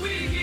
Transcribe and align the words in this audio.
we 0.00 0.37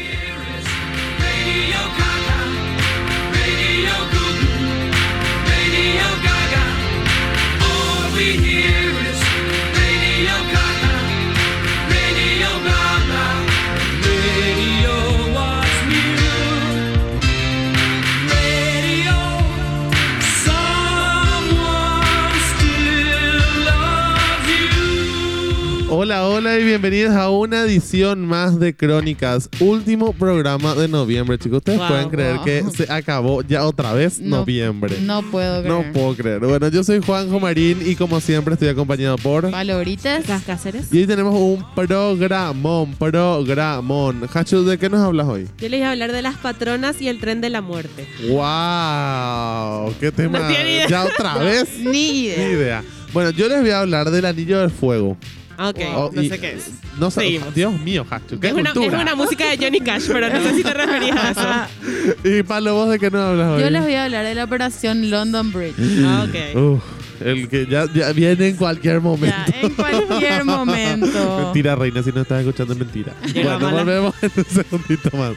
Hola, 26.06 26.28
hola 26.28 26.60
y 26.60 26.64
bienvenidos 26.64 27.16
a 27.16 27.32
una 27.32 27.62
edición 27.62 28.28
más 28.28 28.60
de 28.60 28.76
Crónicas, 28.76 29.50
último 29.60 30.14
programa 30.14 30.76
de 30.76 30.88
noviembre, 30.88 31.40
chicos. 31.40 31.58
Ustedes 31.58 31.80
Wow, 31.80 31.88
pueden 31.88 32.10
creer 32.10 32.36
wow. 32.36 32.46
que 32.46 32.64
se 32.78 32.94
acabó 32.94 33.42
ya 33.42 33.66
otra 33.66 33.92
vez 33.94 34.20
No, 34.20 34.38
noviembre. 34.38 35.00
No 35.02 35.24
puedo 35.24 35.64
creer. 35.64 35.74
No 35.74 35.94
puedo 35.94 36.16
creer. 36.16 36.40
Bueno, 36.42 36.68
yo 36.68 36.84
soy 36.84 37.02
Juanjo 37.02 37.40
Marín 37.40 37.80
y 37.84 37.96
como 37.96 38.22
siempre 38.22 38.54
estoy 38.54 38.68
acompañado 38.68 39.18
por... 39.18 39.50
Palobritas. 39.50 40.30
Las 40.30 40.44
Cáceres. 40.44 40.94
Y 40.94 41.00
hoy 41.00 41.08
tenemos 41.08 41.34
un 41.34 41.66
programón, 41.74 42.94
programón. 43.00 44.30
Hachu, 44.32 44.64
¿de 44.64 44.78
qué 44.78 44.92
nos 44.92 45.00
hablas 45.00 45.26
hoy? 45.26 45.48
Yo 45.58 45.70
les 45.70 45.80
iba 45.80 45.88
a 45.88 45.92
hablar 45.94 46.12
de 46.12 46.22
las 46.22 46.36
patronas 46.36 47.02
y 47.02 47.08
el 47.08 47.20
tren 47.20 47.42
de 47.42 47.50
la 47.50 47.62
muerte. 47.62 48.08
¡Wow! 48.30 49.92
¡Qué 50.00 50.12
tema! 50.12 50.38
No 50.38 50.48
tiene 50.50 50.72
idea. 50.72 50.88
¿Ya 50.88 51.04
otra 51.04 51.40
vez? 51.40 51.68
Ni 51.80 52.26
idea. 52.26 52.84
Bueno, 53.12 53.32
yo 53.32 53.50
les 53.50 53.60
voy 53.62 53.72
a 53.72 53.80
hablar 53.80 54.12
del 54.12 54.26
Anillo 54.26 54.60
del 54.60 54.70
Fuego. 54.70 55.18
Ah, 55.58 55.70
Ok, 55.70 55.80
Oh, 55.96 56.12
no 56.14 56.22
y- 56.22 56.30
sé 56.30 56.40
qué 56.40 56.54
es. 56.54 56.70
No 57.00 57.10
sé, 57.12 57.22
Seguimos. 57.22 57.54
Dios 57.56 57.80
mío, 57.80 58.06
Hachu, 58.10 58.40
qué 58.40 58.48
Es 58.48 58.54
una, 58.54 58.70
es 58.72 58.76
cultura. 58.76 59.02
una 59.02 59.16
música 59.16 59.50
de 59.50 59.58
Johnny 59.58 59.80
Cash, 59.80 60.04
pero 60.08 60.30
no 60.30 60.42
sé 60.44 60.54
si 60.56 60.64
te 60.64 60.74
referías 60.74 61.18
a 61.18 61.32
eso. 61.32 62.16
Y 62.24 62.44
Pablo, 62.44 62.74
¿vos 62.76 62.90
de 62.90 63.00
qué 63.00 63.10
nos 63.10 63.22
hablas 63.22 63.48
hoy? 63.54 63.62
Yo 63.62 63.70
les 63.70 63.82
voy 63.84 63.94
a 63.94 64.04
hablar 64.06 64.26
de 64.26 64.36
la 64.36 64.44
operación 64.44 65.10
London 65.10 65.52
Bridge. 65.52 65.76
Ah, 66.06 66.26
ok. 66.28 66.58
Uf, 66.58 66.84
el 67.22 67.48
que 67.50 67.66
ya, 67.68 67.86
ya 67.94 68.12
viene 68.12 68.50
en 68.50 68.56
cualquier 68.58 69.00
momento. 69.02 69.36
Ya, 69.52 69.62
en 69.62 69.70
cualquier 69.74 70.44
momento. 70.46 71.40
Mentira, 71.46 71.76
reina, 71.76 72.04
si 72.04 72.12
no 72.12 72.22
estás 72.22 72.42
escuchando, 72.42 72.74
es 72.74 72.80
mentira. 72.80 73.14
Llega 73.34 73.58
bueno, 73.58 73.72
mala. 73.72 73.84
volvemos 73.84 74.16
en 74.22 74.32
un 74.36 74.46
segundito 74.46 75.18
más. 75.18 75.34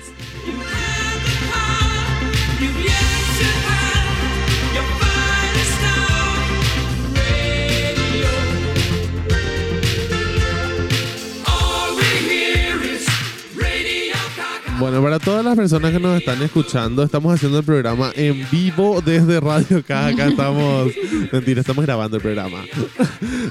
Bueno, 15.01 15.17
para 15.17 15.19
todas 15.25 15.45
las 15.45 15.55
personas 15.57 15.93
que 15.93 16.01
nos 16.01 16.19
están 16.19 16.43
escuchando, 16.43 17.03
estamos 17.05 17.33
haciendo 17.35 17.59
el 17.59 17.65
programa 17.65 18.11
en 18.17 18.45
vivo 18.51 19.01
desde 19.01 19.39
Radio 19.39 19.83
K. 19.87 20.07
Acá 20.09 20.27
estamos. 20.29 20.91
Mentira, 21.31 21.61
estamos 21.61 21.85
grabando 21.85 22.17
el 22.17 22.23
programa. 22.23 22.59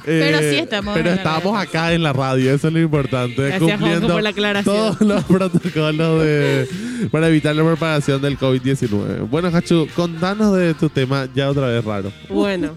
Pero 0.06 0.38
Eh, 0.40 0.52
sí 0.52 0.60
estamos 0.60 0.94
Pero 0.94 1.10
en 1.10 1.16
la 1.16 1.22
estamos 1.22 1.54
radio. 1.56 1.70
acá 1.70 1.94
en 1.94 2.04
la 2.04 2.12
radio, 2.14 2.54
eso 2.54 2.68
es 2.68 2.74
lo 2.74 2.80
importante. 2.82 3.42
Gracias, 3.42 3.60
Juanjo, 3.62 3.78
cumpliendo 3.80 4.08
por 4.14 4.24
la 4.24 4.30
aclaración. 4.30 4.76
todos 4.76 5.02
los 5.02 5.24
protocolos 5.26 6.24
de, 6.24 6.68
para 7.12 7.28
evitar 7.30 7.56
la 7.56 7.64
propagación 7.64 8.22
del 8.22 8.38
COVID-19. 8.38 9.30
Bueno, 9.30 9.48
Hachu, 9.48 9.88
contanos 9.96 10.56
de 10.56 10.74
tu 10.74 10.90
tema 10.90 11.30
ya 11.34 11.50
otra 11.50 11.68
vez 11.68 11.84
raro. 11.86 12.12
Bueno, 12.30 12.76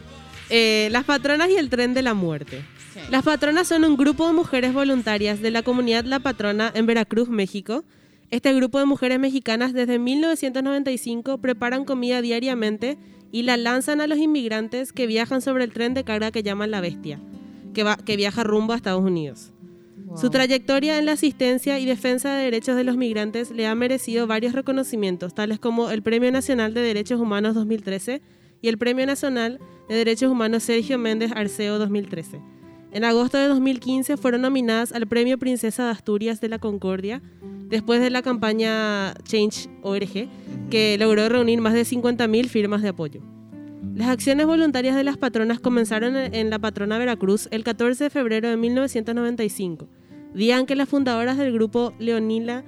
eh, 0.48 0.88
las 0.92 1.04
patronas 1.04 1.48
y 1.50 1.56
el 1.56 1.70
tren 1.70 1.92
de 1.94 2.02
la 2.02 2.14
muerte. 2.14 2.62
Sí. 2.94 3.00
Las 3.10 3.24
patronas 3.24 3.66
son 3.68 3.84
un 3.84 3.96
grupo 3.96 4.26
de 4.28 4.32
mujeres 4.32 4.72
voluntarias 4.72 5.40
de 5.42 5.50
la 5.50 5.62
comunidad 5.62 6.04
La 6.04 6.18
Patrona 6.20 6.70
en 6.74 6.86
Veracruz, 6.86 7.28
México. 7.28 7.84
Este 8.30 8.54
grupo 8.54 8.78
de 8.78 8.84
mujeres 8.84 9.18
mexicanas 9.18 9.72
desde 9.72 9.98
1995 9.98 11.38
preparan 11.38 11.84
comida 11.84 12.22
diariamente 12.22 12.96
y 13.32 13.42
la 13.42 13.56
lanzan 13.56 14.00
a 14.00 14.06
los 14.06 14.18
inmigrantes 14.18 14.92
que 14.92 15.08
viajan 15.08 15.40
sobre 15.42 15.64
el 15.64 15.72
tren 15.72 15.94
de 15.94 16.04
carga 16.04 16.30
que 16.30 16.44
llaman 16.44 16.70
La 16.70 16.80
Bestia, 16.80 17.20
que, 17.74 17.82
va, 17.82 17.96
que 17.96 18.16
viaja 18.16 18.44
rumbo 18.44 18.72
a 18.72 18.76
Estados 18.76 19.02
Unidos. 19.02 19.52
Wow. 20.06 20.16
Su 20.16 20.30
trayectoria 20.30 20.98
en 20.98 21.06
la 21.06 21.12
asistencia 21.12 21.80
y 21.80 21.86
defensa 21.86 22.32
de 22.34 22.44
derechos 22.44 22.76
de 22.76 22.84
los 22.84 22.96
migrantes 22.96 23.50
le 23.50 23.66
ha 23.66 23.74
merecido 23.74 24.28
varios 24.28 24.52
reconocimientos, 24.52 25.34
tales 25.34 25.58
como 25.58 25.90
el 25.90 26.02
Premio 26.02 26.30
Nacional 26.30 26.72
de 26.72 26.82
Derechos 26.82 27.20
Humanos 27.20 27.56
2013 27.56 28.22
y 28.62 28.68
el 28.68 28.78
Premio 28.78 29.06
Nacional 29.06 29.58
de 29.88 29.94
Derechos 29.96 30.30
Humanos 30.30 30.62
Sergio 30.62 30.98
Méndez 30.98 31.32
Arceo 31.34 31.80
2013. 31.80 32.40
En 32.92 33.04
agosto 33.04 33.38
de 33.38 33.46
2015 33.46 34.16
fueron 34.16 34.42
nominadas 34.42 34.90
al 34.92 35.06
Premio 35.06 35.38
Princesa 35.38 35.84
de 35.84 35.90
Asturias 35.90 36.40
de 36.40 36.48
la 36.48 36.58
Concordia, 36.58 37.22
después 37.68 38.00
de 38.00 38.10
la 38.10 38.22
campaña 38.22 39.14
Change.org, 39.22 40.28
que 40.70 40.96
logró 40.98 41.28
reunir 41.28 41.60
más 41.60 41.72
de 41.72 41.82
50.000 41.82 42.48
firmas 42.48 42.82
de 42.82 42.88
apoyo. 42.88 43.20
Las 43.94 44.08
acciones 44.08 44.46
voluntarias 44.46 44.96
de 44.96 45.04
las 45.04 45.16
patronas 45.16 45.60
comenzaron 45.60 46.16
en 46.16 46.50
la 46.50 46.58
patrona 46.58 46.98
Veracruz 46.98 47.48
el 47.52 47.62
14 47.62 48.04
de 48.04 48.10
febrero 48.10 48.48
de 48.48 48.56
1995, 48.56 49.88
día 50.34 50.58
en 50.58 50.66
que 50.66 50.74
las 50.74 50.88
fundadoras 50.88 51.36
del 51.36 51.52
grupo 51.52 51.94
Leonila 52.00 52.64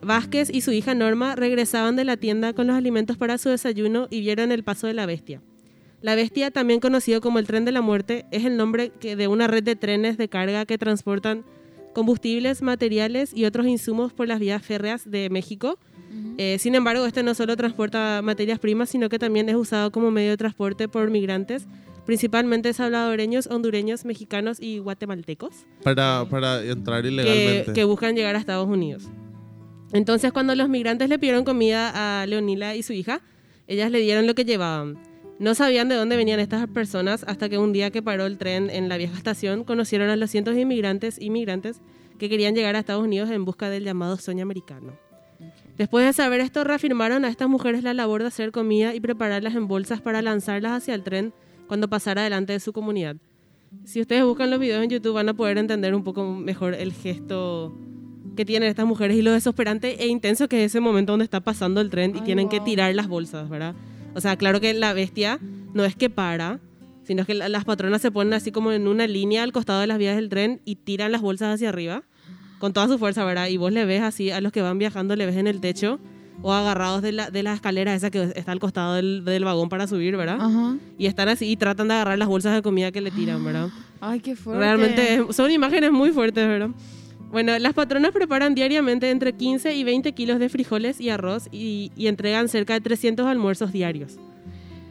Vázquez 0.00 0.48
y 0.52 0.60
su 0.60 0.70
hija 0.70 0.94
Norma 0.94 1.34
regresaban 1.34 1.96
de 1.96 2.04
la 2.04 2.16
tienda 2.16 2.52
con 2.52 2.68
los 2.68 2.76
alimentos 2.76 3.16
para 3.16 3.38
su 3.38 3.48
desayuno 3.48 4.06
y 4.10 4.20
vieron 4.20 4.52
el 4.52 4.62
paso 4.62 4.86
de 4.86 4.94
la 4.94 5.06
bestia. 5.06 5.42
La 6.06 6.14
bestia, 6.14 6.52
también 6.52 6.78
conocido 6.78 7.20
como 7.20 7.40
el 7.40 7.48
tren 7.48 7.64
de 7.64 7.72
la 7.72 7.80
muerte, 7.80 8.26
es 8.30 8.44
el 8.44 8.56
nombre 8.56 8.92
que- 9.00 9.16
de 9.16 9.26
una 9.26 9.48
red 9.48 9.64
de 9.64 9.74
trenes 9.74 10.16
de 10.16 10.28
carga 10.28 10.64
que 10.64 10.78
transportan 10.78 11.44
combustibles, 11.94 12.62
materiales 12.62 13.32
y 13.34 13.44
otros 13.44 13.66
insumos 13.66 14.12
por 14.12 14.28
las 14.28 14.38
vías 14.38 14.62
férreas 14.64 15.10
de 15.10 15.30
México. 15.30 15.80
Eh, 16.38 16.58
sin 16.60 16.76
embargo, 16.76 17.04
este 17.06 17.24
no 17.24 17.34
solo 17.34 17.56
transporta 17.56 18.20
materias 18.22 18.60
primas, 18.60 18.88
sino 18.88 19.08
que 19.08 19.18
también 19.18 19.48
es 19.48 19.56
usado 19.56 19.90
como 19.90 20.12
medio 20.12 20.30
de 20.30 20.36
transporte 20.36 20.86
por 20.86 21.10
migrantes, 21.10 21.66
principalmente 22.04 22.72
salvadoreños, 22.72 23.48
hondureños, 23.48 24.04
mexicanos 24.04 24.58
y 24.60 24.78
guatemaltecos 24.78 25.66
Para, 25.82 26.24
para 26.30 26.62
entrar 26.62 27.02
que, 27.02 27.08
ilegalmente. 27.08 27.72
que 27.72 27.82
buscan 27.82 28.14
llegar 28.14 28.36
a 28.36 28.38
Estados 28.38 28.68
Unidos. 28.68 29.08
Entonces, 29.92 30.32
cuando 30.32 30.54
los 30.54 30.68
migrantes 30.68 31.08
le 31.08 31.18
pidieron 31.18 31.42
comida 31.44 32.20
a 32.22 32.26
Leonila 32.26 32.76
y 32.76 32.84
su 32.84 32.92
hija, 32.92 33.22
ellas 33.66 33.90
le 33.90 33.98
dieron 33.98 34.28
lo 34.28 34.36
que 34.36 34.44
llevaban. 34.44 34.98
No 35.38 35.54
sabían 35.54 35.88
de 35.88 35.96
dónde 35.96 36.16
venían 36.16 36.40
estas 36.40 36.66
personas 36.68 37.24
hasta 37.28 37.48
que 37.48 37.58
un 37.58 37.72
día 37.72 37.90
que 37.90 38.02
paró 38.02 38.24
el 38.24 38.38
tren 38.38 38.70
en 38.70 38.88
la 38.88 38.96
vieja 38.96 39.16
estación, 39.16 39.64
conocieron 39.64 40.08
a 40.08 40.16
los 40.16 40.30
cientos 40.30 40.54
de 40.54 40.62
inmigrantes 40.62 41.20
y 41.20 41.28
migrantes 41.28 41.82
que 42.18 42.30
querían 42.30 42.54
llegar 42.54 42.74
a 42.74 42.78
Estados 42.78 43.04
Unidos 43.04 43.30
en 43.30 43.44
busca 43.44 43.68
del 43.68 43.84
llamado 43.84 44.16
sueño 44.16 44.42
americano. 44.42 44.94
Después 45.76 46.06
de 46.06 46.14
saber 46.14 46.40
esto, 46.40 46.64
reafirmaron 46.64 47.26
a 47.26 47.28
estas 47.28 47.48
mujeres 47.48 47.82
la 47.82 47.92
labor 47.92 48.22
de 48.22 48.28
hacer 48.28 48.50
comida 48.50 48.94
y 48.94 49.00
prepararlas 49.00 49.54
en 49.54 49.68
bolsas 49.68 50.00
para 50.00 50.22
lanzarlas 50.22 50.72
hacia 50.72 50.94
el 50.94 51.02
tren 51.02 51.34
cuando 51.66 51.88
pasara 51.88 52.22
delante 52.22 52.54
de 52.54 52.60
su 52.60 52.72
comunidad. 52.72 53.16
Si 53.84 54.00
ustedes 54.00 54.24
buscan 54.24 54.50
los 54.50 54.58
videos 54.58 54.82
en 54.82 54.88
YouTube 54.88 55.12
van 55.14 55.28
a 55.28 55.34
poder 55.34 55.58
entender 55.58 55.94
un 55.94 56.02
poco 56.02 56.24
mejor 56.24 56.74
el 56.74 56.94
gesto 56.94 57.76
que 58.36 58.46
tienen 58.46 58.70
estas 58.70 58.86
mujeres 58.86 59.16
y 59.18 59.22
lo 59.22 59.32
desesperante 59.32 60.02
e 60.02 60.06
intenso 60.06 60.48
que 60.48 60.64
es 60.64 60.72
ese 60.72 60.80
momento 60.80 61.12
donde 61.12 61.24
está 61.24 61.40
pasando 61.40 61.82
el 61.82 61.90
tren 61.90 62.14
y 62.14 62.20
Ay, 62.20 62.24
tienen 62.24 62.48
que 62.48 62.60
tirar 62.60 62.94
las 62.94 63.08
bolsas, 63.08 63.48
¿verdad? 63.50 63.74
O 64.16 64.20
sea, 64.20 64.36
claro 64.36 64.60
que 64.60 64.72
la 64.74 64.92
bestia 64.92 65.38
no 65.74 65.84
es 65.84 65.94
que 65.94 66.10
para, 66.10 66.58
sino 67.04 67.24
que 67.24 67.34
la- 67.34 67.48
las 67.48 67.64
patronas 67.64 68.00
se 68.02 68.10
ponen 68.10 68.32
así 68.34 68.50
como 68.50 68.72
en 68.72 68.88
una 68.88 69.06
línea 69.06 69.42
al 69.42 69.52
costado 69.52 69.80
de 69.80 69.86
las 69.86 69.98
vías 69.98 70.16
del 70.16 70.28
tren 70.28 70.60
y 70.64 70.76
tiran 70.76 71.12
las 71.12 71.20
bolsas 71.20 71.54
hacia 71.54 71.68
arriba 71.68 72.02
con 72.58 72.72
toda 72.72 72.88
su 72.88 72.98
fuerza, 72.98 73.24
¿verdad? 73.24 73.48
Y 73.48 73.58
vos 73.58 73.70
le 73.70 73.84
ves 73.84 74.02
así 74.02 74.30
a 74.30 74.40
los 74.40 74.50
que 74.50 74.62
van 74.62 74.78
viajando, 74.78 75.14
le 75.14 75.26
ves 75.26 75.36
en 75.36 75.46
el 75.46 75.60
techo 75.60 76.00
o 76.42 76.52
agarrados 76.52 77.02
de 77.02 77.12
la, 77.12 77.30
de 77.30 77.42
la 77.42 77.52
escalera 77.54 77.94
esa 77.94 78.10
que 78.10 78.32
está 78.34 78.52
al 78.52 78.58
costado 78.58 78.94
del, 78.94 79.24
del 79.24 79.44
vagón 79.44 79.68
para 79.68 79.86
subir, 79.86 80.16
¿verdad? 80.16 80.38
Ajá. 80.40 80.76
Y 80.98 81.06
están 81.06 81.28
así 81.28 81.46
y 81.50 81.56
tratan 81.56 81.88
de 81.88 81.94
agarrar 81.94 82.18
las 82.18 82.28
bolsas 82.28 82.54
de 82.54 82.62
comida 82.62 82.90
que 82.92 83.00
le 83.02 83.10
tiran, 83.10 83.44
¿verdad? 83.44 83.68
Ay, 84.00 84.20
qué 84.20 84.34
fuerte. 84.36 84.60
Realmente 84.64 85.24
son 85.32 85.50
imágenes 85.50 85.92
muy 85.92 86.10
fuertes, 86.10 86.46
¿verdad? 86.48 86.70
Bueno, 87.30 87.58
las 87.58 87.74
patronas 87.74 88.12
preparan 88.12 88.54
diariamente 88.54 89.10
entre 89.10 89.32
15 89.34 89.74
y 89.74 89.84
20 89.84 90.12
kilos 90.12 90.38
de 90.38 90.48
frijoles 90.48 91.00
y 91.00 91.10
arroz 91.10 91.48
y, 91.52 91.90
y 91.96 92.06
entregan 92.06 92.48
cerca 92.48 92.74
de 92.74 92.80
300 92.80 93.26
almuerzos 93.26 93.72
diarios. 93.72 94.16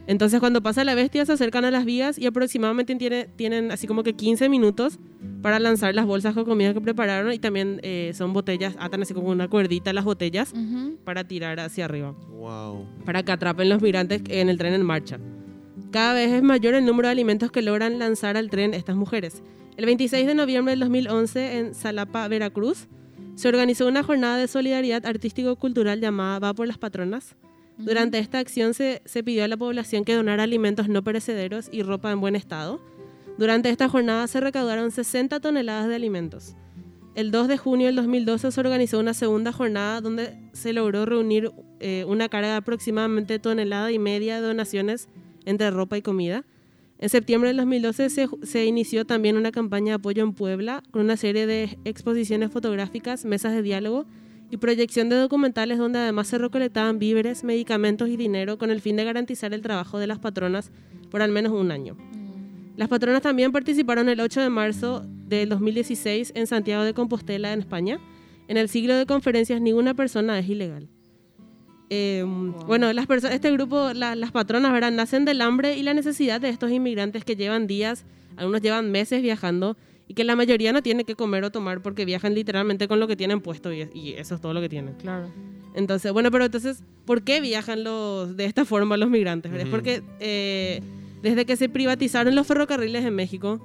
Entonces, 0.08 0.38
cuando 0.38 0.62
pasa 0.62 0.84
la 0.84 0.94
bestia, 0.94 1.26
se 1.26 1.32
acercan 1.32 1.64
a 1.64 1.72
las 1.72 1.84
vías 1.84 2.16
y 2.16 2.26
aproximadamente 2.26 2.94
tiene- 2.94 3.26
tienen 3.34 3.72
así 3.72 3.88
como 3.88 4.04
que 4.04 4.12
15 4.12 4.48
minutos 4.48 5.00
para 5.42 5.58
lanzar 5.58 5.96
las 5.96 6.06
bolsas 6.06 6.34
con 6.34 6.44
comida 6.44 6.72
que 6.72 6.80
prepararon 6.80 7.32
y 7.32 7.40
también 7.40 7.80
eh, 7.82 8.12
son 8.14 8.32
botellas, 8.32 8.76
atan 8.78 9.02
así 9.02 9.14
como 9.14 9.30
una 9.30 9.48
cuerdita 9.48 9.92
las 9.92 10.04
botellas 10.04 10.52
para 11.04 11.24
tirar 11.24 11.58
hacia 11.58 11.86
arriba 11.86 12.14
Wow. 12.30 12.86
para 13.04 13.24
que 13.24 13.32
atrapen 13.32 13.68
los 13.68 13.82
migrantes 13.82 14.22
en 14.28 14.48
el 14.48 14.58
tren 14.58 14.74
en 14.74 14.84
marcha. 14.84 15.18
Cada 15.90 16.14
vez 16.14 16.30
es 16.32 16.42
mayor 16.42 16.74
el 16.74 16.84
número 16.84 17.08
de 17.08 17.12
alimentos 17.12 17.50
que 17.50 17.62
logran 17.62 17.98
lanzar 17.98 18.36
al 18.36 18.48
tren 18.50 18.74
estas 18.74 18.94
mujeres. 18.94 19.42
El 19.76 19.84
26 19.84 20.26
de 20.26 20.34
noviembre 20.34 20.72
del 20.72 20.80
2011 20.80 21.58
en 21.58 21.74
Salapa, 21.74 22.26
Veracruz, 22.28 22.88
se 23.34 23.48
organizó 23.48 23.86
una 23.86 24.02
jornada 24.02 24.38
de 24.38 24.48
solidaridad 24.48 25.04
artístico-cultural 25.04 26.00
llamada 26.00 26.38
Va 26.38 26.54
por 26.54 26.66
las 26.66 26.78
Patronas. 26.78 27.36
Durante 27.76 28.18
esta 28.18 28.38
acción 28.38 28.72
se, 28.72 29.02
se 29.04 29.22
pidió 29.22 29.44
a 29.44 29.48
la 29.48 29.58
población 29.58 30.06
que 30.06 30.14
donara 30.14 30.44
alimentos 30.44 30.88
no 30.88 31.04
perecederos 31.04 31.68
y 31.70 31.82
ropa 31.82 32.10
en 32.10 32.22
buen 32.22 32.36
estado. 32.36 32.80
Durante 33.36 33.68
esta 33.68 33.90
jornada 33.90 34.26
se 34.28 34.40
recaudaron 34.40 34.90
60 34.90 35.40
toneladas 35.40 35.88
de 35.88 35.94
alimentos. 35.94 36.56
el 37.14 37.30
2 37.30 37.46
de 37.48 37.58
junio 37.58 37.86
del 37.86 37.96
2012 37.96 38.50
se 38.52 38.60
organizó 38.60 38.98
una 38.98 39.12
segunda 39.12 39.52
jornada 39.52 40.00
donde 40.00 40.38
se 40.54 40.72
logró 40.72 41.04
reunir 41.04 41.50
eh, 41.80 42.06
una 42.08 42.30
carga 42.30 42.48
de 42.48 42.56
aproximadamente 42.56 43.38
tonelada 43.38 43.92
y 43.92 43.98
media 43.98 44.36
de 44.36 44.46
donaciones 44.46 45.08
entre 45.44 45.70
ropa 45.70 45.98
y 45.98 46.02
comida. 46.02 46.46
En 46.98 47.08
septiembre 47.10 47.48
del 47.48 47.58
2012 47.58 48.08
se, 48.08 48.28
se 48.42 48.64
inició 48.64 49.04
también 49.04 49.36
una 49.36 49.52
campaña 49.52 49.92
de 49.92 49.94
apoyo 49.94 50.22
en 50.22 50.32
Puebla 50.32 50.82
con 50.90 51.02
una 51.02 51.16
serie 51.16 51.46
de 51.46 51.78
exposiciones 51.84 52.50
fotográficas, 52.50 53.24
mesas 53.24 53.52
de 53.52 53.62
diálogo 53.62 54.06
y 54.50 54.56
proyección 54.56 55.08
de 55.08 55.16
documentales 55.16 55.78
donde 55.78 55.98
además 55.98 56.28
se 56.28 56.38
recolectaban 56.38 56.98
víveres, 56.98 57.44
medicamentos 57.44 58.08
y 58.08 58.16
dinero 58.16 58.58
con 58.58 58.70
el 58.70 58.80
fin 58.80 58.96
de 58.96 59.04
garantizar 59.04 59.52
el 59.52 59.62
trabajo 59.62 59.98
de 59.98 60.06
las 60.06 60.18
patronas 60.18 60.70
por 61.10 61.20
al 61.20 61.32
menos 61.32 61.52
un 61.52 61.70
año. 61.70 61.96
Las 62.76 62.88
patronas 62.88 63.22
también 63.22 63.52
participaron 63.52 64.08
el 64.08 64.20
8 64.20 64.40
de 64.40 64.50
marzo 64.50 65.02
del 65.26 65.48
2016 65.48 66.32
en 66.34 66.46
Santiago 66.46 66.84
de 66.84 66.94
Compostela, 66.94 67.52
en 67.52 67.60
España. 67.60 67.98
En 68.48 68.56
el 68.58 68.68
siglo 68.68 68.94
de 68.96 69.06
conferencias, 69.06 69.60
ninguna 69.60 69.94
persona 69.94 70.38
es 70.38 70.48
ilegal. 70.48 70.88
Eh, 71.90 72.24
Bueno, 72.66 72.92
las 72.92 73.06
perso- 73.06 73.28
este 73.30 73.50
grupo, 73.52 73.92
la- 73.94 74.16
las 74.16 74.32
patronas, 74.32 74.72
¿verdad? 74.72 74.90
nacen 74.90 75.24
del 75.24 75.40
hambre 75.40 75.76
y 75.76 75.82
la 75.82 75.94
necesidad 75.94 76.40
de 76.40 76.48
estos 76.48 76.70
inmigrantes 76.72 77.24
que 77.24 77.36
llevan 77.36 77.66
días, 77.66 78.04
algunos 78.36 78.60
llevan 78.60 78.90
meses 78.90 79.22
viajando 79.22 79.76
y 80.08 80.14
que 80.14 80.24
la 80.24 80.36
mayoría 80.36 80.72
no 80.72 80.82
tiene 80.82 81.04
que 81.04 81.14
comer 81.14 81.44
o 81.44 81.50
tomar 81.50 81.80
porque 81.82 82.04
viajan 82.04 82.34
literalmente 82.34 82.88
con 82.88 82.98
lo 83.00 83.06
que 83.08 83.16
tienen 83.16 83.40
puesto 83.40 83.72
y, 83.72 83.88
y 83.94 84.12
eso 84.14 84.34
es 84.36 84.40
todo 84.40 84.52
lo 84.54 84.60
que 84.60 84.68
tienen. 84.68 84.94
Claro. 84.94 85.28
Entonces, 85.74 86.12
bueno, 86.12 86.30
pero 86.30 86.44
entonces, 86.46 86.82
¿por 87.04 87.22
qué 87.22 87.40
viajan 87.40 87.84
los 87.84 88.36
de 88.36 88.46
esta 88.46 88.64
forma 88.64 88.96
los 88.96 89.10
migrantes? 89.10 89.52
Es 89.52 89.68
porque 89.68 90.02
eh, 90.20 90.80
desde 91.22 91.44
que 91.44 91.56
se 91.56 91.68
privatizaron 91.68 92.34
los 92.34 92.46
ferrocarriles 92.46 93.04
en 93.04 93.14
México, 93.14 93.60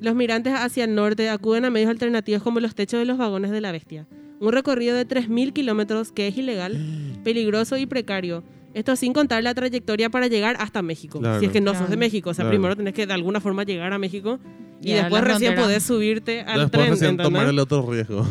los 0.00 0.14
migrantes 0.14 0.52
hacia 0.54 0.84
el 0.84 0.94
norte 0.94 1.28
acuden 1.28 1.64
a 1.64 1.70
medios 1.70 1.90
alternativos 1.90 2.42
como 2.42 2.60
los 2.60 2.74
techos 2.74 2.98
de 3.00 3.04
los 3.06 3.18
vagones 3.18 3.50
de 3.50 3.60
la 3.60 3.72
bestia. 3.72 4.06
Un 4.40 4.52
recorrido 4.52 4.96
de 4.96 5.06
3.000 5.06 5.52
kilómetros 5.52 6.12
que 6.12 6.26
es 6.28 6.36
ilegal, 6.36 6.76
peligroso 7.24 7.76
y 7.76 7.86
precario. 7.86 8.42
Esto 8.72 8.94
sin 8.96 9.12
contar 9.12 9.42
la 9.42 9.52
trayectoria 9.52 10.10
para 10.10 10.28
llegar 10.28 10.56
hasta 10.60 10.80
México. 10.80 11.18
Claro. 11.18 11.40
Si 11.40 11.46
es 11.46 11.52
que 11.52 11.60
no 11.60 11.74
sos 11.74 11.90
de 11.90 11.96
México. 11.96 12.30
O 12.30 12.34
sea, 12.34 12.44
Claro. 12.44 12.50
primero 12.56 12.76
tenés 12.76 12.94
que 12.94 13.06
de 13.06 13.12
alguna 13.12 13.40
forma 13.40 13.64
llegar 13.64 13.92
a 13.92 13.98
México 13.98 14.38
y 14.80 14.92
después 14.92 15.22
recién 15.24 15.54
podés 15.56 15.82
subirte 15.82 16.40
al 16.42 16.60
Después 16.60 16.70
tren. 16.70 16.90
recién 16.90 17.16
tomar 17.16 17.48
el 17.48 17.58
otro 17.58 17.84
riesgo. 17.90 18.26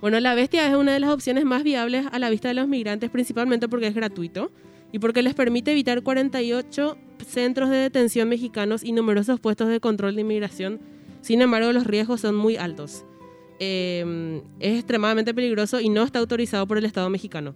Bueno, 0.00 0.20
la 0.20 0.34
bestia 0.34 0.68
es 0.68 0.74
una 0.76 0.92
de 0.92 1.00
las 1.00 1.10
opciones 1.10 1.44
más 1.44 1.64
viables 1.64 2.06
a 2.12 2.18
la 2.18 2.30
vista 2.30 2.48
de 2.48 2.54
los 2.54 2.68
migrantes, 2.68 3.10
principalmente 3.10 3.68
porque 3.68 3.88
es 3.88 3.94
gratuito 3.94 4.52
y 4.92 4.98
porque 5.00 5.22
les 5.22 5.34
permite 5.34 5.72
evitar 5.72 6.02
48 6.02 6.96
centros 7.24 7.70
de 7.70 7.76
detención 7.76 8.28
mexicanos 8.28 8.82
y 8.84 8.92
numerosos 8.92 9.40
puestos 9.40 9.68
de 9.68 9.80
control 9.80 10.14
de 10.14 10.22
inmigración. 10.22 10.80
Sin 11.20 11.42
embargo, 11.42 11.72
los 11.72 11.86
riesgos 11.86 12.20
son 12.20 12.34
muy 12.34 12.56
altos. 12.56 13.04
Eh, 13.58 14.42
es 14.60 14.78
extremadamente 14.78 15.34
peligroso 15.34 15.80
y 15.80 15.88
no 15.88 16.02
está 16.02 16.18
autorizado 16.18 16.66
por 16.66 16.78
el 16.78 16.84
Estado 16.84 17.08
mexicano. 17.10 17.54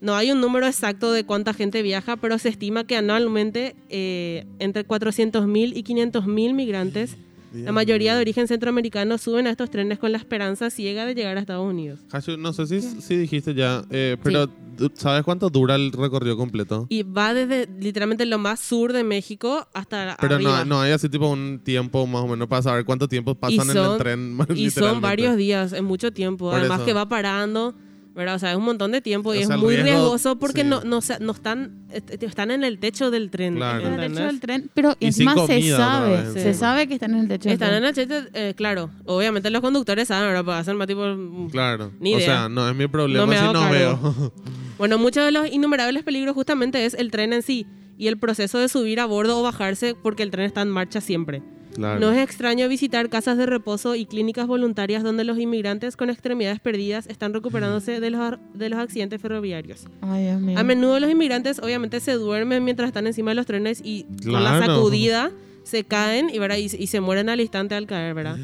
No 0.00 0.14
hay 0.14 0.30
un 0.30 0.40
número 0.40 0.66
exacto 0.66 1.10
de 1.10 1.24
cuánta 1.24 1.54
gente 1.54 1.82
viaja, 1.82 2.16
pero 2.16 2.38
se 2.38 2.50
estima 2.50 2.86
que 2.86 2.96
anualmente 2.96 3.76
eh, 3.88 4.46
entre 4.58 4.86
400.000 4.86 5.72
y 5.74 5.82
500.000 5.82 6.54
migrantes, 6.54 7.16
la 7.64 7.72
mayoría 7.72 8.14
de 8.14 8.20
origen 8.20 8.46
centroamericano, 8.48 9.18
suben 9.18 9.46
a 9.46 9.50
estos 9.50 9.70
trenes 9.70 9.98
con 9.98 10.12
la 10.12 10.18
esperanza 10.18 10.70
ciega 10.70 11.06
de 11.06 11.14
llegar 11.14 11.36
a 11.36 11.40
Estados 11.40 11.68
Unidos. 11.68 12.00
Hashu, 12.12 12.36
no 12.36 12.52
sé 12.52 12.66
si, 12.66 12.80
si 12.80 13.16
dijiste 13.16 13.54
ya, 13.54 13.84
eh, 13.90 14.16
pero 14.22 14.46
du- 14.46 14.90
¿sabes 14.94 15.22
cuánto 15.24 15.48
dura 15.50 15.74
el 15.74 15.92
recorrido 15.92 16.36
completo? 16.36 16.86
Y 16.88 17.02
va 17.02 17.34
desde 17.34 17.68
literalmente 17.80 18.26
lo 18.26 18.38
más 18.38 18.60
sur 18.60 18.92
de 18.92 19.04
México 19.04 19.66
hasta 19.74 20.16
Pero 20.20 20.34
arriba. 20.36 20.58
no, 20.60 20.76
no 20.76 20.80
hay 20.80 20.92
así 20.92 21.08
tipo 21.08 21.28
un 21.28 21.60
tiempo 21.64 22.06
más 22.06 22.22
o 22.22 22.28
menos 22.28 22.48
para 22.48 22.62
saber 22.62 22.84
cuánto 22.84 23.08
tiempo 23.08 23.34
pasan 23.34 23.70
en 23.70 23.76
el 23.76 23.84
son- 23.84 23.98
tren. 23.98 24.38
Y 24.56 24.70
son 24.70 25.00
varios 25.00 25.36
días, 25.36 25.72
es 25.72 25.82
mucho 25.82 26.12
tiempo. 26.12 26.50
Por 26.50 26.58
Además 26.60 26.78
eso. 26.78 26.86
que 26.86 26.92
va 26.92 27.08
parando, 27.08 27.74
¿verdad? 28.16 28.34
O 28.36 28.38
sea, 28.38 28.50
es 28.50 28.56
un 28.56 28.64
montón 28.64 28.90
de 28.92 29.00
tiempo 29.02 29.34
y 29.34 29.38
O 29.38 29.40
es 29.42 29.46
sea, 29.46 29.56
muy 29.58 29.74
riesgo- 29.76 29.84
riesgoso 29.84 30.38
porque 30.38 30.62
sí. 30.62 30.66
no, 30.66 30.82
no, 30.82 31.00
se- 31.02 31.20
no 31.20 31.32
están, 31.32 31.86
est- 31.92 32.22
están 32.22 32.50
en 32.50 32.64
el 32.64 32.78
techo 32.78 33.10
del 33.10 33.30
tren. 33.30 33.56
Claro. 33.56 33.86
En 33.86 34.00
el 34.00 34.12
techo 34.12 34.24
del 34.26 34.40
tren. 34.40 34.70
Pero 34.74 34.96
Y 34.98 35.12
sin 35.12 35.28
encima 35.28 35.46
se 35.46 35.54
comida 35.54 35.76
sabe. 35.76 36.10
vez. 36.22 36.32
Se 36.32 36.52
Sí. 36.54 36.58
sabe 36.58 36.88
que 36.88 36.94
están 36.94 37.12
en 37.14 37.20
el 37.20 37.28
techo 37.28 37.48
Están 37.50 37.68
del 37.70 37.78
en 37.78 37.84
el 37.84 37.94
techo, 37.94 38.14
eh, 38.34 38.54
claro. 38.56 38.90
Obviamente 39.04 39.50
los 39.50 39.60
conductores 39.60 40.08
saben, 40.08 40.28
¿verdad? 40.28 40.44
Pues 40.44 40.56
hacen 40.56 40.76
más 40.76 40.86
tipo... 40.86 41.02
mm, 41.04 41.50
Claro. 41.50 41.92
Ni 42.00 42.14
o 42.14 42.18
idea. 42.18 42.26
sea, 42.26 42.48
no 42.48 42.68
es 42.68 42.74
mi 42.74 42.88
problema 42.88 43.20
No 43.20 43.26
me 43.26 43.36
si 43.38 43.44
hago 43.44 43.52
no 43.52 43.70
veo. 43.70 44.32
Bueno, 44.78 44.98
muchos 44.98 45.24
de 45.24 45.32
los 45.32 45.46
innumerables 45.50 46.02
peligros 46.02 46.34
justamente 46.34 46.84
es 46.84 46.94
el 46.94 47.10
tren 47.10 47.32
en 47.32 47.42
sí 47.42 47.66
y 47.98 48.08
el 48.08 48.18
proceso 48.18 48.58
de 48.58 48.68
subir 48.68 49.00
a 49.00 49.06
bordo 49.06 49.38
o 49.38 49.42
bajarse 49.42 49.94
porque 49.94 50.22
el 50.22 50.30
tren 50.30 50.44
está 50.46 50.60
en 50.62 50.68
marcha 50.70 51.00
siempre. 51.00 51.42
Claro. 51.76 52.00
No 52.00 52.10
es 52.12 52.18
extraño 52.22 52.68
visitar 52.68 53.08
casas 53.08 53.38
de 53.38 53.46
reposo 53.46 53.94
y 53.94 54.06
clínicas 54.06 54.46
voluntarias 54.46 55.02
donde 55.02 55.24
los 55.24 55.38
inmigrantes 55.38 55.96
con 55.96 56.10
extremidades 56.10 56.58
perdidas 56.60 57.06
están 57.06 57.32
recuperándose 57.32 58.00
de 58.00 58.10
los, 58.10 58.34
de 58.54 58.68
los 58.68 58.78
accidentes 58.78 59.20
ferroviarios. 59.20 59.84
Ay, 60.00 60.24
Dios 60.24 60.40
mío. 60.40 60.58
A 60.58 60.62
menudo 60.64 60.98
los 61.00 61.10
inmigrantes 61.10 61.58
obviamente 61.60 62.00
se 62.00 62.12
duermen 62.14 62.64
mientras 62.64 62.88
están 62.88 63.06
encima 63.06 63.30
de 63.30 63.34
los 63.36 63.46
trenes 63.46 63.80
y 63.84 64.04
con 64.24 64.42
la 64.42 64.58
sacudida 64.66 65.30
se 65.62 65.84
caen 65.84 66.30
y, 66.32 66.38
¿verdad? 66.38 66.56
y, 66.58 66.64
y 66.64 66.86
se 66.86 67.00
mueren 67.00 67.28
al 67.28 67.40
instante 67.40 67.74
al 67.74 67.86
caer, 67.86 68.14
¿verdad? 68.14 68.36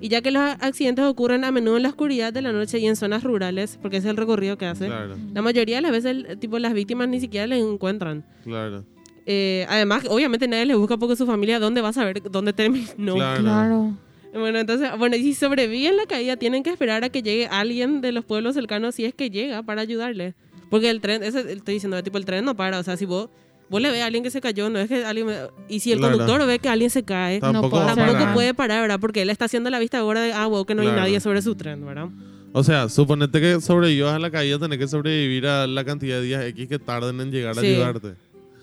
Y 0.00 0.08
ya 0.08 0.20
que 0.20 0.30
los 0.32 0.42
accidentes 0.60 1.04
ocurren 1.04 1.44
a 1.44 1.52
menudo 1.52 1.76
en 1.76 1.84
la 1.84 1.88
oscuridad 1.88 2.32
de 2.32 2.42
la 2.42 2.52
noche 2.52 2.78
y 2.80 2.86
en 2.86 2.96
zonas 2.96 3.22
rurales, 3.22 3.78
porque 3.80 3.98
ese 3.98 4.08
es 4.08 4.10
el 4.10 4.16
recorrido 4.16 4.58
que 4.58 4.66
hace, 4.66 4.86
Claro, 4.86 5.16
la 5.32 5.40
mayoría 5.40 5.76
de 5.76 5.82
las 5.82 5.92
veces 5.92 6.10
el- 6.10 6.38
tipo, 6.38 6.58
las 6.58 6.74
víctimas 6.74 7.08
ni 7.08 7.20
siquiera 7.20 7.46
les 7.46 7.64
encuentran. 7.64 8.24
claro. 8.42 8.84
Eh, 9.26 9.64
además, 9.68 10.04
obviamente 10.08 10.46
nadie 10.48 10.66
les 10.66 10.76
busca 10.76 10.96
porque 10.98 11.16
su 11.16 11.26
familia, 11.26 11.58
¿dónde 11.58 11.80
va 11.80 11.88
a 11.88 11.92
saber 11.92 12.22
dónde 12.30 12.52
terminó? 12.52 12.84
Claro. 13.14 13.40
Claro. 13.42 13.96
Bueno, 14.34 14.58
entonces, 14.58 14.90
bueno, 14.98 15.14
y 15.16 15.22
si 15.22 15.34
sobreviven 15.34 15.96
la 15.96 16.06
caída, 16.06 16.36
tienen 16.36 16.64
que 16.64 16.70
esperar 16.70 17.04
a 17.04 17.08
que 17.08 17.22
llegue 17.22 17.46
alguien 17.46 18.00
de 18.00 18.10
los 18.10 18.24
pueblos 18.24 18.54
cercanos, 18.54 18.96
si 18.96 19.04
es 19.04 19.14
que 19.14 19.30
llega, 19.30 19.62
para 19.62 19.80
ayudarle. 19.82 20.34
Porque 20.70 20.90
el 20.90 21.00
tren, 21.00 21.22
eso 21.22 21.38
estoy 21.38 21.74
diciendo, 21.74 22.02
tipo, 22.02 22.18
el 22.18 22.24
tren 22.24 22.44
no 22.44 22.56
para. 22.56 22.80
O 22.80 22.82
sea, 22.82 22.96
si 22.96 23.04
vos, 23.04 23.28
vos 23.70 23.80
le 23.80 23.92
ves 23.92 24.02
a 24.02 24.06
alguien 24.06 24.24
que 24.24 24.30
se 24.32 24.40
cayó, 24.40 24.68
no 24.70 24.80
es 24.80 24.88
que 24.88 25.04
alguien. 25.04 25.28
me- 25.28 25.36
y 25.68 25.78
si 25.78 25.92
el 25.92 26.00
Claro. 26.00 26.18
conductor 26.18 26.46
ve 26.48 26.58
que 26.58 26.68
alguien 26.68 26.90
se 26.90 27.04
cae, 27.04 27.38
Tampoco 27.38 27.78
hacer 27.78 27.94
tampoco 27.94 28.18
parar. 28.18 28.34
puede 28.34 28.54
parar, 28.54 28.80
¿verdad? 28.82 28.98
Porque 28.98 29.22
él 29.22 29.30
está 29.30 29.44
haciendo 29.44 29.70
la 29.70 29.78
vista 29.78 29.98
ahora 29.98 30.20
de, 30.20 30.32
ah, 30.32 30.46
wow, 30.46 30.64
que 30.66 30.74
no 30.74 30.82
Claro. 30.82 30.96
hay 30.96 31.02
nadie 31.02 31.20
sobre 31.20 31.40
su 31.40 31.54
tren, 31.54 31.86
¿verdad? 31.86 32.08
O 32.52 32.64
sea, 32.64 32.88
suponete 32.88 33.40
que 33.40 33.60
sobrevivas 33.60 34.14
a 34.14 34.18
la 34.18 34.32
caída, 34.32 34.58
tenés 34.58 34.78
que 34.80 34.88
sobrevivir 34.88 35.46
a 35.46 35.68
la 35.68 35.84
cantidad 35.84 36.16
de 36.16 36.22
días 36.24 36.44
X 36.46 36.66
que 36.68 36.78
tarden 36.80 37.20
en 37.20 37.30
llegar 37.30 37.56
a 37.56 37.60
Sí. 37.60 37.66
ayudarte. 37.68 38.14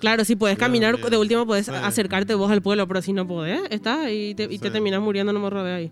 Claro, 0.01 0.25
si 0.25 0.35
puedes 0.35 0.57
caminar, 0.57 0.97
de 0.97 1.17
último 1.17 1.45
puedes 1.45 1.69
acercarte 1.69 2.33
vos 2.33 2.51
al 2.51 2.61
pueblo, 2.61 2.87
pero 2.87 3.01
si 3.01 3.13
no 3.13 3.27
podés, 3.27 3.61
está 3.69 4.11
y 4.11 4.33
te, 4.33 4.47
y 4.49 4.57
te 4.57 4.71
terminas 4.71 4.99
muriendo, 4.99 5.31
no 5.31 5.39
me 5.39 5.49
robé 5.49 5.71
ahí. 5.71 5.91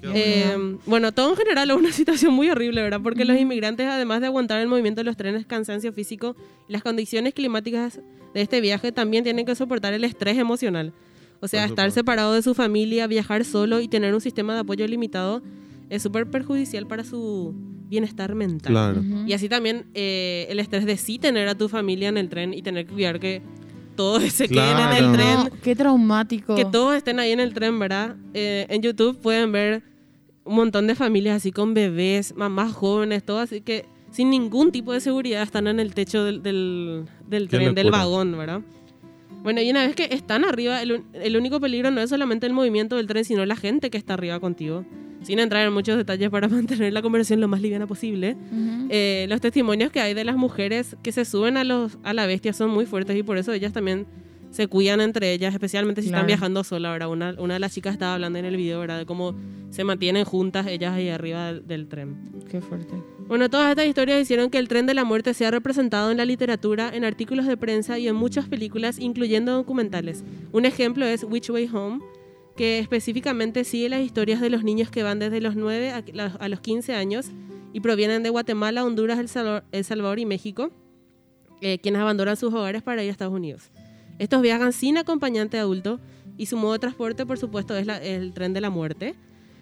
Qué 0.00 0.10
Eh, 0.12 0.76
bueno, 0.84 1.12
todo 1.12 1.30
en 1.30 1.36
general 1.36 1.70
es 1.70 1.76
una 1.76 1.92
situación 1.92 2.34
muy 2.34 2.50
horrible, 2.50 2.82
¿verdad? 2.82 3.00
Porque 3.00 3.24
los 3.24 3.38
inmigrantes, 3.38 3.86
además 3.86 4.20
de 4.20 4.26
aguantar 4.26 4.60
el 4.60 4.66
movimiento 4.66 5.00
de 5.00 5.04
los 5.04 5.16
trenes, 5.16 5.46
cansancio 5.46 5.92
físico 5.92 6.34
y 6.68 6.72
las 6.72 6.82
condiciones 6.82 7.32
climáticas 7.32 8.00
de 8.34 8.40
este 8.40 8.60
viaje, 8.60 8.90
también 8.90 9.22
tienen 9.22 9.46
que 9.46 9.54
soportar 9.54 9.94
el 9.94 10.02
estrés 10.02 10.36
emocional. 10.36 10.92
O 11.40 11.46
sea, 11.46 11.64
estar 11.64 11.90
separado 11.92 12.34
de 12.34 12.42
su 12.42 12.54
familia, 12.54 13.06
viajar 13.06 13.44
solo 13.44 13.80
y 13.80 13.88
tener 13.88 14.14
un 14.14 14.20
sistema 14.20 14.54
de 14.54 14.60
apoyo 14.60 14.86
limitado 14.86 15.42
es 15.94 16.02
súper 16.02 16.28
perjudicial 16.30 16.86
para 16.86 17.04
su 17.04 17.54
bienestar 17.88 18.34
mental. 18.34 18.72
Claro. 18.72 19.00
Ujú. 19.00 19.24
Y 19.26 19.32
así 19.34 19.48
también 19.48 19.84
eh, 19.94 20.46
el 20.48 20.58
estrés 20.58 20.86
de 20.86 20.96
sí 20.96 21.18
tener 21.18 21.46
a 21.48 21.54
tu 21.54 21.68
familia 21.68 22.08
en 22.08 22.16
el 22.16 22.28
tren 22.28 22.54
y 22.54 22.62
tener 22.62 22.86
que 22.86 22.92
cuidar 22.94 23.20
que 23.20 23.42
todos 23.96 24.22
se 24.32 24.48
queden 24.48 24.68
en 24.70 24.76
Claro. 24.76 25.06
el 25.06 25.12
tren 25.12 25.34
No, 25.36 25.48
qué 25.62 25.76
traumático. 25.76 26.54
que 26.56 26.64
todos 26.64 26.94
estén 26.96 27.18
ahí 27.20 27.32
en 27.32 27.40
el 27.40 27.52
tren, 27.52 27.78
¿verdad? 27.78 28.16
Eh, 28.32 28.66
en 28.70 28.80
YouTube 28.82 29.18
pueden 29.20 29.52
ver 29.52 29.82
un 30.44 30.56
montón 30.56 30.86
de 30.86 30.94
familias 30.94 31.36
así 31.36 31.52
con 31.52 31.74
bebés, 31.74 32.34
mamás 32.34 32.72
jóvenes, 32.72 33.22
todo 33.24 33.38
así 33.38 33.60
que 33.60 33.84
sin 34.10 34.30
ningún 34.30 34.72
tipo 34.72 34.92
de 34.92 35.00
seguridad 35.00 35.42
están 35.42 35.66
en 35.66 35.78
el 35.78 35.94
techo 35.94 36.24
del, 36.24 36.42
del, 36.42 37.04
del 37.28 37.48
tren, 37.48 37.74
del 37.74 37.86
locura. 37.86 37.98
vagón, 38.04 38.32
¿verdad? 38.38 38.60
Bueno, 39.42 39.60
y 39.60 39.70
una 39.70 39.84
vez 39.86 39.96
que 39.96 40.08
están 40.10 40.44
arriba, 40.44 40.80
el, 40.82 41.02
el 41.14 41.36
único 41.36 41.60
peligro 41.60 41.90
no 41.90 42.00
es 42.00 42.10
solamente 42.10 42.46
el 42.46 42.52
movimiento 42.52 42.96
del 42.96 43.06
tren, 43.06 43.24
sino 43.24 43.44
la 43.44 43.56
gente 43.56 43.90
que 43.90 43.98
está 43.98 44.14
arriba 44.14 44.38
contigo. 44.40 44.84
Sin 45.22 45.38
entrar 45.38 45.66
en 45.66 45.72
muchos 45.72 45.96
detalles 45.96 46.30
para 46.30 46.48
mantener 46.48 46.92
la 46.92 47.02
conversación 47.02 47.40
lo 47.40 47.48
más 47.48 47.60
liviana 47.60 47.86
posible. 47.86 48.36
Eh, 48.88 49.26
los 49.28 49.40
testimonios 49.40 49.90
que 49.90 50.00
hay 50.00 50.14
de 50.14 50.24
las 50.24 50.36
mujeres 50.36 50.96
que 51.02 51.12
se 51.12 51.24
suben 51.24 51.56
a, 51.56 51.64
los, 51.64 51.98
a 52.02 52.12
la 52.12 52.26
bestia 52.26 52.52
son 52.52 52.70
muy 52.70 52.86
fuertes 52.86 53.16
y 53.16 53.22
por 53.22 53.36
eso 53.36 53.52
ellas 53.52 53.72
también 53.72 54.06
se 54.52 54.68
cuidan 54.68 55.00
entre 55.00 55.32
ellas, 55.32 55.52
especialmente 55.52 56.02
si 56.02 56.08
están 56.08 56.26
viajando 56.26 56.62
sola, 56.62 56.92
¿verdad? 56.92 57.08
Una, 57.08 57.34
una 57.38 57.54
de 57.54 57.60
las 57.60 57.72
chicas 57.72 57.94
estaba 57.94 58.14
hablando 58.14 58.38
en 58.38 58.44
el 58.44 58.56
video, 58.56 58.80
¿verdad? 58.80 58.98
De 58.98 59.06
cómo 59.06 59.34
se 59.70 59.82
mantienen 59.82 60.24
juntas 60.24 60.66
ellas 60.66 60.92
ahí 60.92 61.08
arriba 61.08 61.46
del, 61.46 61.66
del 61.66 61.88
tren. 61.88 62.16
Qué 62.50 62.60
fuerte. 62.60 62.94
Bueno, 63.26 63.48
todas 63.48 63.70
estas 63.70 63.86
historias 63.86 64.20
hicieron 64.20 64.50
que 64.50 64.58
el 64.58 64.68
tren 64.68 64.84
de 64.84 64.92
la 64.92 65.04
muerte 65.04 65.32
sea 65.32 65.50
representado 65.50 66.10
en 66.10 66.18
la 66.18 66.26
literatura, 66.26 66.90
en 66.94 67.04
artículos 67.04 67.46
de 67.46 67.56
prensa 67.56 67.98
y 67.98 68.06
en 68.06 68.14
muchas 68.14 68.46
películas, 68.46 68.98
incluyendo 68.98 69.52
documentales. 69.52 70.22
Un 70.52 70.66
ejemplo 70.66 71.06
es 71.06 71.24
Which 71.24 71.48
Way 71.48 71.70
Home, 71.72 72.00
que 72.54 72.78
específicamente 72.78 73.64
sigue 73.64 73.88
las 73.88 74.02
historias 74.02 74.42
de 74.42 74.50
los 74.50 74.64
niños 74.64 74.90
que 74.90 75.02
van 75.02 75.18
desde 75.18 75.40
los 75.40 75.56
9 75.56 75.92
a, 76.38 76.48
los 76.48 76.60
15 76.60 76.94
años 76.94 77.30
y 77.72 77.80
provienen 77.80 78.22
de 78.22 78.28
Guatemala, 78.28 78.84
Honduras, 78.84 79.18
El 79.18 79.28
Salvador, 79.28 79.64
El 79.72 79.84
Salvador 79.84 80.18
y 80.18 80.26
México, 80.26 80.70
eh, 81.62 81.78
quienes 81.78 82.02
abandonan 82.02 82.36
sus 82.36 82.52
hogares 82.52 82.82
para 82.82 83.02
ir 83.02 83.08
a 83.08 83.12
Estados 83.12 83.32
Unidos. 83.32 83.70
Estos 84.18 84.42
viajan 84.42 84.72
sin 84.72 84.98
acompañante 84.98 85.58
adulto 85.58 86.00
y 86.36 86.46
su 86.46 86.56
modo 86.56 86.74
de 86.74 86.78
transporte, 86.78 87.26
por 87.26 87.38
supuesto, 87.38 87.76
es 87.76 87.86
el 87.88 88.32
tren 88.32 88.52
de 88.52 88.60
la 88.60 88.70
muerte. 88.70 89.14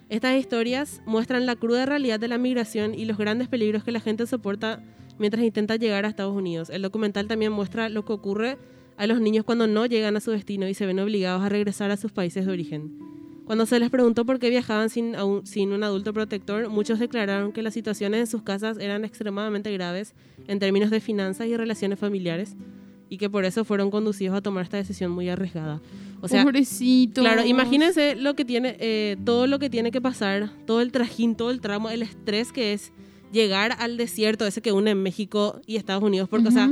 Estas 0.09 0.39
historias 0.39 1.03
muestran 1.07 1.47
la 1.47 1.57
cruda 1.57 1.87
realidad 1.87 2.19
de 2.19 2.29
la 2.29 2.37
migración 2.37 2.95
y 2.95 3.05
los 3.05 3.17
grandes 3.17 3.49
peligros 3.49 3.85
que 3.85 3.93
la 3.93 4.01
gente 4.01 4.27
soporta 4.27 4.83
mientras 5.19 5.45
intenta 5.45 5.77
llegar 5.77 6.05
a 6.05 6.09
Estados 6.09 6.37
Unidos. 6.37 6.71
El 6.71 6.83
documental 6.83 7.29
también 7.29 7.53
muestra 7.53 7.89
lo 7.89 8.05
que 8.05 8.13
ocurre 8.13 8.59
a 8.97 9.07
los 9.07 9.21
niños 9.21 9.45
cuando 9.45 9.67
no 9.67 9.87
llegan 9.87 10.17
a 10.17 10.21
su 10.21 10.31
destino 10.31 10.69
y 10.69 10.75
se 10.75 10.85
ven 10.85 10.99
obligados 10.99 11.43
a 11.43 11.49
regresar 11.49 11.91
a 11.91 11.97
sus 11.97 12.13
países 12.13 12.45
de 12.45 12.53
origen. 12.53 12.99
Cuando 13.45 13.67
se 13.67 13.81
les 13.81 13.91
preguntó 13.91 14.25
por 14.25 14.39
qué 14.39 14.51
viajaban 14.51 14.91
sin 14.91 15.15
un 15.17 15.83
adulto 15.83 16.13
protector, 16.13 16.69
muchos 16.69 16.99
declararon 16.99 17.53
que 17.53 17.63
las 17.63 17.75
situaciones 17.75 18.21
en 18.21 18.27
sus 18.27 18.43
casas 18.43 18.79
eran 18.79 19.05
extremadamente 19.05 19.73
graves 19.73 20.15
en 20.47 20.59
términos 20.59 20.91
de 20.91 21.01
finanzas 21.01 21.47
y 21.47 21.57
relaciones 21.57 21.99
familiares 21.99 22.57
y 23.11 23.19
que 23.19 23.29
por 23.29 23.45
eso 23.45 23.65
fueron 23.65 23.91
conducidos 23.91 24.37
a 24.37 24.41
tomar 24.41 24.63
esta 24.63 24.77
decisión 24.79 25.11
muy 25.11 25.29
arriesgada. 25.29 25.81
O 26.23 26.29
sea. 26.29 26.43
Claro, 27.23 27.45
imagínense 27.45 28.15
lo 28.15 28.35
que 28.35 28.45
tiene, 28.45 28.77
eh, 28.79 29.17
todo 29.25 29.47
lo 29.47 29.59
que 29.59 29.69
tiene 29.69 29.91
que 29.91 30.01
pasar, 30.01 30.49
todo 30.65 30.81
el 30.81 30.93
trajín, 30.93 31.35
todo 31.35 31.51
el 31.51 31.61
tramo, 31.61 31.91
el 31.91 32.03
estrés 32.03 32.53
que 32.53 32.73
es 32.73 32.93
llegar 33.33 33.77
al 33.79 33.97
desierto 33.97 34.47
ese 34.47 34.63
que 34.63 34.73
une 34.73 34.95
México 34.95 35.61
y 35.67 35.77
Estados 35.77 36.03
Unidos, 36.03 36.29
porque, 36.29 36.49
o 36.49 36.53
sea, 36.53 36.71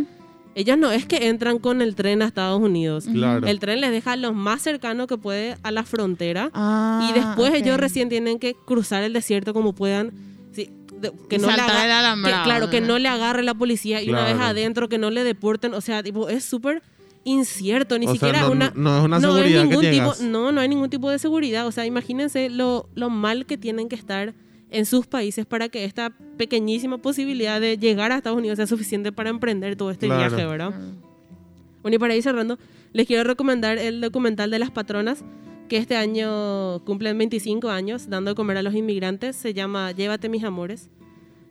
ellos 0.54 0.78
no 0.78 0.90
es 0.90 1.06
que 1.06 1.28
entran 1.28 1.58
con 1.58 1.82
el 1.82 1.94
tren 1.94 2.22
a 2.22 2.26
Estados 2.26 2.60
Unidos. 2.60 3.06
Claro. 3.12 3.46
El 3.46 3.58
tren 3.58 3.80
les 3.80 3.90
deja 3.90 4.16
lo 4.16 4.32
más 4.32 4.62
cercano 4.62 5.06
que 5.06 5.16
puede 5.16 5.56
a 5.62 5.70
la 5.70 5.84
frontera 5.84 6.50
Ah, 6.54 7.08
y 7.10 7.18
después 7.18 7.54
ellos 7.54 7.78
recién 7.78 8.08
tienen 8.08 8.38
que 8.38 8.54
cruzar 8.54 9.02
el 9.02 9.12
desierto 9.12 9.52
como 9.54 9.72
puedan. 9.72 10.12
Que 11.28 11.38
no 11.38 11.46
le 11.48 11.56
saltar 11.56 12.14
que- 12.24 12.42
claro, 12.44 12.70
que 12.70 12.80
¿no? 12.80 12.98
le 12.98 13.08
agarre 13.08 13.42
la 13.42 13.54
policía 13.54 14.02
y 14.02 14.10
una 14.10 14.24
vez 14.24 14.36
adentro 14.38 14.88
que 14.88 14.98
no 14.98 15.10
le 15.10 15.24
deporten. 15.24 15.74
O 15.74 15.80
sea, 15.80 16.02
tipo, 16.02 16.28
es 16.28 16.44
súper 16.44 16.82
incierto, 17.24 17.98
ni 17.98 18.06
O 18.06 18.10
sea, 18.10 18.14
siquiera 18.14 18.40
no- 18.42 18.52
una... 18.52 18.72
no 18.74 18.98
es 18.98 19.04
una 19.04 19.18
no 19.20 19.28
hay 19.28 19.34
seguridad 19.34 19.62
que 19.62 19.68
ningún 19.68 19.90
tipo. 19.90 20.14
No, 20.24 20.52
no 20.52 20.60
hay 20.60 20.68
ningún 20.68 20.90
tipo 20.90 21.10
de 21.10 21.18
seguridad. 21.18 21.66
O 21.66 21.72
sea, 21.72 21.84
imagínense 21.86 22.48
lo, 22.50 22.88
lo 22.94 23.10
mal 23.10 23.46
que 23.46 23.58
tienen 23.58 23.88
que 23.88 23.96
estar 23.96 24.34
en 24.70 24.84
sus 24.86 25.06
países 25.06 25.46
para 25.46 25.68
que 25.68 25.84
esta 25.84 26.10
pequeñísima 26.36 26.98
posibilidad 26.98 27.60
de 27.60 27.78
llegar 27.78 28.12
a 28.12 28.16
Estados 28.16 28.38
Unidos 28.38 28.56
sea 28.56 28.66
suficiente 28.66 29.12
para 29.12 29.30
emprender 29.30 29.76
todo 29.76 29.90
este 29.90 30.06
Claro. 30.06 30.28
viaje, 30.36 30.46
¿verdad? 30.46 30.72
Bueno, 31.82 31.94
y 31.94 31.98
para 31.98 32.14
ir 32.14 32.22
cerrando, 32.22 32.58
les 32.92 33.06
quiero 33.06 33.24
recomendar 33.24 33.78
el 33.78 34.00
documental 34.00 34.50
de 34.50 34.58
las 34.58 34.70
patronas, 34.70 35.24
que 35.68 35.76
este 35.76 35.96
año 35.96 36.84
cumplen 36.84 37.16
25 37.18 37.68
años 37.68 38.08
dando 38.08 38.30
de 38.30 38.34
comer 38.34 38.56
a 38.56 38.62
los 38.62 38.74
inmigrantes. 38.74 39.36
Se 39.36 39.54
llama 39.54 39.92
Llévate 39.92 40.28
mis 40.28 40.44
amores. 40.44 40.90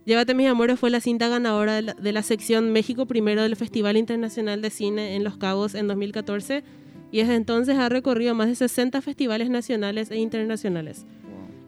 Llévate 0.05 0.33
mis 0.33 0.47
amores 0.47 0.79
fue 0.79 0.89
la 0.89 0.99
cinta 0.99 1.27
ganadora 1.27 1.75
de 1.75 1.81
la, 1.81 1.93
de 1.93 2.11
la 2.11 2.23
sección 2.23 2.71
México 2.71 3.05
Primero 3.05 3.43
del 3.43 3.55
Festival 3.55 3.97
Internacional 3.97 4.61
de 4.61 4.69
Cine 4.69 5.15
en 5.15 5.23
Los 5.23 5.37
Cabos 5.37 5.75
en 5.75 5.87
2014 5.87 6.63
y 7.11 7.19
desde 7.19 7.35
entonces 7.35 7.77
ha 7.77 7.89
recorrido 7.89 8.33
más 8.33 8.47
de 8.47 8.55
60 8.55 9.01
festivales 9.01 9.49
nacionales 9.49 10.11
e 10.11 10.17
internacionales. 10.17 11.05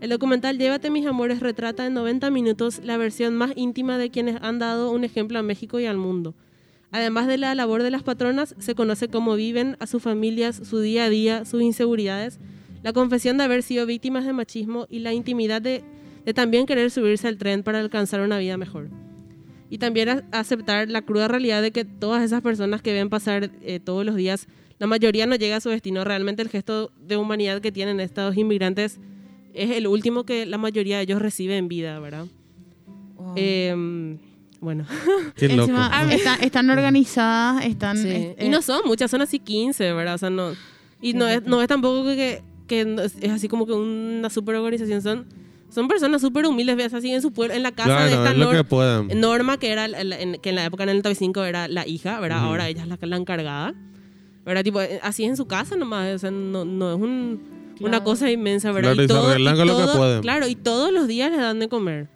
El 0.02 0.10
documental 0.10 0.58
Llévate 0.58 0.90
mis 0.90 1.06
amores 1.06 1.42
retrata 1.42 1.86
en 1.86 1.94
90 1.94 2.32
minutos 2.32 2.80
la 2.84 2.98
versión 2.98 3.36
más 3.36 3.52
íntima 3.56 3.98
de 3.98 4.10
quienes 4.10 4.38
han 4.42 4.58
dado 4.60 4.92
un 4.92 5.04
ejemplo 5.04 5.40
a 5.40 5.44
México 5.44 5.80
y 5.80 5.86
al 5.86 5.98
mundo. 5.98 6.34
Además 6.92 7.28
de 7.28 7.38
la 7.38 7.54
labor 7.56 7.84
de 7.84 7.92
las 7.92 8.04
patronas, 8.04 8.56
se 8.58 8.74
conoce 8.76 9.08
cómo 9.10 9.36
viven 9.36 9.78
a 9.80 9.86
sus 9.88 10.02
familias, 10.02 10.56
su 10.64 10.80
día 10.80 11.06
a 11.06 11.10
día, 11.10 11.46
sus 11.46 11.62
inseguridades, 11.62 12.40
la 12.82 12.94
confesión 12.94 13.38
de 13.38 13.44
haber 13.44 13.62
sido 13.62 13.86
víctimas 13.86 14.26
de 14.26 14.34
machismo 14.34 14.88
y 14.90 15.00
la 15.00 15.14
intimidad 15.14 15.62
de, 15.62 15.84
de 16.26 16.34
también 16.34 16.66
querer 16.66 16.90
subirse 16.90 17.28
al 17.28 17.38
tren 17.38 17.62
para 17.62 17.80
alcanzar 17.80 18.22
una 18.22 18.40
vida 18.40 18.58
mejor. 18.58 18.90
Y 19.70 19.78
también 19.78 20.10
a- 20.10 20.24
aceptar 20.32 20.90
la 20.90 21.04
cruda 21.04 21.28
realidad 21.28 21.62
de 21.62 21.72
que 21.72 21.86
todas 21.86 22.24
esas 22.24 22.42
personas 22.42 22.82
que 22.82 22.92
ven 22.94 23.10
pasar 23.10 23.52
eh, 23.62 23.80
todos 23.80 24.04
los 24.04 24.16
días, 24.16 24.48
la 24.80 24.88
mayoría 24.88 25.28
no 25.28 25.36
llega 25.36 25.58
a 25.58 25.62
su 25.62 25.70
destino. 25.70 26.04
Realmente 26.06 26.42
el 26.42 26.50
gesto 26.50 26.92
de 27.06 27.18
humanidad 27.18 27.62
que 27.62 27.72
tienen 27.72 28.00
estos 28.00 28.36
inmigrantes 28.36 29.00
es 29.54 29.72
el 29.72 29.86
último 29.86 30.24
que 30.24 30.46
la 30.48 30.58
mayoría 30.58 30.98
de 30.98 31.04
ellos 31.04 31.22
recibe 31.22 31.58
en 31.58 31.68
vida, 31.68 32.00
¿verdad? 32.00 32.26
Wow. 33.18 33.34
Em, 33.36 34.18
bueno. 34.62 34.86
Qué 35.36 35.48
loco. 35.50 35.62
Encima, 35.72 35.92
están, 36.12 36.44
están 36.44 36.70
organizadas, 36.70 37.66
están... 37.66 37.98
Sí. 37.98 38.10
eh, 38.10 38.36
y 38.42 38.50
no 38.50 38.62
son 38.62 38.82
muchas, 38.86 39.10
son 39.12 39.22
así 39.22 39.40
15, 39.40 39.94
¿verdad? 39.94 40.16
O 40.16 40.18
sea, 40.18 40.30
no. 40.30 40.52
Y 41.02 41.14
no 41.14 41.28
es, 41.28 41.44
no 41.46 41.62
es 41.62 41.68
tampoco 41.68 42.04
que, 42.06 42.42
que 42.68 42.86
no 42.86 43.02
es, 43.02 43.16
es 43.22 43.32
así 43.32 43.48
como 43.48 43.66
que 43.66 43.74
una 43.74 44.30
super 44.30 44.56
organización. 44.56 45.02
Son, 45.02 45.26
son 45.70 45.88
personas 45.88 46.22
súper 46.22 46.46
humildes, 46.46 46.76
ves 46.76 46.94
así 46.94 47.12
en 47.12 47.22
su 47.22 47.32
pueblo, 47.32 47.54
en 47.54 47.64
la 47.64 47.72
casa 47.72 47.90
de 48.04 48.10
Claro, 48.10 48.16
esta 48.24 48.32
es 48.32 48.38
lo 48.38 48.52
Nor- 48.52 48.56
que 48.58 48.64
pueden. 48.64 49.20
Norma, 49.22 49.58
que 49.58 49.72
era 49.72 49.88
la- 49.88 50.04
la- 50.04 50.20
en, 50.20 50.38
que 50.42 50.50
en 50.50 50.56
la 50.56 50.66
época 50.66 50.84
en 50.84 50.90
el 50.90 50.98
95 50.98 51.44
era 51.46 51.68
la 51.68 51.88
hija, 51.88 52.20
¿verdad? 52.20 52.40
Ahora 52.40 52.68
ella 52.68 52.82
es 52.84 52.88
la, 52.88 52.98
la 53.02 53.16
encargada. 53.18 53.74
¿Verdad? 54.46 54.64
Tipo, 54.64 54.82
eh, 54.82 55.00
así 55.04 55.26
en 55.26 55.38
su 55.38 55.46
casa 55.48 55.76
nomás. 55.76 56.16
O 56.16 56.20
sea, 56.20 56.32
no, 56.32 56.66
no 56.66 56.94
es 56.96 57.00
un- 57.00 57.60
una 57.80 57.90
Claro. 57.92 58.04
cosa 58.04 58.30
inmensa, 58.32 58.72
¿verdad? 58.74 58.94
Claro, 58.94 59.04
y 59.04 59.08
se 59.08 59.14
arreglan 59.32 59.56
con 59.56 59.68
lo 59.68 59.78
que 59.78 59.98
pueden. 59.98 60.22
Claro, 60.22 60.48
y 60.48 60.56
todos 60.56 60.92
los 60.92 61.08
días 61.08 61.32
les 61.32 61.40
dan 61.40 61.60
de 61.60 61.70
comer. 61.70 62.10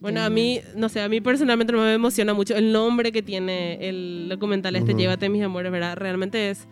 Bueno, 0.00 0.20
a 0.22 0.30
mí, 0.30 0.60
no 0.76 0.88
sé, 0.88 1.00
a 1.00 1.08
mí 1.08 1.20
personalmente 1.20 1.72
no 1.72 1.80
me 1.80 1.94
emociona 1.94 2.32
mucho 2.32 2.54
el 2.56 2.72
nombre 2.72 3.10
que 3.10 3.20
tiene 3.22 3.88
el 3.88 4.26
documental 4.28 4.76
este, 4.76 4.92
Ujú. 4.92 5.00
Llévate 5.00 5.28
mis 5.28 5.42
amores, 5.42 5.72
¿verdad? 5.72 5.96
Realmente 5.96 6.50
es, 6.50 6.68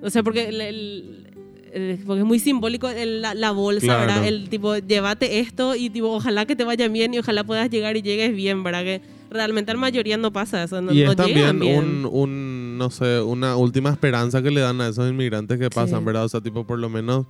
o 0.00 0.10
sea, 0.10 0.22
porque, 0.22 0.48
el- 0.48 0.60
el- 0.60 1.26
el- 1.72 1.98
porque 2.06 2.20
es 2.20 2.26
muy 2.26 2.38
simbólico 2.38 2.88
la, 3.04 3.34
la 3.34 3.50
bolsa, 3.50 3.86
Claro. 3.86 4.00
¿verdad? 4.02 4.26
El 4.28 4.48
tipo, 4.48 4.76
llévate 4.76 5.40
esto 5.40 5.74
y 5.74 5.90
tipo, 5.90 6.08
ojalá 6.12 6.46
que 6.46 6.54
te 6.54 6.62
vaya 6.64 6.86
bien 6.88 7.12
y 7.14 7.18
ojalá 7.18 7.42
puedas 7.44 7.68
llegar 7.68 7.96
y 7.96 8.02
llegues 8.02 8.32
bien, 8.36 8.62
¿verdad? 8.62 8.84
Que 8.84 9.00
realmente 9.30 9.70
a 9.72 9.74
la 9.74 9.80
mayoría 9.80 10.16
no 10.16 10.32
pasa 10.32 10.62
eso, 10.62 10.80
no, 10.82 10.92
y 10.92 11.02
no 11.02 11.12
es 11.12 11.16
llegan 11.16 11.16
también 11.16 11.58
bien. 11.60 11.80
un, 11.80 12.06
un, 12.06 12.78
no 12.78 12.90
sé, 12.90 13.20
una 13.22 13.56
última 13.56 13.90
esperanza 13.90 14.40
que 14.42 14.50
le 14.52 14.60
dan 14.60 14.80
a 14.82 14.88
esos 14.88 15.10
inmigrantes 15.10 15.58
que 15.58 15.68
pasan, 15.70 16.00
Sí. 16.00 16.04
¿verdad? 16.04 16.24
O 16.26 16.28
sea, 16.28 16.40
tipo, 16.40 16.64
por 16.64 16.78
lo 16.78 16.88
menos 16.90 17.26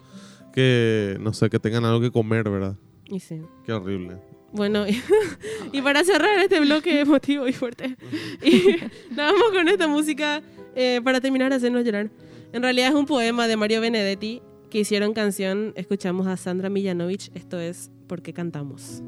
que, 0.52 1.16
no 1.20 1.32
sé, 1.32 1.48
que 1.48 1.58
tengan 1.58 1.84
algo 1.86 2.00
que 2.02 2.10
comer, 2.10 2.50
¿verdad? 2.50 2.74
Y 3.08 3.20
sí. 3.20 3.40
Qué 3.64 3.72
horrible. 3.72 4.16
Bueno, 4.52 4.86
y, 4.88 5.00
y 5.72 5.82
para 5.82 6.04
cerrar 6.04 6.38
este 6.38 6.60
bloque 6.60 7.00
emotivo 7.00 7.48
y 7.48 7.52
fuerte, 7.52 7.96
y 8.42 8.76
nada 9.14 9.32
más 9.32 9.50
con 9.52 9.68
esta 9.68 9.88
música 9.88 10.42
eh, 10.74 11.00
para 11.02 11.20
terminar 11.20 11.52
hacernos 11.52 11.84
llorar. 11.84 12.10
En 12.52 12.62
realidad 12.62 12.88
es 12.88 12.94
un 12.94 13.06
poema 13.06 13.48
de 13.48 13.56
Mario 13.56 13.80
Benedetti 13.80 14.42
que 14.70 14.80
hicieron 14.80 15.14
canción. 15.14 15.72
Escuchamos 15.74 16.26
a 16.26 16.36
Sandra 16.36 16.68
Millanovich. 16.68 17.30
Esto 17.34 17.58
es 17.58 17.90
Porque 18.06 18.34
cantamos. 18.34 19.02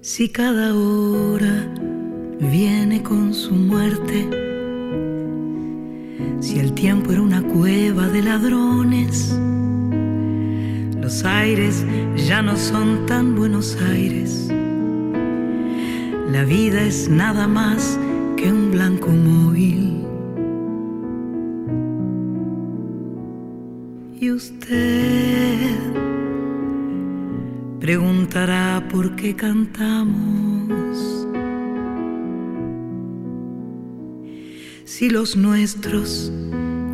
Si 0.00 0.30
cada 0.30 0.74
hora 0.74 1.74
viene 2.38 3.02
con 3.02 3.34
su 3.34 3.52
muerte, 3.52 4.45
si 6.40 6.58
el 6.58 6.72
tiempo 6.72 7.12
era 7.12 7.22
una 7.22 7.42
cueva 7.42 8.08
de 8.08 8.22
ladrones, 8.22 9.38
los 11.00 11.24
aires 11.24 11.84
ya 12.16 12.42
no 12.42 12.56
son 12.56 13.06
tan 13.06 13.34
buenos 13.36 13.76
aires. 13.80 14.48
La 16.30 16.44
vida 16.44 16.82
es 16.82 17.08
nada 17.08 17.46
más 17.46 17.98
que 18.36 18.52
un 18.52 18.70
blanco 18.72 19.08
móvil. 19.08 20.04
Y 24.20 24.30
usted 24.30 25.76
preguntará 27.80 28.82
por 28.90 29.14
qué 29.14 29.36
cantamos. 29.36 31.15
Si 34.98 35.10
los 35.10 35.36
nuestros 35.36 36.32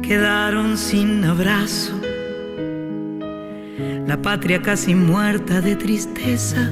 quedaron 0.02 0.76
sin 0.76 1.24
abrazo, 1.24 1.92
la 4.08 4.20
patria 4.20 4.60
casi 4.60 4.92
muerta 4.92 5.60
de 5.60 5.76
tristeza, 5.76 6.68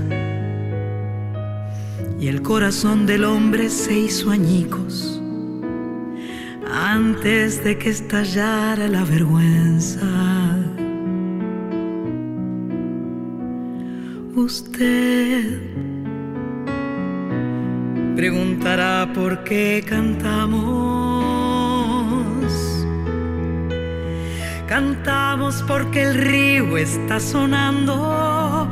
y 2.18 2.26
el 2.26 2.42
corazón 2.42 3.06
del 3.06 3.22
hombre 3.22 3.70
se 3.70 3.96
hizo 3.96 4.32
añicos 4.32 5.22
antes 6.68 7.62
de 7.62 7.78
que 7.78 7.90
estallara 7.90 8.88
la 8.88 9.04
vergüenza. 9.04 10.00
Usted 14.34 15.60
preguntará 18.16 19.08
por 19.14 19.44
qué 19.44 19.84
cantamos. 19.88 20.99
Cantamos 24.70 25.64
porque 25.66 26.00
el 26.00 26.14
río 26.14 26.76
está 26.76 27.18
sonando 27.18 28.68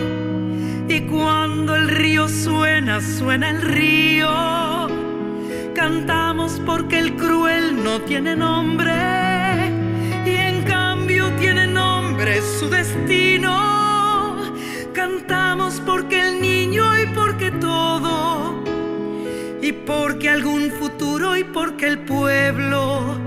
y 0.89 1.01
cuando 1.01 1.75
el 1.75 1.89
río 1.89 2.29
suena, 2.29 3.01
suena 3.01 3.51
el 3.51 3.61
río. 3.63 4.29
Cantamos 5.75 6.63
porque 6.65 7.01
el 7.01 7.17
cruel 7.17 7.83
no 7.83 8.01
tiene 8.03 8.37
nombre 8.37 8.93
y 10.25 10.37
en 10.37 10.63
cambio 10.63 11.33
tiene 11.33 11.67
nombre 11.67 12.43
su 12.43 12.71
destino. 12.71 14.37
Cantamos 14.95 15.83
porque 15.85 16.21
el 16.21 16.41
niño 16.41 16.85
y 16.97 17.07
porque 17.07 17.51
todo 17.51 18.63
y 19.61 19.73
porque 19.73 20.31
algún 20.31 20.71
futuro 20.71 21.37
y 21.37 21.43
porque 21.43 21.89
el 21.89 21.99
pueblo 21.99 23.19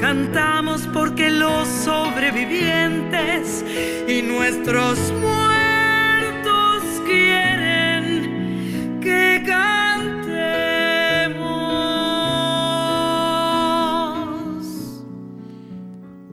cantamos 0.00 0.88
porque 0.92 1.30
los 1.30 1.66
sobrevivientes 1.68 3.64
y 4.06 4.22
nuestros 4.22 5.12
muertos 5.20 6.82
quieren 7.06 8.98
que 9.00 9.42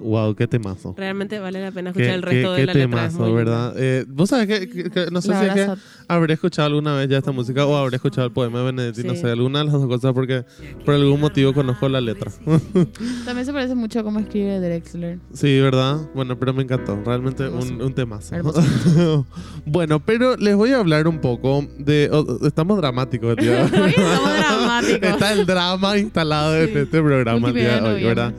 Wow, 0.05 0.35
qué 0.35 0.47
temazo. 0.47 0.93
Realmente 0.97 1.39
vale 1.39 1.59
la 1.61 1.71
pena 1.71 1.91
Qué, 1.91 2.01
escuchar 2.03 2.15
el 2.15 2.21
resto 2.21 2.53
qué- 2.55 2.61
de 2.61 2.61
qué 2.61 2.65
la 2.67 2.73
letra. 2.73 2.89
temazo, 3.01 3.17
lindo. 3.25 3.33
¿verdad? 3.33 3.73
Eh, 3.77 4.05
Vos 4.07 4.29
sabés 4.29 4.47
que, 4.47 4.69
que- 4.69 4.89
que- 4.91 5.07
no 5.11 5.19
sé 5.21 5.29
La 5.29 5.39
si 5.39 5.45
es 5.47 5.53
que 5.53 5.73
habré 6.07 6.33
escuchado 6.35 6.67
alguna 6.67 6.95
vez 6.95 7.09
ya 7.09 7.17
esta 7.17 7.31
música 7.31 7.65
o 7.65 7.75
habré 7.75 7.95
escuchado 7.95 8.27
el 8.27 8.33
poema 8.33 8.59
de 8.59 8.65
Benedetti, 8.65 9.03
no 9.03 9.15
Sí. 9.15 9.21
sé, 9.21 9.31
alguna 9.31 9.59
de 9.59 9.65
las 9.65 9.73
dos 9.73 9.87
cosas 9.87 10.13
porque 10.13 10.45
por 10.85 10.93
algún 10.93 11.19
motivo 11.19 11.53
conozco 11.53 11.89
la 11.89 12.01
letra. 12.01 12.31
También 13.25 13.45
se 13.45 13.51
parece 13.53 13.73
mucho 13.75 13.99
a 13.99 14.03
cómo 14.03 14.19
escribe 14.19 14.59
Drexler. 14.59 15.17
Sí, 15.33 15.59
¿verdad? 15.59 15.97
Bueno, 16.13 16.37
pero 16.37 16.53
me 16.53 16.63
encantó. 16.63 17.01
Realmente 17.03 17.47
un, 17.47 17.81
un 17.81 17.93
temazo. 17.93 18.35
Bueno, 19.65 19.99
pero 19.99 20.35
les 20.37 20.55
voy 20.55 20.71
a 20.71 20.77
hablar 20.79 21.07
un 21.07 21.19
poco 21.19 21.65
de... 21.79 22.09
oh, 22.11 22.45
estamos 22.45 22.77
dramáticos, 22.77 23.35
tío. 23.37 23.51
Hoy 23.63 23.89
estamos 23.89 24.37
dramáticos. 24.37 25.09
Está 25.09 25.33
el 25.33 25.45
drama 25.45 25.97
instalado 25.97 26.55
en 26.55 26.77
este 26.77 27.01
programa 27.01 27.47
el 27.49 27.53
día 27.55 27.75
de 27.75 27.81
Multimedia 27.81 27.93
hoy, 27.95 28.03
¿verdad? 28.03 28.33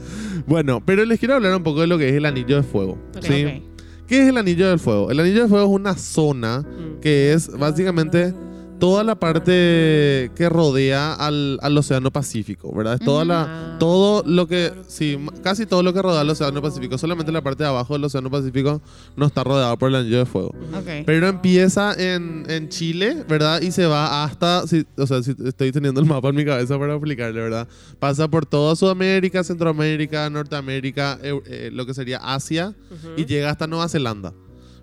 Bueno, 0.46 0.82
pero 0.84 1.04
les 1.04 1.18
quiero 1.18 1.34
hablar 1.34 1.54
un 1.56 1.62
poco 1.62 1.80
de 1.80 1.86
lo 1.86 1.98
que 1.98 2.08
es 2.08 2.14
el 2.14 2.26
anillo 2.26 2.56
de 2.56 2.62
fuego. 2.62 2.98
¿sí? 3.20 3.62
¿Qué 4.06 4.22
es 4.22 4.28
el 4.28 4.36
anillo 4.36 4.68
del 4.68 4.78
fuego? 4.78 5.10
El 5.10 5.18
anillo 5.20 5.42
de 5.42 5.48
fuego 5.48 5.64
es 5.66 5.80
una 5.80 5.96
zona 5.96 6.60
Mm. 6.60 7.00
que 7.00 7.32
es 7.32 7.50
básicamente 7.58 8.34
toda 8.78 9.04
la 9.04 9.14
parte 9.16 10.30
que 10.34 10.48
rodea 10.50 11.14
al, 11.14 11.58
al 11.62 11.78
océano 11.78 12.10
Pacífico, 12.10 12.72
¿verdad? 12.74 12.94
Es 12.94 13.00
toda 13.00 13.24
la, 13.24 13.76
todo 13.78 14.22
lo 14.26 14.46
que, 14.46 14.72
sí, 14.86 15.18
casi 15.42 15.66
todo 15.66 15.82
lo 15.82 15.92
que 15.92 16.02
rodea 16.02 16.20
al 16.20 16.30
océano 16.30 16.60
Pacífico, 16.60 16.98
solamente 16.98 17.32
la 17.32 17.42
parte 17.42 17.62
de 17.62 17.68
abajo 17.68 17.94
del 17.94 18.04
océano 18.04 18.30
Pacífico 18.30 18.82
no 19.16 19.26
está 19.26 19.44
rodeada 19.44 19.76
por 19.76 19.88
el 19.88 19.94
anillo 19.96 20.18
de 20.18 20.26
fuego. 20.26 20.54
Ok. 20.74 21.04
Pero 21.06 21.26
empieza 21.28 21.94
en, 21.94 22.44
en 22.48 22.68
Chile, 22.68 23.24
¿verdad? 23.28 23.60
Y 23.62 23.70
se 23.72 23.86
va 23.86 24.24
hasta, 24.24 24.66
si- 24.66 24.86
o 24.96 25.06
sea, 25.06 25.22
si 25.22 25.34
estoy 25.44 25.72
teniendo 25.72 26.00
el 26.00 26.06
mapa 26.06 26.28
en 26.28 26.34
mi 26.36 26.44
cabeza 26.44 26.78
para 26.78 26.94
explicarle, 26.94 27.40
¿verdad? 27.40 27.66
Pasa 27.98 28.28
por 28.28 28.46
toda 28.46 28.76
Sudamérica, 28.76 29.42
Centroamérica, 29.42 30.28
Norteamérica, 30.30 31.18
eh, 31.22 31.70
lo 31.72 31.86
que 31.86 31.94
sería 31.94 32.18
Asia, 32.18 32.74
y 33.16 33.24
llega 33.26 33.50
hasta 33.50 33.66
Nueva 33.66 33.88
Zelanda. 33.88 34.32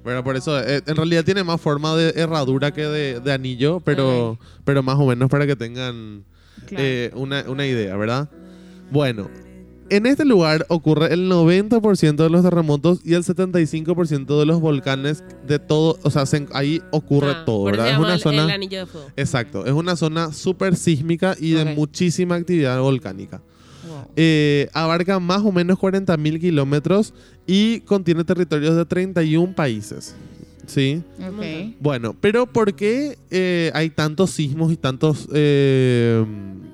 ¿Verdad? 0.03 0.23
Por 0.23 0.35
eso, 0.35 0.59
eh, 0.59 0.81
en 0.85 0.95
realidad 0.95 1.23
tiene 1.23 1.43
más 1.43 1.59
forma 1.61 1.95
de 1.95 2.09
herradura 2.15 2.71
que 2.71 2.81
de, 2.83 3.19
de 3.19 3.31
anillo, 3.33 3.79
pero, 3.79 4.37
pero 4.65 4.83
más 4.83 4.97
o 4.99 5.05
menos 5.05 5.29
para 5.29 5.45
que 5.47 5.55
tengan 5.55 6.23
Claro. 6.67 6.83
eh, 6.85 7.11
una, 7.15 7.43
una 7.47 7.65
idea, 7.65 7.95
¿verdad? 7.97 8.29
Bueno, 8.91 9.29
en 9.89 10.05
este 10.05 10.23
lugar 10.25 10.65
ocurre 10.69 11.13
el 11.13 11.29
90% 11.29 12.15
de 12.23 12.29
los 12.29 12.41
terremotos 12.43 12.99
y 13.03 13.13
el 13.15 13.23
75% 13.23 14.39
de 14.39 14.45
los 14.45 14.59
volcanes 14.61 15.23
de 15.45 15.59
todo, 15.59 15.97
o 16.03 16.09
sea, 16.09 16.25
se- 16.25 16.47
ahí 16.53 16.81
ocurre 16.91 17.31
Ah, 17.31 17.43
todo, 17.45 17.65
¿verdad? 17.65 17.91
Es 17.91 17.97
una 17.97 18.13
el- 18.15 18.19
zona... 18.21 18.43
El 18.45 18.51
anillo 18.51 18.79
de 18.79 18.85
fuego. 18.85 19.07
Exacto, 19.17 19.65
es 19.65 19.73
una 19.73 19.95
zona 19.95 20.31
súper 20.31 20.75
sísmica 20.75 21.35
y 21.39 21.51
de 21.51 21.65
muchísima 21.65 22.35
actividad 22.35 22.79
volcánica. 22.79 23.41
Wow. 23.87 24.07
Eh, 24.15 24.69
abarca 24.73 25.19
más 25.19 25.41
o 25.43 25.51
menos 25.51 25.77
40.000 25.77 26.39
kilómetros 26.39 27.13
y 27.47 27.81
contiene 27.81 28.23
territorios 28.23 28.75
de 28.75 28.85
31 28.85 29.53
países. 29.53 30.15
¿Sí? 30.65 31.03
Ok. 31.19 31.75
Bueno, 31.81 32.15
pero 32.21 32.45
¿por 32.45 32.73
qué 32.73 33.17
eh, 33.31 33.69
hay 33.73 33.89
tantos 33.89 34.29
sismos 34.29 34.71
y 34.71 34.77
tantos 34.77 35.27
eh, 35.33 36.23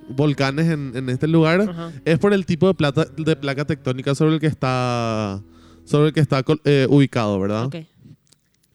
volcanes 0.09 0.67
en, 0.67 0.91
en 0.95 1.09
este 1.09 1.27
lugar? 1.27 1.91
Es 2.05 2.19
por 2.19 2.33
el 2.33 2.45
tipo 2.45 2.67
de, 2.67 2.75
plata, 2.75 3.05
de 3.05 3.35
placa 3.35 3.65
tectónica 3.65 4.13
sobre 4.13 4.35
el 4.35 4.39
que 4.39 4.45
está, 4.47 5.41
sobre 5.85 6.09
el 6.09 6.13
que 6.13 6.19
está 6.19 6.43
ubicado, 6.89 7.39
¿verdad? 7.39 7.65
Ok. 7.65 7.75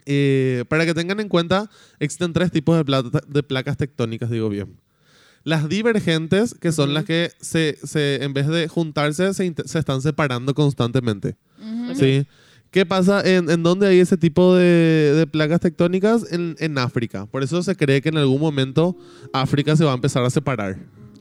Eh, 0.06 0.64
para 0.68 0.84
que 0.84 0.92
tengan 0.94 1.20
en 1.20 1.28
cuenta, 1.28 1.70
existen 1.98 2.32
tres 2.32 2.50
tipos 2.50 2.76
de, 2.76 2.84
plata- 2.84 3.22
de 3.26 3.42
placas 3.42 3.76
tectónicas, 3.76 4.28
digo 4.30 4.48
bien. 4.48 4.76
Las 5.44 5.68
divergentes, 5.68 6.54
que 6.54 6.72
son 6.72 6.94
las 6.94 7.04
que 7.04 7.30
se, 7.40 7.76
se- 7.84 8.24
en 8.24 8.32
vez 8.32 8.46
de 8.48 8.66
juntarse, 8.66 9.32
se, 9.34 9.54
se 9.64 9.78
están 9.78 10.00
separando 10.02 10.54
constantemente. 10.54 11.36
¿sí? 11.94 12.26
¿Qué 12.70 12.84
pasa 12.86 13.20
en, 13.24 13.48
en 13.50 13.62
dónde 13.62 13.86
hay 13.86 14.00
ese 14.00 14.16
tipo 14.16 14.54
de, 14.56 15.12
de 15.14 15.26
placas 15.26 15.60
tectónicas? 15.60 16.32
En, 16.32 16.56
en 16.58 16.76
África. 16.78 17.26
Por 17.26 17.42
eso 17.42 17.62
se 17.62 17.76
cree 17.76 18.00
que 18.02 18.08
en 18.08 18.16
algún 18.18 18.40
momento 18.40 18.96
África 19.32 19.76
se 19.76 19.84
va 19.84 19.92
a 19.92 19.94
empezar 19.94 20.24
a 20.24 20.30
separar. 20.30 20.78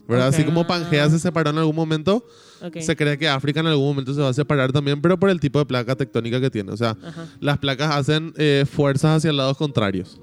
¿verdad? 0.08 0.30
Así 0.30 0.42
Ok. 0.42 0.48
como 0.48 0.66
Pangea 0.68 1.10
se 1.10 1.20
separó 1.20 1.52
en 1.52 1.58
algún 1.60 1.76
momento, 1.76 2.26
Ok. 2.62 2.80
se 2.82 2.96
cree 2.96 3.18
que 3.18 3.28
África 3.30 3.60
en 3.62 3.68
algún 3.68 3.86
momento 3.88 4.14
se 4.14 4.22
va 4.22 4.30
a 4.30 4.34
separar 4.34 4.72
también, 4.74 5.02
pero 5.02 5.18
por 5.20 5.30
el 5.30 5.40
tipo 5.40 5.60
de 5.60 5.66
placa 5.66 5.96
tectónica 5.96 6.42
que 6.42 6.50
tiene. 6.50 6.72
O 6.72 6.78
sea, 6.78 6.98
Ajá. 7.04 7.28
las 7.40 7.58
placas 7.58 7.96
hacen 7.96 8.34
eh, 8.38 8.66
fuerzas 8.70 9.18
hacia 9.18 9.32
lados 9.32 9.58
contrarios. 9.58 10.20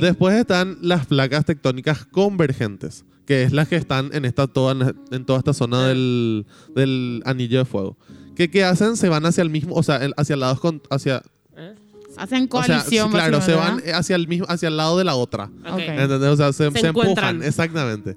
Después 0.00 0.34
están 0.36 0.78
las 0.82 1.06
placas 1.06 1.44
tectónicas 1.44 2.04
convergentes, 2.06 3.04
que 3.26 3.42
es 3.42 3.52
las 3.52 3.68
que 3.68 3.76
están 3.76 4.10
en 4.12 4.24
esta 4.24 4.46
toda 4.46 4.94
en 5.10 5.24
toda 5.24 5.38
esta 5.38 5.52
zona 5.52 5.86
del, 5.88 6.46
del 6.74 7.22
anillo 7.24 7.58
de 7.58 7.64
fuego. 7.64 7.96
¿Qué, 8.34 8.50
qué 8.50 8.64
hacen? 8.64 8.96
Se 8.96 9.08
van 9.08 9.24
hacia 9.26 9.42
el 9.42 9.50
mismo, 9.50 9.74
o 9.74 9.82
sea, 9.82 10.00
hacia 10.16 10.36
lados 10.36 10.60
con, 10.60 10.82
hacia, 10.90 11.22
¿Eh? 11.56 11.74
Hacen 12.18 12.48
o 12.50 12.62
sea, 12.62 12.76
coalición. 12.78 13.10
claro, 13.10 13.40
se 13.40 13.54
van 13.54 13.82
hacia 13.94 14.16
el 14.16 14.28
mismo, 14.28 14.46
hacia 14.48 14.68
el 14.68 14.76
lado 14.76 14.98
de 14.98 15.04
la 15.04 15.14
otra. 15.14 15.44
Ok. 15.66 15.72
Ok. 15.74 15.78
¿Entendés? 15.80 16.28
O 16.30 16.36
sea, 16.36 16.52
se, 16.52 16.70
Se 16.70 16.78
se 16.80 16.86
encuentran. 16.88 17.36
empujan, 17.36 17.42
exactamente. 17.48 18.16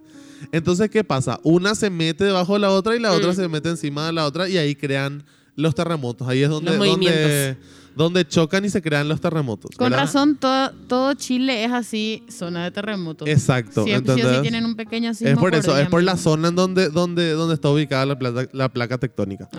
Entonces, 0.52 0.89
¿qué 0.89 1.04
pasa? 1.04 1.39
Una 1.44 1.76
se 1.76 1.89
mete 1.89 2.24
debajo 2.24 2.54
de 2.54 2.60
la 2.60 2.72
otra 2.72 2.96
y 2.96 3.00
la 3.00 3.12
otra 3.12 3.32
Mm. 3.32 3.36
se 3.36 3.48
mete 3.50 3.70
encima 3.70 4.06
de 4.08 4.13
la 4.13 4.26
otra 4.26 4.48
y 4.48 4.58
ahí 4.58 4.74
crean 4.76 5.24
los 5.56 5.76
terremotos. 5.76 6.28
Ahí 6.28 6.44
es 6.44 6.50
donde, 6.50 6.78
Los 6.78 6.88
donde. 6.88 7.58
Donde 8.00 8.26
chocan 8.26 8.64
y 8.64 8.70
se 8.70 8.82
crean 8.82 9.10
los 9.10 9.20
terremotos. 9.20 9.72
Con 9.76 9.90
¿verdad? 9.90 10.06
razón, 10.06 10.38
todo, 10.38 10.72
todo 10.88 11.14
Chile 11.16 11.66
es 11.66 11.72
así, 11.74 12.24
zona 12.30 12.64
de 12.64 12.72
terremotos. 12.72 13.28
Exacto. 13.28 13.84
Sí 13.84 13.92
¿entendés? 13.92 14.42
tienen 14.42 14.64
un 14.64 14.78
pequeño 14.78 15.14
sismo 15.14 15.34
Es 15.34 15.38
por 15.38 15.54
eso, 15.54 15.78
es 15.78 15.90
por 15.90 16.02
la 16.02 16.16
zona 16.16 16.48
en 16.48 16.56
donde, 16.56 16.88
donde, 16.88 17.32
donde 17.32 17.56
está 17.56 17.70
ubicada 17.70 18.06
la 18.06 18.18
placa, 18.18 18.50
la 18.54 18.70
placa 18.70 18.98
tectónica. 19.00 19.50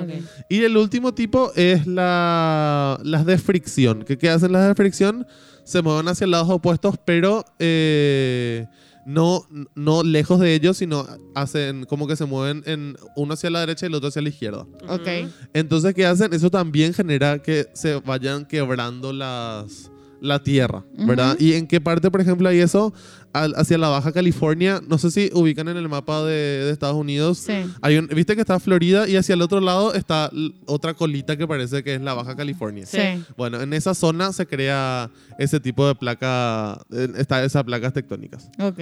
Y 0.48 0.62
el 0.62 0.79
último 0.79 1.12
tipo 1.12 1.53
es 1.55 1.87
la, 1.87 2.98
las 3.05 3.26
de 3.26 3.37
fricción. 3.37 4.05
¿Qué, 4.05 4.16
qué 4.16 4.31
hacen 4.31 4.53
las 4.53 4.68
de 4.68 4.74
fricción? 4.74 5.26
Se 5.64 5.83
mueven 5.83 6.09
hacia 6.09 6.26
lados 6.26 6.48
opuestos, 6.48 6.94
pero 7.05 7.44
eh, 7.59 8.66
no, 9.10 9.46
no 9.74 10.02
lejos 10.02 10.38
de 10.40 10.54
ellos, 10.54 10.76
sino 10.76 11.06
hacen 11.34 11.84
como 11.84 12.06
que 12.06 12.16
se 12.16 12.24
mueven 12.24 12.62
en 12.66 12.96
uno 13.16 13.34
hacia 13.34 13.50
la 13.50 13.60
derecha 13.60 13.86
y 13.86 13.88
el 13.88 13.94
otro 13.94 14.08
hacia 14.08 14.22
la 14.22 14.28
izquierda. 14.28 14.66
Ok. 14.88 15.08
Entonces, 15.52 15.94
¿qué 15.94 16.06
hacen? 16.06 16.32
Eso 16.32 16.50
también 16.50 16.94
genera 16.94 17.40
que 17.42 17.66
se 17.74 17.96
vayan 18.00 18.46
quebrando 18.46 19.12
las, 19.12 19.90
la 20.20 20.42
tierra, 20.42 20.84
¿verdad? 20.92 21.36
¿Y 21.38 21.54
en 21.54 21.66
qué 21.66 21.80
parte, 21.80 22.10
por 22.10 22.20
ejemplo, 22.20 22.48
hay 22.48 22.60
eso? 22.60 22.92
Al- 23.32 23.54
hacia 23.56 23.78
la 23.78 23.88
Baja 23.88 24.12
California. 24.12 24.80
No 24.88 24.98
sé 24.98 25.10
si 25.10 25.30
ubican 25.32 25.68
en 25.68 25.76
el 25.76 25.88
mapa 25.88 26.24
de, 26.24 26.32
de 26.64 26.70
Estados 26.70 26.96
Unidos. 26.96 27.38
Sí. 27.38 27.52
Hay 27.80 27.96
un, 27.96 28.08
Viste 28.08 28.34
que 28.34 28.40
está 28.40 28.58
Florida 28.58 29.08
y 29.08 29.16
hacia 29.16 29.34
el 29.34 29.42
otro 29.42 29.60
lado 29.60 29.94
está 29.94 30.30
otra 30.66 30.94
colita 30.94 31.36
que 31.36 31.46
parece 31.46 31.84
que 31.84 31.94
es 31.94 32.00
la 32.00 32.14
Baja 32.14 32.34
California. 32.34 32.86
Sí. 32.86 32.98
Bueno, 33.36 33.60
en 33.60 33.72
esa 33.72 33.94
zona 33.94 34.32
se 34.32 34.46
crea 34.46 35.10
ese 35.38 35.60
tipo 35.60 35.86
de 35.86 35.94
placa, 35.94 36.80
está 37.16 37.44
esas 37.44 37.62
placas 37.64 37.92
tectónicas. 37.92 38.50
Ok. 38.58 38.80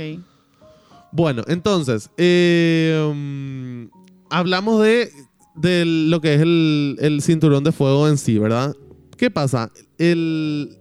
Bueno, 1.12 1.42
entonces, 1.46 2.10
eh, 2.18 3.10
mm, 3.14 3.84
hablamos 4.30 4.82
de, 4.82 5.10
de 5.56 5.84
lo 5.86 6.20
que 6.20 6.34
es 6.34 6.40
el, 6.42 6.96
el 7.00 7.22
cinturón 7.22 7.64
de 7.64 7.72
fuego 7.72 8.08
en 8.08 8.18
sí, 8.18 8.38
¿verdad? 8.38 8.74
¿Qué 9.16 9.30
pasa? 9.30 9.70
El, 9.98 10.76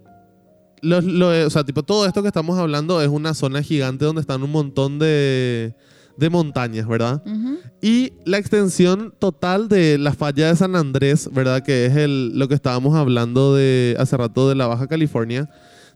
los- 0.82 1.04
lo- 1.04 1.46
o 1.46 1.50
sea, 1.50 1.64
tipo, 1.64 1.82
todo 1.82 2.06
esto 2.06 2.22
que 2.22 2.28
estamos 2.28 2.58
hablando 2.58 3.00
es 3.02 3.08
una 3.08 3.34
zona 3.34 3.62
gigante 3.62 4.04
donde 4.04 4.20
están 4.20 4.42
un 4.42 4.50
montón 4.50 4.98
de, 4.98 5.74
de 6.16 6.30
montañas, 6.30 6.86
¿verdad? 6.88 7.22
Ujú. 7.26 7.58
Y 7.80 8.12
la 8.24 8.38
extensión 8.38 9.12
total 9.18 9.68
de 9.68 9.98
la 9.98 10.12
falla 10.12 10.48
de 10.48 10.56
San 10.56 10.74
Andrés, 10.76 11.28
¿verdad? 11.32 11.62
Que 11.62 11.86
es 11.86 11.96
el, 11.96 12.38
lo 12.38 12.48
que 12.48 12.54
estábamos 12.54 12.94
hablando 12.96 13.54
de 13.54 13.96
hace 13.98 14.16
rato 14.16 14.48
de 14.48 14.54
la 14.54 14.66
Baja 14.66 14.86
California, 14.88 15.48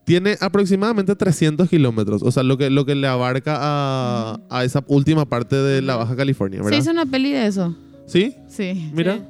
tiene 0.04 0.36
aproximadamente 0.40 1.14
300 1.14 1.68
kilómetros. 1.68 2.22
O 2.22 2.30
sea, 2.32 2.42
lo 2.42 2.58
que, 2.58 2.70
lo 2.70 2.84
que 2.84 2.94
le 2.96 3.06
abarca 3.06 3.56
a, 3.60 4.40
a 4.50 4.64
esa 4.64 4.82
última 4.88 5.24
parte 5.26 5.56
de 5.56 5.80
la 5.82 5.96
Baja 5.96 6.16
California, 6.16 6.58
Se 6.58 6.64
¿verdad? 6.64 6.78
hizo 6.78 6.90
una 6.90 7.06
peli 7.06 7.32
de 7.32 7.46
eso. 7.46 7.74
¿Sí? 8.06 8.34
Sí. 8.48 8.90
Mira. 8.92 9.14
Sí. 9.16 9.22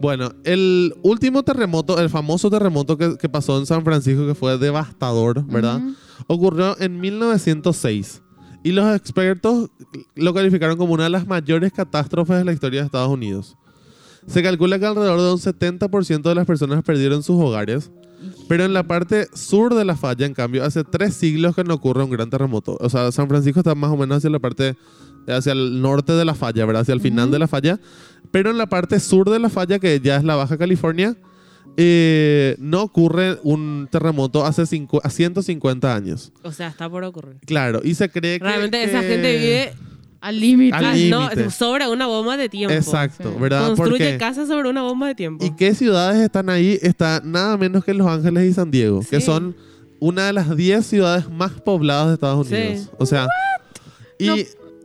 Bueno, 0.00 0.32
el 0.44 0.94
último 1.02 1.42
terremoto, 1.42 2.00
el 2.00 2.08
famoso 2.08 2.50
terremoto 2.50 2.96
que, 2.96 3.18
que 3.18 3.28
pasó 3.28 3.58
en 3.58 3.66
San 3.66 3.84
Francisco, 3.84 4.26
que 4.26 4.34
fue 4.34 4.56
devastador, 4.56 5.44
¿verdad? 5.44 5.80
Ocurrió 6.26 6.74
en 6.80 7.00
1906 7.00 8.22
y 8.62 8.72
los 8.72 8.94
expertos 8.96 9.70
lo 10.14 10.34
calificaron 10.34 10.76
como 10.76 10.94
una 10.94 11.04
de 11.04 11.10
las 11.10 11.26
mayores 11.26 11.72
catástrofes 11.72 12.38
de 12.38 12.44
la 12.44 12.52
historia 12.52 12.80
de 12.80 12.86
Estados 12.86 13.10
Unidos. 13.10 13.56
Se 14.26 14.42
calcula 14.42 14.78
que 14.78 14.86
alrededor 14.86 15.20
de 15.20 15.32
un 15.32 15.38
70% 15.38 16.22
de 16.22 16.34
las 16.34 16.46
personas 16.46 16.82
perdieron 16.82 17.22
sus 17.22 17.40
hogares. 17.40 17.90
Pero 18.48 18.64
en 18.64 18.72
la 18.72 18.82
parte 18.82 19.28
sur 19.34 19.74
de 19.74 19.84
la 19.84 19.96
falla, 19.96 20.26
en 20.26 20.34
cambio, 20.34 20.64
hace 20.64 20.84
tres 20.84 21.14
siglos 21.14 21.54
que 21.54 21.64
no 21.64 21.74
ocurre 21.74 22.04
un 22.04 22.10
gran 22.10 22.30
terremoto. 22.30 22.76
O 22.80 22.88
sea, 22.90 23.10
San 23.12 23.28
Francisco 23.28 23.60
está 23.60 23.74
más 23.74 23.90
o 23.90 23.96
menos 23.96 24.18
hacia 24.18 24.30
la 24.30 24.38
parte, 24.38 24.76
hacia 25.28 25.52
el 25.52 25.80
norte 25.80 26.12
de 26.12 26.24
la 26.24 26.34
falla, 26.34 26.66
¿verdad? 26.66 26.82
Hacia 26.82 26.94
el 26.94 27.00
final 27.00 27.30
de 27.30 27.38
la 27.38 27.48
falla. 27.48 27.80
Pero 28.30 28.50
en 28.50 28.58
la 28.58 28.68
parte 28.68 29.00
sur 29.00 29.30
de 29.30 29.38
la 29.38 29.48
falla, 29.48 29.78
que 29.78 30.00
ya 30.00 30.16
es 30.16 30.24
la 30.24 30.36
Baja 30.36 30.58
California, 30.58 31.16
eh, 31.76 32.56
no 32.58 32.82
ocurre 32.82 33.38
un 33.42 33.88
terremoto 33.90 34.44
hace 34.44 34.62
a 34.62 35.10
150 35.10 35.94
años. 35.94 36.32
O 36.42 36.52
sea, 36.52 36.68
está 36.68 36.88
por 36.88 37.04
ocurrir. 37.04 37.36
Claro, 37.46 37.80
y 37.82 37.94
se 37.94 38.08
cree 38.10 38.38
que... 38.38 38.44
Realmente 38.44 38.82
esa 38.82 39.00
gente 39.02 39.38
vive 39.38 39.72
Al 40.20 40.38
límite. 40.38 40.76
Al 40.76 40.84
ah, 40.84 41.30
no, 41.34 41.50
sobre 41.50 41.88
una 41.88 42.06
bomba 42.06 42.36
de 42.36 42.48
tiempo. 42.48 42.74
Exacto, 42.74 43.32
Sí. 43.32 43.40
¿verdad? 43.40 43.74
Construye 43.74 44.18
casas 44.18 44.48
sobre 44.48 44.68
una 44.68 44.82
bomba 44.82 45.06
de 45.08 45.14
tiempo. 45.14 45.44
¿Y 45.44 45.50
qué 45.56 45.74
ciudades 45.74 46.20
están 46.20 46.50
ahí? 46.50 46.78
Está 46.82 47.22
nada 47.24 47.56
menos 47.56 47.84
que 47.84 47.94
Los 47.94 48.06
Ángeles 48.06 48.50
y 48.50 48.52
San 48.52 48.70
Diego, 48.70 49.00
que 49.08 49.20
son 49.20 49.56
una 49.98 50.26
de 50.26 50.32
las 50.32 50.54
10 50.56 50.84
ciudades 50.86 51.30
más 51.30 51.52
pobladas 51.52 52.08
de 52.08 52.14
Estados 52.14 52.46
Sí. 52.48 52.54
Unidos. 52.54 52.90
O 52.98 53.06
sea, 53.06 53.28
y 54.18 54.26
No. 54.26 54.34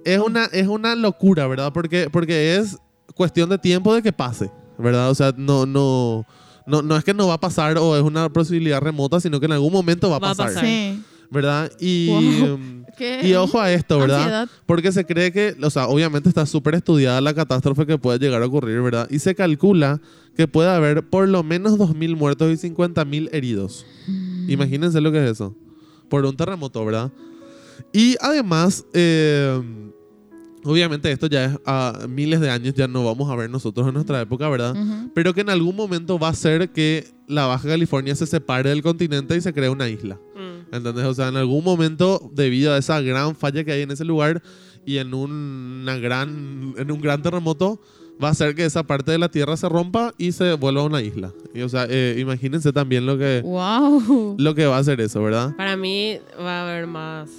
es, 0.06 0.20
una, 0.20 0.46
es 0.46 0.68
una 0.68 0.96
locura, 0.96 1.48
¿verdad? 1.48 1.72
Porque, 1.74 2.10
porque 2.10 2.56
es 2.56 2.78
cuestión 3.16 3.50
de 3.50 3.58
tiempo 3.58 3.94
de 3.94 4.02
que 4.02 4.14
pase, 4.14 4.50
¿verdad? 4.78 5.10
O 5.10 5.16
sea, 5.16 5.34
no, 5.36 5.66
no, 5.66 6.26
no, 6.66 6.82
no 6.82 6.98
es 6.98 7.04
que 7.04 7.14
no 7.14 7.28
va 7.28 7.36
a 7.36 7.40
pasar 7.40 7.78
o 7.78 7.96
es 7.98 8.04
una 8.04 8.30
posibilidad 8.30 8.80
remota, 8.82 9.20
sino 9.20 9.40
que 9.40 9.46
en 9.48 9.52
algún 9.54 9.72
momento 9.74 10.10
va 10.10 10.18
a 10.18 10.20
Va 10.20 10.32
a 10.32 10.36
pasar, 10.36 10.48
pasar. 10.54 10.66
Sí. 10.66 11.02
¿Verdad? 11.30 11.72
Y, 11.80 12.08
Wow. 12.10 12.60
Qué 12.98 13.28
y 13.28 13.34
ojo 13.34 13.60
a 13.60 13.74
esto, 13.74 14.00
¿verdad? 14.00 14.20
ansiedad. 14.20 14.50
Porque 14.66 14.92
se 14.92 15.06
cree 15.06 15.32
que, 15.32 15.56
o 15.62 15.70
sea, 15.70 15.88
obviamente 15.88 16.30
está 16.30 16.46
súper 16.46 16.76
estudiada 16.76 17.20
la 17.20 17.34
catástrofe 17.34 17.86
que 17.86 17.98
puede 17.98 18.20
llegar 18.20 18.42
a 18.42 18.46
ocurrir, 18.46 18.82
¿verdad? 18.82 19.08
Y 19.12 19.20
se 19.20 19.36
calcula 19.36 20.00
que 20.38 20.48
puede 20.48 20.70
haber 20.70 21.04
por 21.04 21.28
lo 21.28 21.44
menos 21.44 21.78
2.000 21.78 22.16
muertos 22.16 22.64
y 22.64 22.70
50.000 22.70 23.30
heridos. 23.34 23.86
Mm. 24.08 24.50
Imagínense 24.50 25.02
lo 25.02 25.12
que 25.12 25.24
es 25.24 25.32
eso. 25.32 25.56
Por 26.10 26.26
un 26.26 26.38
terremoto, 26.38 26.86
¿verdad? 26.86 27.12
Y 27.92 28.16
además, 28.22 28.86
eh, 28.94 29.62
obviamente 30.66 31.12
esto 31.12 31.28
ya 31.28 31.46
es 31.46 31.60
a 31.66 32.06
miles 32.10 32.40
de 32.42 32.50
años, 32.50 32.74
ya 32.74 32.88
no 32.88 33.06
vamos 33.06 33.30
a 33.32 33.36
ver 33.36 33.50
nosotros 33.50 33.88
en 33.88 33.94
nuestra 33.94 34.22
época, 34.22 34.50
¿verdad? 34.50 34.76
Pero 35.14 35.34
que 35.34 35.42
en 35.42 35.50
algún 35.50 35.76
momento 35.76 36.20
va 36.20 36.30
a 36.30 36.34
ser 36.34 36.70
que 36.70 37.08
la 37.28 37.46
Baja 37.46 37.68
California 37.68 38.16
se 38.16 38.26
separe 38.26 38.70
del 38.70 38.82
continente 38.82 39.36
y 39.36 39.42
se 39.42 39.54
cree 39.54 39.70
una 39.70 39.90
isla. 39.90 40.16
Mm. 40.36 40.76
¿Entendés? 40.76 41.06
O 41.06 41.14
sea, 41.14 41.28
en 41.30 41.38
algún 41.38 41.64
momento, 41.64 42.32
debido 42.34 42.74
a 42.74 42.78
esa 42.78 43.00
gran 43.02 43.36
falla 43.36 43.64
que 43.64 43.72
hay 43.72 43.82
en 43.84 43.92
ese 43.92 44.06
lugar 44.06 44.42
y 44.86 44.98
en, 44.98 45.14
una 45.14 45.98
gran, 45.98 46.74
en 46.78 46.92
un 46.92 47.02
gran 47.02 47.22
terremoto, 47.22 47.80
va 48.24 48.30
a 48.30 48.32
hacer 48.32 48.56
que 48.56 48.66
esa 48.66 48.84
parte 48.84 49.12
de 49.12 49.18
la 49.18 49.30
Tierra 49.30 49.58
se 49.58 49.68
rompa 49.68 50.14
y 50.18 50.32
se 50.32 50.54
vuelva 50.54 50.84
una 50.84 51.02
isla. 51.02 51.34
Y, 51.54 51.62
o 51.62 51.70
sea, 51.70 51.88
eh, 51.90 52.18
imagínense 52.20 52.72
también 52.72 53.06
lo 53.06 53.18
que, 53.18 53.42
Wow. 53.44 54.36
lo 54.38 54.56
que 54.56 54.66
va 54.66 54.78
a 54.78 54.80
hacer 54.80 55.02
eso, 55.02 55.22
¿verdad? 55.24 55.56
Para 55.56 55.76
mí 55.76 56.18
va 56.40 56.62
a 56.62 56.70
haber 56.70 56.88
más 56.88 57.30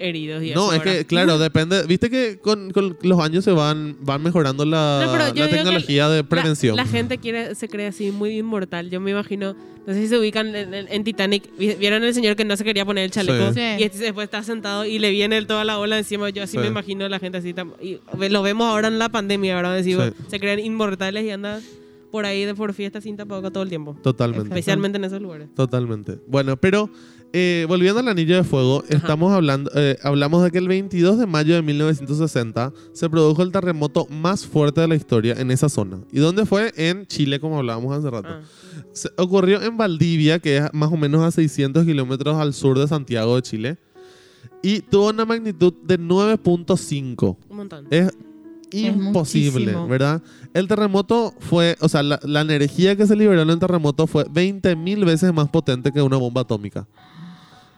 heridos 0.00 0.42
y 0.42 0.50
No, 0.50 0.72
eso, 0.72 0.82
es 0.82 0.82
que, 0.82 1.04
claro, 1.04 1.38
depende. 1.38 1.84
Viste 1.86 2.10
que 2.10 2.38
con, 2.38 2.70
con 2.72 2.96
los 3.02 3.20
años 3.20 3.44
se 3.44 3.52
van, 3.52 3.96
van 4.00 4.22
mejorando 4.22 4.64
la, 4.64 5.02
No, 5.04 5.12
pero 5.12 5.24
yo 5.28 5.28
la 5.28 5.32
digo 5.34 5.46
que 5.48 5.54
tecnología 5.56 6.08
de 6.08 6.24
prevención. 6.24 6.76
La, 6.76 6.84
la 6.84 6.88
gente 6.90 7.18
quiere, 7.18 7.54
se 7.54 7.68
cree 7.68 7.86
así 7.86 8.10
muy 8.10 8.38
inmortal. 8.38 8.90
Yo 8.90 9.00
me 9.00 9.10
imagino, 9.10 9.54
no 9.86 9.92
sé 9.94 10.00
si 10.02 10.08
se 10.08 10.18
ubican 10.18 10.54
en, 10.56 10.72
en- 10.74 10.86
en 10.90 11.04
Titanic, 11.04 11.44
vi- 11.58 11.74
vieron 11.74 12.02
el 12.02 12.14
señor 12.14 12.34
que 12.36 12.44
no 12.44 12.56
se 12.56 12.64
quería 12.64 12.84
poner 12.84 13.04
el 13.04 13.10
chaleco 13.10 13.52
Sí. 13.52 13.60
y 13.78 13.82
este 13.84 13.98
después 13.98 14.24
está 14.24 14.42
sentado 14.42 14.84
y 14.84 14.98
le 14.98 15.10
viene 15.10 15.40
toda 15.44 15.64
la 15.64 15.78
ola 15.78 15.98
encima. 15.98 16.30
Yo 16.30 16.42
así 16.42 16.52
Sí. 16.52 16.58
me 16.58 16.66
imagino 16.66 17.08
la 17.08 17.18
gente 17.18 17.38
así. 17.38 17.52
tam- 17.54 17.72
Y 17.80 17.98
lo 18.28 18.42
vemos 18.42 18.66
ahora 18.66 18.88
en 18.88 18.98
la 18.98 19.08
pandemia, 19.10 19.54
¿verdad? 19.54 19.74
Decimos, 19.76 20.06
Sí. 20.16 20.24
Se 20.30 20.40
creen 20.40 20.58
inmortales 20.60 21.24
y 21.24 21.30
andan 21.30 21.60
por 22.10 22.24
ahí 22.26 22.44
de 22.44 22.54
por 22.56 22.74
fiesta 22.74 23.00
sin 23.00 23.16
tapabocas 23.16 23.52
todo 23.52 23.62
el 23.62 23.68
tiempo. 23.68 23.96
Totalmente. 24.02 24.48
Especialmente 24.48 24.98
en 24.98 25.04
esos 25.04 25.22
lugares. 25.22 25.48
Totalmente. 25.54 26.18
Bueno, 26.26 26.56
pero 26.56 26.90
eh, 27.32 27.64
volviendo 27.68 28.00
al 28.00 28.08
anillo 28.08 28.36
de 28.36 28.44
fuego, 28.44 28.82
estamos 28.88 29.32
hablando, 29.32 29.70
eh, 29.74 29.96
hablamos 30.02 30.42
de 30.42 30.50
que 30.50 30.58
el 30.58 30.66
22 30.68 31.18
de 31.18 31.26
mayo 31.26 31.54
de 31.54 31.62
1960 31.62 32.72
se 32.92 33.08
produjo 33.08 33.42
el 33.42 33.52
terremoto 33.52 34.06
más 34.10 34.46
fuerte 34.46 34.80
de 34.80 34.88
la 34.88 34.96
historia 34.96 35.34
en 35.38 35.50
esa 35.50 35.68
zona. 35.68 35.98
¿Y 36.12 36.18
dónde 36.18 36.44
fue? 36.46 36.72
En 36.76 37.06
Chile, 37.06 37.38
como 37.38 37.58
hablábamos 37.58 37.96
hace 37.96 38.10
rato. 38.10 38.28
Ah. 38.30 38.40
Se- 38.92 39.10
ocurrió 39.16 39.62
en 39.62 39.76
Valdivia, 39.76 40.38
que 40.40 40.56
es 40.58 40.64
más 40.72 40.92
o 40.92 40.96
menos 40.96 41.22
a 41.22 41.30
600 41.30 41.84
kilómetros 41.84 42.36
al 42.36 42.52
sur 42.52 42.78
de 42.78 42.88
Santiago 42.88 43.36
de 43.36 43.42
Chile. 43.42 43.78
Y 44.62 44.80
tuvo 44.80 45.08
una 45.10 45.24
magnitud 45.24 45.72
de 45.84 45.98
9.5. 45.98 47.36
Un 47.48 47.56
montón. 47.56 47.86
Es 47.90 48.10
imposible. 48.72 49.74
¿verdad? 49.88 50.22
El 50.54 50.68
terremoto 50.68 51.34
fue, 51.40 51.76
o 51.80 51.88
sea, 51.88 52.02
la, 52.02 52.20
la 52.22 52.40
energía 52.42 52.96
que 52.96 53.06
se 53.06 53.16
liberó 53.16 53.40
en 53.42 53.50
el 53.50 53.58
terremoto 53.58 54.06
fue 54.06 54.24
20 54.30 54.76
mil 54.76 55.04
veces 55.04 55.32
más 55.32 55.48
potente 55.48 55.92
que 55.92 56.02
una 56.02 56.16
bomba 56.16 56.42
atómica. 56.42 56.86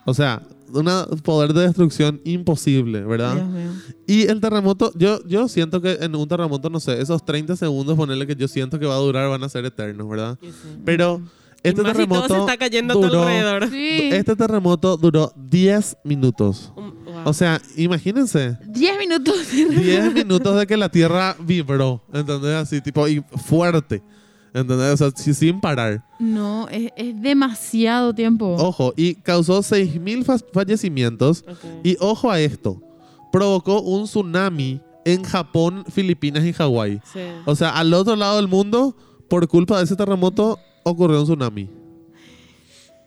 O 0.05 0.13
sea, 0.13 0.41
un 0.73 1.19
poder 1.21 1.53
de 1.53 1.61
destrucción 1.61 2.19
imposible, 2.23 3.01
¿verdad? 3.03 3.35
Dios 3.35 3.47
mío. 3.47 3.71
Y 4.07 4.23
el 4.23 4.41
terremoto, 4.41 4.91
yo, 4.95 5.23
yo 5.25 5.47
siento 5.47 5.81
que 5.81 5.93
en 6.01 6.15
un 6.15 6.27
terremoto, 6.27 6.69
no 6.69 6.79
sé, 6.79 6.99
esos 7.01 7.23
30 7.23 7.55
segundos, 7.55 7.95
ponerle 7.95 8.25
que 8.27 8.35
yo 8.35 8.47
siento 8.47 8.79
que 8.79 8.85
va 8.85 8.95
a 8.95 8.99
durar, 8.99 9.29
van 9.29 9.43
a 9.43 9.49
ser 9.49 9.65
eternos, 9.65 10.09
¿verdad? 10.09 10.37
Sí. 10.41 10.49
Pero 10.83 11.21
este 11.61 11.79
y 11.81 11.83
más 11.83 11.91
si 11.93 11.97
terremoto 11.97 12.27
todo 12.27 12.37
se 12.47 12.53
está 12.53 12.57
cayendo 12.57 12.93
a 12.93 12.95
tu 13.01 13.07
duró- 13.07 13.21
alrededor. 13.21 13.69
Sí. 13.69 14.09
este 14.11 14.35
terremoto 14.35 14.97
duró 14.97 15.31
10 15.37 15.97
minutos. 16.03 16.73
Wow. 16.75 16.93
O 17.25 17.33
sea, 17.33 17.61
imagínense. 17.77 18.57
10 18.67 18.97
minutos. 18.97 19.35
10 19.51 20.13
minutos 20.13 20.57
de 20.59 20.67
que 20.67 20.75
la 20.75 20.89
tierra 20.89 21.37
vibró, 21.39 22.03
¿entendés? 22.11 22.55
Así, 22.55 22.81
tipo, 22.81 23.07
y 23.07 23.23
fuerte, 23.45 24.01
¿entendés? 24.53 24.93
O 24.93 24.97
sea, 24.97 25.11
sí, 25.15 25.33
sin 25.33 25.59
parar. 25.59 26.03
No, 26.19 26.67
es, 26.69 26.91
es 26.95 27.21
demasiado 27.21 28.13
tiempo. 28.13 28.55
Ojo, 28.59 28.93
y 28.95 29.15
causó 29.15 29.59
6.000 29.59 30.23
fa- 30.23 30.37
fallecimientos. 30.53 31.43
Y 31.83 31.97
ojo 31.99 32.29
a 32.31 32.39
esto, 32.39 32.81
provocó 33.31 33.81
un 33.81 34.05
tsunami 34.05 34.79
en 35.05 35.23
Japón, 35.23 35.83
Filipinas 35.91 36.45
y 36.45 36.53
Hawái. 36.53 37.01
Sí. 37.11 37.19
O 37.45 37.55
sea, 37.55 37.69
al 37.71 37.93
otro 37.93 38.15
lado 38.15 38.37
del 38.37 38.47
mundo, 38.47 38.95
por 39.29 39.47
culpa 39.47 39.77
de 39.79 39.83
ese 39.85 39.95
terremoto, 39.95 40.59
ocurrió 40.83 41.19
un 41.19 41.25
tsunami. 41.25 41.69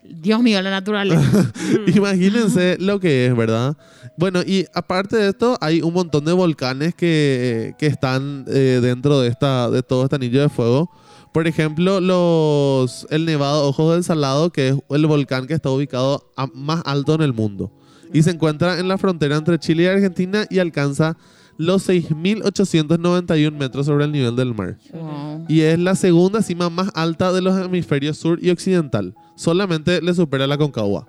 Dios 0.08 0.40
mío, 0.40 0.62
la 0.62 0.70
naturaleza. 0.70 1.52
Imagínense 1.94 2.76
lo 2.78 3.00
que 3.00 3.26
es, 3.26 3.36
¿verdad? 3.36 3.76
Bueno, 4.16 4.40
y 4.46 4.64
aparte 4.72 5.16
de 5.16 5.28
esto, 5.30 5.58
hay 5.60 5.82
un 5.82 5.92
montón 5.92 6.24
de 6.24 6.32
volcanes 6.32 6.94
que, 6.94 7.74
que 7.78 7.86
están 7.86 8.44
eh, 8.48 8.78
dentro 8.80 9.20
de, 9.20 9.28
esta, 9.28 9.68
de 9.68 9.82
todo 9.82 10.04
este 10.04 10.16
anillo 10.16 10.40
de 10.42 10.48
fuego. 10.48 10.90
Por 11.36 11.46
ejemplo, 11.46 12.00
los, 12.00 13.06
el 13.10 13.26
Nevado 13.26 13.68
Ojos 13.68 13.92
del 13.92 14.04
Salado, 14.04 14.48
que 14.48 14.68
es 14.68 14.76
el 14.88 15.06
volcán 15.06 15.46
que 15.46 15.52
está 15.52 15.68
ubicado 15.68 16.30
a- 16.34 16.46
más 16.54 16.80
alto 16.86 17.14
en 17.14 17.20
el 17.20 17.34
mundo. 17.34 17.70
Y 18.10 18.22
se 18.22 18.30
encuentra 18.30 18.78
en 18.80 18.88
la 18.88 18.96
frontera 18.96 19.36
entre 19.36 19.58
Chile 19.58 19.82
y 19.82 19.86
Argentina 19.86 20.46
y 20.48 20.60
alcanza 20.60 21.18
los 21.58 21.86
6.891 21.90 23.52
metros 23.52 23.84
sobre 23.84 24.06
el 24.06 24.12
nivel 24.12 24.34
del 24.34 24.54
mar. 24.54 24.78
Wow. 24.94 25.44
Y 25.46 25.60
es 25.60 25.78
la 25.78 25.94
segunda 25.94 26.40
cima 26.40 26.70
más 26.70 26.88
alta 26.94 27.30
de 27.34 27.42
los 27.42 27.54
hemisferios 27.62 28.16
sur 28.16 28.38
y 28.42 28.48
occidental. 28.48 29.14
Solamente 29.34 30.00
le 30.00 30.14
supera 30.14 30.46
la 30.46 30.56
Concagua. 30.56 31.06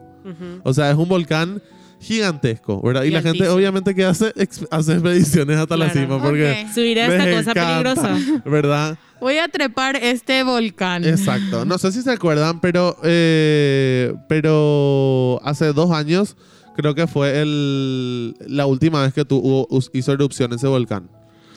O 0.63 0.74
sea, 0.74 0.92
es 0.92 0.98
un 0.98 1.08
volcán 1.08 1.62
gigantesco, 2.00 2.82
¿verdad? 2.82 3.04
Y, 3.04 3.08
Y 3.08 3.12
la 3.12 3.22
gente 3.22 3.48
obviamente 3.50 3.94
que 3.96 4.06
hace, 4.06 4.34
hace 4.72 4.94
expediciones 4.94 5.58
hasta 5.58 5.76
la 5.78 5.90
Claro. 5.92 6.00
cima 6.08 6.22
porque 6.24 6.66
Ok. 6.68 6.74
Subir 6.74 7.00
a 7.00 7.06
esta 7.08 7.26
les 7.26 7.36
cosa 7.38 7.52
encanta, 7.52 7.96
peligrosa. 7.96 8.42
¿verdad? 8.46 8.98
Voy 9.20 9.38
a 9.40 9.48
trepar 9.48 9.96
este 9.96 10.44
volcán. 10.44 11.04
Exacto. 11.04 11.66
No 11.66 11.78
sé 11.80 11.92
si 11.92 12.02
se 12.04 12.12
acuerdan, 12.12 12.60
pero, 12.62 12.98
eh, 13.04 14.14
pero 14.30 15.40
hace 15.44 15.74
dos 15.74 15.92
años 15.92 16.36
creo 16.76 16.94
que 16.94 17.08
fue 17.08 17.42
el, 17.42 18.36
la 18.48 18.68
última 18.68 19.02
vez 19.02 19.14
que 19.14 19.26
tuvo, 19.26 19.66
us- 19.72 19.90
hizo 19.94 20.14
erupción 20.14 20.54
ese 20.54 20.68
volcán. 20.68 21.10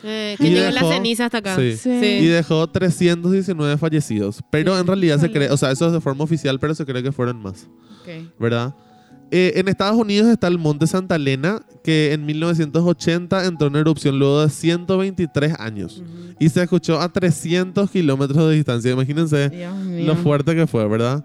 Eh, 0.02 0.36
que 0.38 0.46
Y 0.46 0.50
llegó 0.54 0.70
dejó- 0.72 0.88
la 0.88 0.94
ceniza 0.94 1.26
hasta 1.26 1.38
acá. 1.38 1.56
Sí. 1.56 1.76
Sí. 1.76 1.90
Y 1.90 2.26
dejó 2.28 2.66
319 2.68 3.76
fallecidos. 3.76 4.40
Pero 4.50 4.78
en 4.78 4.86
realidad 4.86 5.20
se 5.20 5.30
cree, 5.30 5.50
o 5.50 5.58
sea, 5.58 5.70
eso 5.70 5.86
es 5.88 5.92
de 5.92 6.00
forma 6.00 6.24
oficial, 6.24 6.58
pero 6.58 6.74
se 6.74 6.86
cree 6.86 7.02
que 7.02 7.12
fueron 7.12 7.42
más. 7.42 7.66
Ok. 8.00 8.08
¿verdad? 8.38 8.74
Eh, 9.32 9.52
en 9.56 9.68
Estados 9.68 9.96
Unidos 9.96 10.28
está 10.28 10.48
el 10.48 10.58
Monte 10.58 10.86
Santa 10.86 11.16
Elena, 11.16 11.62
que 11.84 12.12
en 12.12 12.26
1980 12.26 13.46
entró 13.46 13.68
en 13.68 13.76
erupción 13.76 14.18
luego 14.18 14.42
de 14.42 14.50
123 14.50 15.54
años. 15.58 16.02
Y 16.38 16.48
se 16.48 16.62
escuchó 16.62 17.00
a 17.00 17.08
300 17.08 17.90
kilómetros 17.90 18.48
de 18.48 18.56
distancia. 18.56 18.90
Imagínense 18.90 19.50
lo 20.04 20.16
fuerte 20.16 20.54
que 20.54 20.66
fue, 20.66 20.86
¿verdad? 20.88 21.24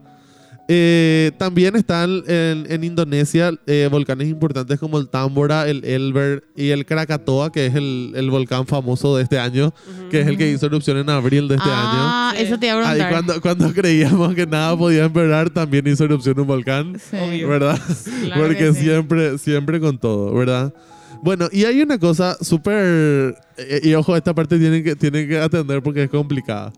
Eh, 0.67 1.31
también 1.37 1.75
están 1.75 2.23
en, 2.27 2.65
en 2.67 2.83
Indonesia 2.83 3.51
eh, 3.67 3.87
volcanes 3.91 4.27
importantes 4.29 4.79
como 4.79 4.97
el 4.97 5.07
Tambora, 5.09 5.67
el 5.67 5.85
Elber 5.85 6.43
y 6.55 6.69
el 6.71 6.87
Krakatoa, 6.87 7.51
que 7.51 7.67
es 7.67 7.75
el, 7.75 8.13
el 8.15 8.31
volcán 8.31 8.65
famoso 8.65 9.15
de 9.15 9.21
este 9.23 9.37
año, 9.37 9.67
Ujú. 9.67 10.09
que 10.09 10.21
es 10.21 10.27
el 10.27 10.37
que 10.39 10.49
hizo 10.49 10.65
erupción 10.65 10.97
en 10.97 11.09
abril 11.11 11.47
de 11.47 11.55
este 11.57 11.69
año. 11.69 11.77
ah, 11.77 12.33
eso 12.35 12.57
te 12.57 12.65
iba 12.65 12.77
a 12.83 12.89
Ahí 12.89 12.97
preguntar. 12.99 13.11
cuando, 13.11 13.41
cuando 13.41 13.73
creíamos 13.79 14.33
que 14.33 14.47
nada 14.47 14.75
podía 14.75 15.03
empeorar, 15.05 15.51
también 15.51 15.85
hizo 15.85 16.03
erupción 16.03 16.39
un 16.39 16.47
volcán. 16.47 16.97
Sí. 16.99 17.15
Obvio. 17.17 17.47
¿verdad? 17.47 17.79
Claro 18.23 18.41
Porque 18.41 18.57
que 18.57 18.73
sí. 18.73 18.79
siempre, 18.81 19.37
siempre 19.37 19.79
con 19.79 19.99
todo, 19.99 20.33
¿verdad? 20.33 20.73
Bueno, 21.21 21.47
y 21.51 21.65
hay 21.65 21.79
una 21.81 21.99
cosa 21.99 22.37
súper... 22.41 23.35
eh, 23.57 23.81
y 23.83 23.93
ojo, 23.93 24.15
esta 24.17 24.33
parte 24.33 24.57
tienen 24.57 24.83
que, 24.83 24.95
tienen 24.95 25.27
que 25.27 25.37
atender 25.37 25.83
porque 25.83 26.03
es 26.03 26.09
complicada. 26.09 26.73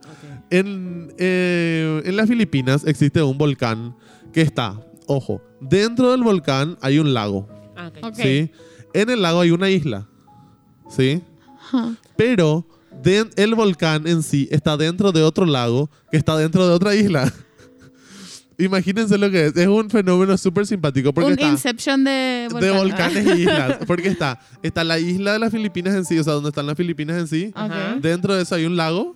En, 0.49 1.13
eh, 1.17 2.01
en 2.05 2.15
las 2.15 2.27
Filipinas 2.29 2.85
existe 2.85 3.21
un 3.21 3.37
volcán 3.37 3.95
que 4.33 4.41
está, 4.41 4.79
ojo, 5.05 5.41
dentro 5.59 6.11
del 6.11 6.23
volcán 6.23 6.77
hay 6.81 6.99
un 6.99 7.13
lago, 7.13 7.47
Ah, 7.75 7.87
ok. 7.89 7.97
Ok. 8.07 8.15
¿sí? 8.15 8.51
En 8.93 9.09
el 9.09 9.21
lago 9.21 9.41
hay 9.41 9.51
una 9.51 9.69
isla, 9.69 10.07
¿sí? 10.89 11.21
Ajá. 11.59 11.95
Pero 12.15 12.65
de- 13.03 13.29
el 13.35 13.55
volcán 13.55 14.07
en 14.07 14.23
sí 14.23 14.47
está 14.51 14.77
dentro 14.77 15.11
de 15.11 15.21
otro 15.21 15.45
lago 15.45 15.89
que 16.11 16.17
está 16.17 16.37
dentro 16.37 16.65
de 16.67 16.73
otra 16.73 16.95
isla. 16.95 17.31
Imagínense 18.59 19.17
lo 19.19 19.29
que 19.29 19.47
es. 19.47 19.55
Es 19.55 19.67
un 19.67 19.87
fenómeno 19.89 20.35
súper 20.37 20.65
simpático 20.65 21.13
porque 21.13 21.27
Un 21.27 21.33
está 21.33 21.47
Inception 21.47 22.03
de 22.03 22.11
de 22.11 22.71
volcán. 22.71 22.77
volcanes 23.13 23.37
y 23.37 23.41
islas. 23.43 23.77
Porque 23.85 24.07
está, 24.07 24.39
está 24.63 24.83
la 24.83 24.97
isla 24.97 25.33
de 25.33 25.39
las 25.39 25.51
Filipinas 25.51 25.93
en 25.93 26.05
sí, 26.05 26.17
o 26.17 26.23
sea, 26.23 26.33
donde 26.33 26.49
están 26.49 26.65
las 26.65 26.75
Filipinas 26.75 27.17
en 27.17 27.27
sí. 27.27 27.51
Ajá. 27.53 27.93
Ok. 27.97 28.01
Dentro 28.01 28.33
de 28.33 28.41
eso 28.41 28.55
hay 28.55 28.65
un 28.65 28.75
lago. 28.75 29.13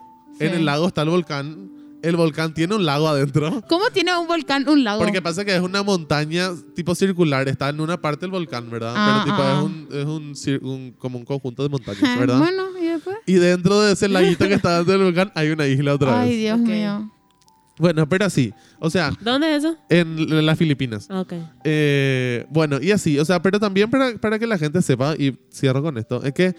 En 0.48 0.54
el 0.54 0.66
lago 0.66 0.88
está 0.88 1.02
el 1.04 1.10
volcán. 1.10 1.70
El 2.02 2.16
volcán 2.16 2.52
tiene 2.54 2.74
un 2.74 2.84
lago 2.84 3.08
adentro. 3.08 3.62
¿Cómo 3.70 3.86
tiene 3.94 4.18
un 4.18 4.26
volcán 4.28 4.68
un 4.68 4.84
lago? 4.84 5.04
Porque 5.04 5.22
pasa 5.22 5.46
que 5.46 5.56
es 5.56 5.62
una 5.62 5.84
montaña 5.84 6.50
tipo 6.76 6.96
circular. 6.96 7.48
Está 7.48 7.70
en 7.70 7.80
una 7.80 8.02
parte 8.02 8.22
del 8.22 8.32
volcán, 8.32 8.70
¿verdad? 8.72 8.94
Ah, 8.98 9.22
Pero 9.24 9.36
tipo 9.38 9.44
ah. 9.48 9.58
es, 10.00 10.06
un, 10.08 10.32
es 10.32 10.62
un, 10.64 10.92
como 10.98 11.20
un 11.20 11.26
conjunto 11.26 11.62
de 11.62 11.70
montañas, 11.70 12.20
¿verdad? 12.20 12.40
bueno, 12.40 12.64
¿y 12.82 12.86
después? 12.88 13.18
Y 13.28 13.34
dentro 13.34 13.80
de 13.82 13.94
ese 13.94 14.08
laguito 14.08 14.48
que 14.48 14.56
está 14.56 14.78
dentro 14.78 14.94
del 14.94 15.04
volcán 15.04 15.32
hay 15.36 15.52
una 15.52 15.68
isla 15.68 15.94
otra 15.94 16.22
Ay, 16.22 16.30
vez. 16.30 16.40
Dios 16.40 16.60
Ok. 16.60 16.68
mío. 16.68 17.12
Bueno, 17.78 18.08
pero 18.10 18.26
así. 18.26 18.54
O 18.80 18.90
sea, 18.90 19.12
¿Dónde 19.22 19.56
es 19.56 19.64
eso? 19.64 19.76
en 19.90 20.46
las 20.46 20.58
Filipinas. 20.58 21.08
Ok. 21.10 21.34
Eh, 21.64 22.46
bueno, 22.50 22.80
y 22.82 22.92
así, 22.92 23.18
o 23.18 23.26
sea, 23.26 23.42
pero 23.42 23.60
también 23.60 23.90
para, 23.90 24.16
para 24.18 24.38
que 24.38 24.46
la 24.46 24.58
gente 24.58 24.82
sepa, 24.82 25.16
y 25.18 25.36
cierro 25.52 25.82
con 25.82 25.98
esto, 25.98 26.24
es 26.24 26.34
que 26.34 26.56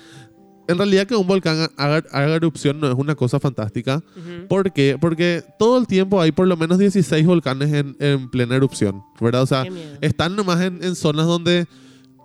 en 0.68 0.78
realidad 0.78 1.06
que 1.06 1.16
un 1.16 1.26
volcán 1.26 1.68
haga, 1.76 2.04
haga 2.12 2.34
erupción 2.36 2.78
no 2.80 2.88
es 2.88 2.94
una 2.96 3.14
cosa 3.14 3.40
fantástica. 3.40 3.96
Ujú. 4.16 4.46
¿Por 4.48 4.72
qué? 4.72 4.96
Porque 5.00 5.42
todo 5.58 5.78
el 5.78 5.86
tiempo 5.86 6.20
hay 6.20 6.32
por 6.32 6.46
lo 6.46 6.56
menos 6.56 6.78
16 6.78 7.26
volcanes 7.26 7.72
en, 7.72 7.96
en 7.98 8.30
plena 8.30 8.56
erupción, 8.56 9.02
¿verdad? 9.20 9.42
O 9.42 9.46
sea, 9.46 9.64
están 10.00 10.36
nomás 10.36 10.60
en, 10.60 10.82
en 10.82 10.94
zonas 10.94 11.26
donde 11.26 11.66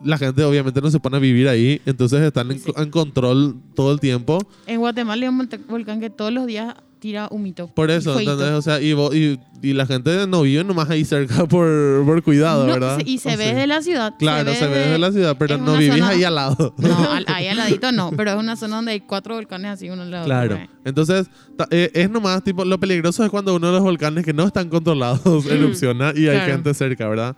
la 0.03 0.17
gente 0.19 0.43
obviamente 0.43 0.79
no 0.79 0.91
se 0.91 0.99
pone 0.99 1.17
a 1.17 1.19
vivir 1.19 1.47
ahí, 1.49 1.81
entonces 1.87 2.21
están 2.21 2.51
en, 2.51 2.59
Sí. 2.59 2.71
en 2.77 2.91
control 2.91 3.55
todo 3.75 3.91
el 3.91 3.99
tiempo. 3.99 4.37
En 4.67 4.79
Guatemala 4.79 5.23
hay 5.23 5.29
un 5.29 5.49
volcán 5.67 5.99
que 5.99 6.11
todos 6.11 6.31
los 6.31 6.45
días 6.45 6.75
tira 6.99 7.27
humito. 7.31 7.67
Por 7.67 7.91
eso. 7.91 8.19
¿entendés? 8.19 8.51
O 8.51 8.61
sea, 8.61 8.81
y, 8.81 8.91
vo- 8.93 9.13
y, 9.15 9.39
y 9.67 9.73
la 9.73 9.85
gente 9.85 10.25
no 10.27 10.41
vive 10.41 10.63
nomás 10.63 10.89
ahí 10.89 11.05
cerca 11.05 11.45
por, 11.47 12.03
por 12.05 12.23
cuidado, 12.23 12.65
No, 12.65 12.73
¿verdad? 12.73 12.99
y 13.05 13.17
se 13.19 13.29
O 13.29 13.37
ve 13.37 13.43
sea, 13.43 13.53
desde 13.53 13.67
la 13.67 13.81
ciudad. 13.81 14.13
Claro, 14.19 14.53
se 14.53 14.67
ve 14.67 14.77
desde 14.79 14.97
la 14.99 15.11
ciudad, 15.11 15.35
pero 15.37 15.57
no 15.57 15.73
vivís 15.77 15.93
zona- 15.95 16.09
ahí 16.09 16.23
al 16.23 16.35
lado. 16.35 16.73
No, 16.77 17.11
al- 17.11 17.25
ahí 17.33 17.47
al 17.47 17.57
ladito 17.57 17.91
no, 17.91 18.11
pero 18.15 18.31
es 18.31 18.37
una 18.37 18.55
zona 18.55 18.77
donde 18.77 18.91
hay 18.93 19.01
cuatro 19.01 19.35
volcanes 19.35 19.71
así 19.71 19.89
uno 19.89 20.01
al 20.03 20.11
lado. 20.11 20.25
Claro. 20.25 20.55
otro. 20.55 20.67
Entonces, 20.85 21.27
ta- 21.57 21.67
eh, 21.71 21.91
es 21.93 22.09
nomás, 22.09 22.43
tipo, 22.43 22.63
lo 22.65 22.79
peligroso 22.79 23.23
es 23.23 23.29
cuando 23.29 23.55
uno 23.55 23.67
de 23.67 23.73
los 23.73 23.83
volcanes 23.83 24.25
que 24.25 24.33
no 24.33 24.45
están 24.47 24.69
controlados 24.69 25.45
erupciona 25.45 26.13
y 26.15 26.27
hay 26.27 26.37
Claro. 26.37 26.53
gente 26.53 26.73
cerca, 26.73 27.07
¿verdad? 27.07 27.35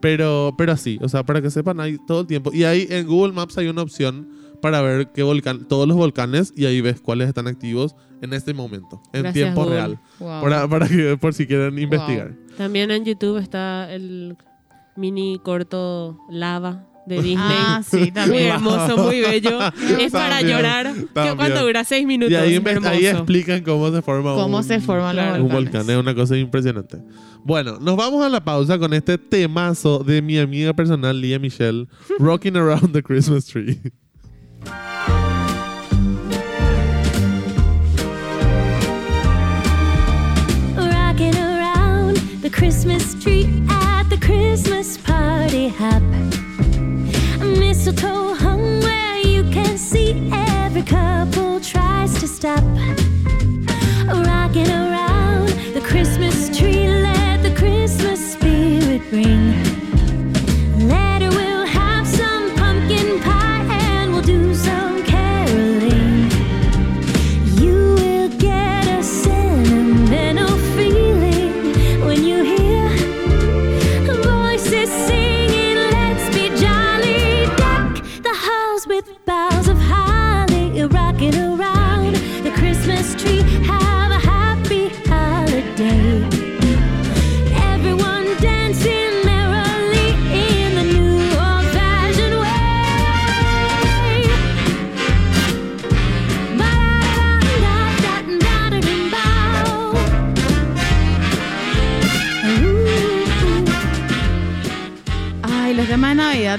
Pero, 0.00 0.54
pero 0.58 0.72
así, 0.72 0.98
o 1.00 1.08
sea, 1.08 1.22
para 1.22 1.40
que 1.40 1.50
sepan, 1.50 1.78
hay 1.80 1.96
todo 2.06 2.22
el 2.22 2.26
tiempo. 2.26 2.50
Y 2.52 2.64
ahí 2.64 2.86
en 2.90 3.06
Google 3.06 3.32
Maps 3.32 3.56
hay 3.58 3.68
una 3.68 3.82
opción 3.82 4.28
para 4.62 4.80
ver 4.80 5.08
qué 5.12 5.22
volcán, 5.22 5.66
todos 5.68 5.86
los 5.86 5.96
volcanes 5.96 6.54
y 6.56 6.64
ahí 6.64 6.80
ves 6.80 7.00
cuáles 7.00 7.28
están 7.28 7.46
activos 7.48 7.94
en 8.22 8.32
este 8.32 8.54
momento, 8.54 9.02
en 9.12 9.22
Gracias, 9.22 9.34
tiempo 9.34 9.64
Google. 9.64 9.76
real. 9.76 10.00
Wow. 10.20 10.40
Para, 10.42 10.68
para 10.68 10.88
que, 10.88 11.18
por 11.20 11.34
si 11.34 11.46
quieren 11.46 11.78
investigar. 11.78 12.32
También 12.56 12.90
en 12.90 13.04
YouTube 13.04 13.38
está 13.38 13.92
el 13.92 14.36
mini 14.96 15.40
corto 15.42 16.18
Lava 16.30 16.86
de 17.06 17.16
Disney. 17.20 17.36
Ah, 17.58 17.82
sí, 17.88 17.96
Muy 17.96 18.10
también. 18.12 18.52
hermoso, 18.52 18.96
muy 18.96 19.20
bello. 19.20 19.58
es 19.98 20.12
para 20.12 20.36
También, 20.36 20.56
llorar. 20.56 20.94
¿Qué 20.94 21.06
también. 21.12 21.36
cuánto 21.36 21.66
dura? 21.66 21.82
Seis 21.84 22.06
minutos. 22.06 22.30
Y 22.32 22.36
ahí, 22.36 22.54
explican 23.06 23.62
cómo 23.62 23.90
se 23.90 24.02
forma 24.02 24.34
¿Cómo 24.34 24.58
un, 24.58 24.64
se 24.64 24.80
forman 24.80 25.16
los 25.16 25.24
un 25.38 25.48
volcanes? 25.48 25.52
volcán. 25.72 25.90
Es 25.90 25.96
una 25.96 26.14
cosa 26.14 26.36
impresionante. 26.36 26.98
Bueno, 27.44 27.78
nos 27.80 27.96
vamos 27.96 28.24
a 28.24 28.28
la 28.28 28.44
pausa 28.44 28.78
con 28.78 28.94
este 28.94 29.18
temazo 29.18 30.04
de 30.04 30.22
mi 30.22 30.38
amiga 30.38 30.72
personal, 30.74 31.20
Lia 31.20 31.40
Michelle, 31.40 31.88
Rocking 32.20 32.56
Around 32.56 32.92
the 32.92 33.02
Christmas 33.02 33.46
Tree. 33.46 33.80
Christmas 42.52 43.14
tree 43.22 43.44
at 43.68 44.04
the 44.04 44.18
Christmas 44.18 44.98
party 44.98 45.68
hop. 45.68 46.02
Mistletoe 47.40 48.34
hung 48.34 48.80
where 48.80 49.18
you 49.18 49.42
can 49.50 49.78
see 49.78 50.30
every 50.32 50.82
couple 50.82 51.60
tries 51.60 52.12
to 52.20 52.28
stop. 52.28 52.62
Rocking 54.06 54.68
around 54.68 55.11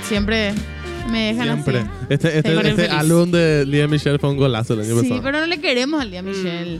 siempre 0.03 0.53
me 1.11 1.33
dejan 1.33 1.47
Siempre. 1.63 1.79
así. 1.79 1.87
Este, 2.09 2.37
este, 2.37 2.53
este 2.55 2.73
feliz. 2.75 2.91
álbum 2.91 3.31
de 3.31 3.65
Lia 3.65 3.87
Michelle 3.87 4.17
fue 4.19 4.29
un 4.29 4.37
golazo 4.37 4.73
el 4.73 4.81
año 4.81 4.95
Sí, 4.99 5.07
pasado. 5.09 5.21
pero 5.23 5.39
no 5.41 5.45
le 5.47 5.59
queremos 5.59 6.01
al 6.01 6.11
día 6.11 6.21
Michelle. 6.21 6.79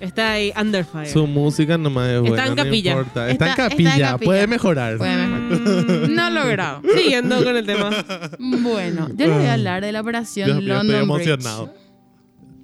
Está 0.00 0.32
ahí 0.32 0.52
Under 0.60 0.84
Fire. 0.84 1.08
Su 1.08 1.26
música 1.26 1.78
nomás 1.78 2.08
es 2.10 2.16
Está 2.16 2.28
buena, 2.28 2.44
en 2.46 2.50
no 2.50 2.56
capilla. 2.64 2.90
importa. 2.92 3.30
Está, 3.30 3.46
Está- 3.46 3.46
en 3.46 3.52
está 3.52 3.62
en 3.64 3.70
capilla, 3.70 4.10
capilla. 4.12 4.18
puede 4.26 4.46
mejorar. 4.46 4.98
Puede 4.98 5.16
mejor. 5.16 6.10
No 6.10 6.30
logrado. 6.30 6.82
Siguiendo 6.96 7.42
con 7.42 7.56
el 7.56 7.64
tema. 7.66 7.90
Bueno, 8.38 9.08
yo 9.16 9.26
les 9.26 9.36
voy 9.36 9.46
a 9.46 9.52
hablar 9.54 9.82
de 9.82 9.92
la 9.92 10.00
operación 10.02 10.46
Dios 10.46 10.58
mío, 10.62 10.74
estoy 10.74 10.88
London 10.90 11.08
Bridge. 11.16 11.28
emocionado. 11.28 11.74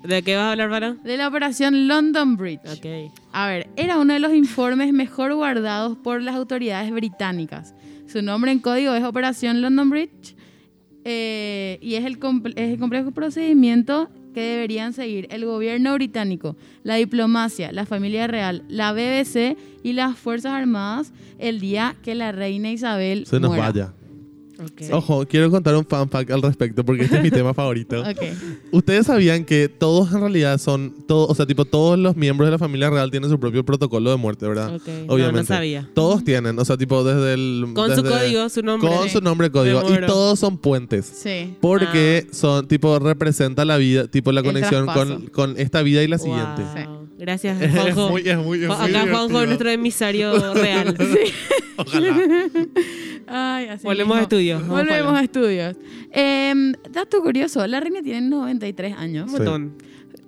¿De 0.03 0.23
qué 0.23 0.35
vas 0.37 0.45
a 0.47 0.51
hablar, 0.53 0.69
Vara? 0.71 0.97
De 1.05 1.17
la 1.17 1.29
operación 1.29 1.87
London 1.89 2.37
Bridge. 2.37 2.61
Ok. 2.67 3.13
A 3.33 3.47
ver, 3.49 3.69
era 3.77 3.99
uno 3.99 4.13
de 4.15 4.19
los 4.21 4.33
informes 4.35 4.93
mejor 4.93 5.35
guardados 5.35 5.97
por 6.03 6.21
las 6.23 6.35
autoridades 6.35 6.91
británicas. 6.91 7.75
Su 8.11 8.23
nombre 8.23 8.51
en 8.51 8.59
código 8.59 8.93
es 8.95 9.05
Operación 9.05 9.63
London 9.63 9.89
Bridge 9.89 10.35
eh, 11.05 11.79
y 11.81 11.95
es 11.95 12.05
el, 12.05 12.19
es 12.57 12.73
el 12.73 12.79
complejo 12.79 13.13
procedimiento 13.13 14.11
que 14.35 14.41
deberían 14.41 14.93
seguir 14.93 15.29
el 15.31 15.45
gobierno 15.45 15.95
británico, 15.95 16.57
la 16.83 16.97
diplomacia, 16.97 17.71
la 17.73 17.87
familia 17.87 18.27
real, 18.27 18.65
la 18.69 18.93
BBC 18.93 19.57
y 19.85 19.93
las 19.93 20.17
Fuerzas 20.19 20.53
Armadas 20.53 21.13
el 21.39 21.61
día 21.61 21.97
que 22.03 22.15
la 22.17 22.33
reina 22.33 22.71
Isabel 22.71 23.27
Se 23.27 23.39
nos 23.39 23.51
muera. 23.51 23.67
vaya. 23.71 23.95
Ok. 24.63 24.83
Ojo, 24.93 25.27
quiero 25.27 25.51
contar 25.51 25.75
un 25.77 25.85
fan 25.87 26.09
fact 26.09 26.31
al 26.31 26.43
respecto 26.43 26.85
porque 26.85 27.05
este 27.05 27.17
es 27.17 27.23
mi 27.23 27.31
tema 27.31 27.55
favorito. 27.55 28.03
Ok. 28.11 28.23
Ustedes 28.73 29.07
sabían 29.07 29.45
que 29.45 29.69
todos 29.69 30.13
en 30.13 30.21
realidad 30.21 30.59
son, 30.59 30.95
todos, 31.07 31.31
o 31.31 31.35
sea, 31.35 31.47
tipo 31.47 31.65
todos 31.65 31.99
los 31.99 32.17
miembros 32.17 32.47
de 32.47 32.53
la 32.53 32.59
familia 32.59 32.91
real 32.91 33.11
tienen 33.11 33.31
su 33.31 33.39
propio 33.41 33.65
protocolo 33.65 34.11
de 34.11 34.17
muerte, 34.17 34.47
¿verdad? 34.47 34.75
Ok. 34.77 34.87
No, 35.07 35.15
Obviamente. 35.15 35.41
no 35.41 35.47
sabía. 35.57 35.89
Todos 35.95 36.25
tienen, 36.25 36.59
o 36.59 36.65
sea, 36.65 36.77
tipo 36.77 37.03
desde 37.05 37.35
el... 37.35 37.67
Con 37.75 37.95
su 37.95 38.03
desde- 38.03 38.17
código, 38.19 38.49
su 38.49 38.63
nombre. 38.63 38.89
Con 38.91 39.09
su 39.09 39.21
nombre 39.21 39.51
código. 39.51 39.83
Y 39.91 40.07
todos 40.07 40.39
son 40.39 40.59
puentes. 40.59 41.07
Sí. 41.07 41.55
Porque 41.61 42.27
son, 42.33 42.67
tipo, 42.69 42.99
representa 42.99 43.65
la 43.65 43.77
vida, 43.77 44.07
tipo, 44.09 44.33
la 44.33 44.41
El 44.41 44.47
conexión 44.47 44.87
con, 44.87 45.27
con 45.29 45.55
esta 45.59 45.83
vida 45.83 46.03
y 46.03 46.09
la 46.09 46.17
Wow. 46.19 46.27
siguiente. 46.27 47.00
Gracias, 47.21 47.61
Es 47.61 47.71
Juanjo. 47.73 48.09
muy, 48.11 48.23
es 48.29 48.37
muy, 48.39 48.63
es 48.63 48.69
muy 48.69 48.77
Acá 48.77 49.03
Juanjo 49.03 49.41
es 49.43 49.47
nuestro 49.49 49.71
emisario 49.71 50.55
real. 50.55 50.97
Ojalá. 51.77 52.17
Ay, 53.27 53.67
así 53.69 53.85
Volvemos 53.85 54.19
a 54.19 54.23
estudios. 54.23 54.61
Vamos 54.67 54.79
Volvemos 54.87 55.15
a 55.15 55.23
estudios. 55.23 55.77
Em, 56.13 56.73
dato 56.91 57.21
curioso, 57.23 57.65
la 57.67 57.79
reina 57.81 58.03
tiene 58.03 58.23
93 58.23 58.97
años. 58.97 59.27
Un 59.27 59.33
montón. 59.33 59.73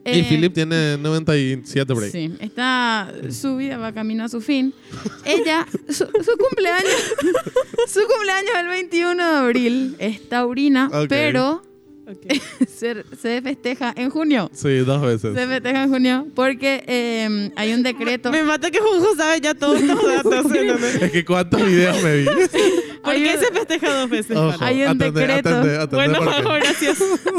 Y 0.04 0.20
Eh, 0.20 0.26
Philip 0.28 0.52
tiene 0.52 0.98
97 0.98 1.94
por 1.94 2.02
ahí. 2.02 2.10
Sí, 2.10 2.32
está, 2.40 3.12
su 3.30 3.56
vida 3.56 3.78
va 3.78 3.92
camino 3.92 4.24
a 4.24 4.28
su 4.28 4.40
fin. 4.40 4.74
Ella, 5.24 5.66
su, 5.88 6.04
su 6.04 6.36
cumpleaños, 6.38 6.90
su 7.88 8.00
cumpleaños 8.06 8.50
es 8.52 8.60
el 8.60 8.68
21 8.68 9.16
de 9.32 9.38
abril, 9.38 9.96
es 10.00 10.28
taurina, 10.28 10.90
pero 11.08 11.62
Se, 12.68 13.04
se 13.20 13.40
festeja 13.42 13.92
en 13.96 14.10
junio. 14.10 14.50
Sí, 14.52 14.78
dos 14.78 15.00
veces. 15.02 15.34
Se 15.34 15.46
festeja 15.46 15.84
en 15.84 15.88
junio 15.90 16.26
porque 16.34 16.82
eh, 16.86 17.50
hay 17.56 17.72
un 17.72 17.82
decreto. 17.82 18.30
Me 18.32 18.42
mata 18.42 18.70
que 18.70 18.80
Juanjo 18.80 19.14
sabe 19.16 19.40
ya 19.40 19.54
todos 19.54 19.80
estos 19.80 20.04
datos. 20.04 20.46
Es 21.00 21.10
que 21.12 21.24
cuántos 21.24 21.64
videos 21.64 22.02
me 22.02 22.16
vi. 22.18 22.24
¿Por 23.04 23.14
qué 23.14 23.34
un- 23.34 23.40
se 23.40 23.52
festeja 23.52 23.94
dos 24.00 24.10
veces? 24.10 24.36
Ojo? 24.36 24.56
Hay 24.60 24.82
un 24.82 24.98
decreto. 24.98 25.48
atendé, 25.48 25.76
atendé, 25.76 25.96
Bueno. 25.96 26.22
Juanjo, 26.22 26.52
gracias. 26.54 26.98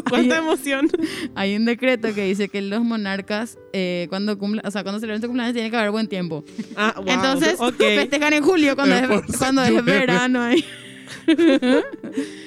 Cuánta 0.10 0.38
emoción. 0.38 0.90
Hay 1.36 1.56
un 1.56 1.66
decreto 1.66 2.14
que 2.14 2.24
dice 2.26 2.48
que 2.50 2.62
los 2.62 2.84
monarcas, 2.84 3.58
eh, 3.74 4.08
cuando 4.10 4.38
cumpla, 4.38 4.62
o 4.66 4.72
sea, 4.72 4.84
cuando 4.84 5.00
celebran 5.00 5.22
su 5.22 5.28
cumpleaños, 5.28 5.54
tiene 5.54 5.70
que 5.72 5.78
haber 5.78 5.92
buen 5.92 6.08
tiempo. 6.08 6.44
Ah, 6.76 6.94
wow. 6.98 7.06
Entonces, 7.08 7.56
ok. 7.60 7.76
festejan 7.78 8.34
en 8.34 8.44
julio 8.44 8.76
cuando, 8.76 8.96
Eh, 8.96 9.24
es, 9.28 9.38
cuando 9.38 9.62
es 9.64 9.84
verano 9.86 10.42
ahí. 10.42 10.64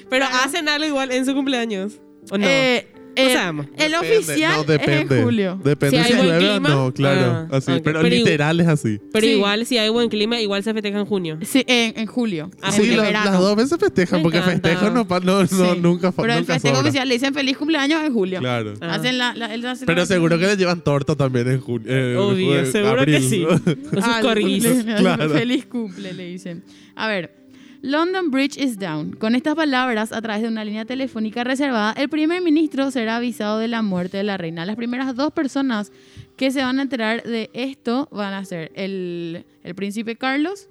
Pero 0.08 0.24
hacen 0.44 0.68
algo 0.68 0.86
igual 0.86 1.12
en 1.12 1.24
su 1.26 1.34
cumpleaños. 1.34 1.94
¿O 2.30 2.38
no? 2.38 2.46
Eh, 2.48 2.86
No 3.18 3.22
eh, 3.22 3.32
sabemos. 3.32 3.66
el 3.78 3.92
Depende, 3.92 4.18
oficial 4.18 4.56
no, 4.58 4.64
depende. 4.64 5.14
es 5.14 5.20
en 5.20 5.24
julio. 5.24 5.60
Depende 5.64 5.96
Si 5.96 6.04
si, 6.04 6.12
hay 6.12 6.16
buen 6.18 6.28
llueve 6.28 6.50
o 6.50 6.52
clima. 6.52 6.68
no, 6.68 6.92
claro. 6.92 7.48
Ah, 7.50 7.56
así, 7.56 7.72
ok. 7.72 7.80
Pero 7.82 8.02
literal 8.02 8.60
es 8.60 8.66
así. 8.68 9.00
Pero 9.10 9.26
sí. 9.26 9.32
igual, 9.32 9.64
si 9.64 9.78
hay 9.78 9.88
buen 9.88 10.10
clima, 10.10 10.38
igual 10.38 10.62
se 10.62 10.74
festeja 10.74 10.98
en 10.98 11.06
junio. 11.06 11.38
Sí, 11.40 11.64
en, 11.66 11.98
en 11.98 12.06
julio. 12.06 12.50
Ah, 12.60 12.66
en 12.76 12.82
sí, 12.82 12.90
verano. 12.90 13.30
las 13.30 13.40
dos 13.40 13.56
veces 13.56 13.78
festejan, 13.80 14.18
Me 14.18 14.22
porque 14.24 14.36
encanta. 14.36 14.68
festejo 14.68 14.90
no, 14.90 15.08
pa- 15.08 15.20
no, 15.20 15.40
no, 15.40 15.46
Sí. 15.46 15.56
nunca, 15.80 16.12
fa- 16.12 16.20
Pero 16.24 16.34
el 16.34 16.40
nunca 16.40 16.52
festejo 16.52 16.74
sobra. 16.76 16.88
oficial 16.90 17.08
le 17.08 17.14
dicen 17.14 17.32
feliz 17.32 17.56
cumpleaños 17.56 18.04
en 18.04 18.12
julio. 18.12 18.38
Claro. 18.40 18.74
Ah. 18.82 18.96
Hacen 18.96 19.16
la, 19.16 19.34
la- 19.34 19.54
el- 19.54 19.62
la- 19.62 19.76
Pero 19.86 20.04
seguro 20.04 20.38
que 20.38 20.46
le 20.48 20.56
llevan 20.58 20.82
torta 20.84 21.16
también 21.16 21.48
en 21.48 21.60
julio. 21.62 21.86
eh, 21.88 22.16
Obvio, 22.18 22.66
seguro 22.66 23.02
que 23.06 23.20
sí. 23.22 23.46
Con 23.46 23.64
sus 23.64 24.02
Ah, 24.02 24.18
corguis. 24.20 24.62
le- 24.62 24.94
Claro. 24.96 25.30
Feliz 25.30 25.64
cumple, 25.64 26.12
le 26.12 26.26
dicen. 26.26 26.64
A 26.94 27.08
ver. 27.08 27.45
London 27.86 28.30
Bridge 28.32 28.56
is 28.58 28.78
down. 28.78 29.12
Con 29.12 29.34
estas 29.36 29.54
palabras, 29.54 30.10
a 30.12 30.20
través 30.20 30.42
de 30.42 30.48
una 30.48 30.64
línea 30.64 30.84
telefónica 30.84 31.44
reservada, 31.44 31.92
el 31.92 32.08
primer 32.08 32.42
ministro 32.42 32.90
será 32.90 33.16
avisado 33.16 33.58
de 33.58 33.68
la 33.68 33.82
muerte 33.82 34.16
de 34.16 34.24
la 34.24 34.36
reina. 34.36 34.66
Las 34.66 34.74
primeras 34.76 35.14
dos 35.14 35.32
personas 35.32 35.92
que 36.36 36.50
se 36.50 36.62
van 36.62 36.80
a 36.80 36.82
enterar 36.82 37.22
de 37.22 37.48
esto 37.52 38.08
van 38.10 38.34
a 38.34 38.44
ser 38.44 38.72
el, 38.74 39.44
el 39.62 39.74
príncipe 39.76 40.16
Carlos 40.16 40.68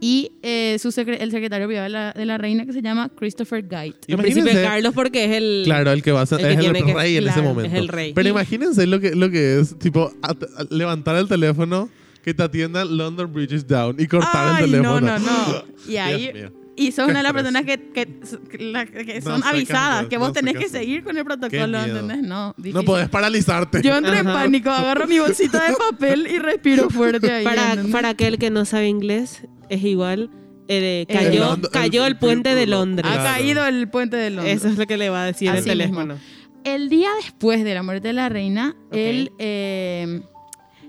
y 0.00 0.32
eh, 0.42 0.76
su 0.78 0.90
secre- 0.90 1.16
el 1.20 1.30
secretario 1.32 1.66
privado 1.66 1.84
de 1.84 1.90
la, 1.90 2.12
de 2.12 2.26
la 2.26 2.38
reina 2.38 2.64
que 2.64 2.72
se 2.72 2.80
llama 2.80 3.08
Christopher 3.08 3.62
Guide. 3.66 3.94
El 4.06 4.16
príncipe 4.18 4.52
Carlos 4.52 4.94
porque 4.94 5.24
es 5.24 5.30
el... 5.32 5.62
Claro, 5.64 5.90
el 5.90 6.02
que 6.02 6.12
va 6.12 6.20
a 6.20 6.26
ser 6.26 6.38
El 6.40 6.46
es 6.46 6.52
el 6.52 6.60
tiene 6.60 6.84
que- 6.84 6.94
rey 6.94 7.16
en 7.16 7.24
ese 7.24 7.32
claro, 7.34 7.48
momento. 7.48 7.72
es 7.72 7.78
el 7.82 7.88
rey. 7.88 8.12
Pero 8.14 8.28
Y- 8.28 8.30
imagínense 8.30 8.86
lo 8.86 9.00
que, 9.00 9.16
lo 9.16 9.30
que 9.30 9.58
es, 9.58 9.76
tipo, 9.80 10.12
at- 10.22 10.42
a- 10.58 10.64
levantar 10.74 11.16
el 11.16 11.26
teléfono, 11.26 11.88
que 12.26 12.34
te 12.34 12.42
atiendan 12.42 12.94
London 12.96 13.32
Bridge 13.32 13.52
is 13.52 13.66
down 13.66 13.94
y 13.98 14.06
cortar 14.06 14.56
Ay, 14.56 14.64
el 14.64 14.70
teléfono. 14.72 15.00
no, 15.00 15.18
no, 15.18 15.18
no. 15.20 15.64
Y 15.88 15.96
ahí... 15.96 16.32
Y 16.78 16.92
sos 16.92 17.08
una 17.08 17.20
de 17.20 17.22
las 17.22 17.32
personas 17.32 17.62
que, 17.64 17.78
que, 17.90 18.04
que 18.50 19.20
No 19.24 19.30
son 19.30 19.40
qué 19.40 19.48
avisadas, 19.48 20.06
que 20.08 20.18
vos 20.18 20.28
no 20.28 20.32
tenés 20.34 20.58
que 20.58 20.68
seguir 20.68 21.02
con 21.04 21.16
el 21.16 21.24
protocolo. 21.24 21.78
¿entendés? 21.82 22.18
No, 22.18 22.48
No 22.48 22.54
difícil. 22.58 22.84
podés 22.84 23.08
paralizarte. 23.08 23.80
Yo 23.80 23.96
entro 23.96 24.12
en 24.12 24.26
pánico, 24.26 24.68
agarro 24.68 25.06
mi 25.06 25.18
bolsita 25.18 25.70
de 25.70 25.74
papel 25.74 26.26
y 26.30 26.38
respiro 26.38 26.90
fuerte 26.90 27.32
ahí. 27.32 27.44
Para, 27.44 27.76
para 27.90 28.08
aquel 28.10 28.36
que 28.38 28.50
no 28.50 28.66
sabe 28.66 28.88
inglés, 28.88 29.46
es 29.70 29.82
igual. 29.84 30.28
eh, 30.68 31.06
El 31.08 31.16
cayó, 31.16 31.44
Lond- 31.56 31.70
cayó 31.70 32.04
el, 32.04 32.12
el- 32.12 32.18
puente 32.18 32.54
de 32.54 32.64
el- 32.64 32.70
Londres. 32.72 33.10
Ha 33.10 33.14
Claro. 33.22 33.30
caído 33.36 33.64
el 33.66 33.88
puente 33.88 34.16
de 34.18 34.28
Londres. 34.28 34.56
Eso 34.58 34.68
es 34.68 34.76
lo 34.76 34.84
que 34.86 34.98
le 34.98 35.08
va 35.08 35.22
a 35.22 35.26
decir 35.26 35.48
el 35.48 35.56
Así 35.56 35.68
teléfono. 35.70 36.18
El 36.64 36.90
día 36.90 37.08
después 37.22 37.64
de 37.64 37.72
la 37.72 37.82
muerte 37.84 38.08
de 38.08 38.12
la 38.12 38.28
reina, 38.28 38.76
Ok. 38.88 38.92
el, 38.96 39.32
eh, 39.38 40.20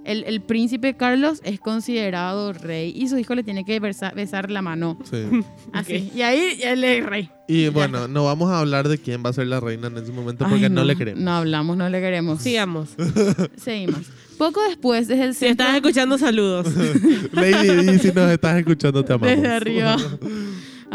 el, 0.08 0.24
el 0.26 0.42
príncipe 0.42 0.96
Carlos 0.96 1.42
es 1.44 1.60
considerado 1.60 2.54
rey 2.54 2.94
y 2.96 3.10
su 3.10 3.18
hijo 3.18 3.36
le 3.36 3.44
tiene 3.44 3.66
que 3.66 3.80
besar 3.80 4.50
la 4.50 4.62
mano. 4.62 4.98
Sí. 5.10 5.24
Así. 5.74 6.12
Y 6.16 6.22
ahí 6.22 6.60
él 6.64 6.84
es 6.84 7.06
rey. 7.06 7.30
Y 7.48 7.68
bueno, 7.70 8.08
no 8.08 8.26
vamos 8.26 8.50
a 8.50 8.60
hablar 8.60 8.88
de 8.88 8.98
quién 8.98 9.24
va 9.24 9.30
a 9.30 9.34
ser 9.34 9.48
la 9.48 9.60
reina 9.60 9.88
en 9.88 9.98
ese 9.98 10.12
momento 10.12 10.46
porque 10.50 10.66
Ay, 10.66 10.70
no, 10.70 10.84
le 10.84 10.96
queremos. 10.96 11.22
No 11.22 11.32
hablamos, 11.32 11.78
no 11.78 11.90
le 11.90 12.00
queremos. 12.00 12.42
Sigamos. 12.42 12.90
Seguimos. 13.58 14.02
Poco 14.38 14.62
después, 14.68 15.08
desde 15.08 15.24
el 15.24 15.34
Si 15.34 15.40
centro... 15.48 15.66
estás 15.66 15.76
escuchando, 15.78 16.18
saludos. 16.18 16.68
Lady, 17.32 17.92
y 17.92 18.00
si 18.00 18.12
nos 18.12 18.32
estás 18.32 18.58
escuchando, 18.60 19.04
te 19.04 19.14
amamos. 19.14 19.36
Desde 19.36 19.48
arriba. 19.48 19.98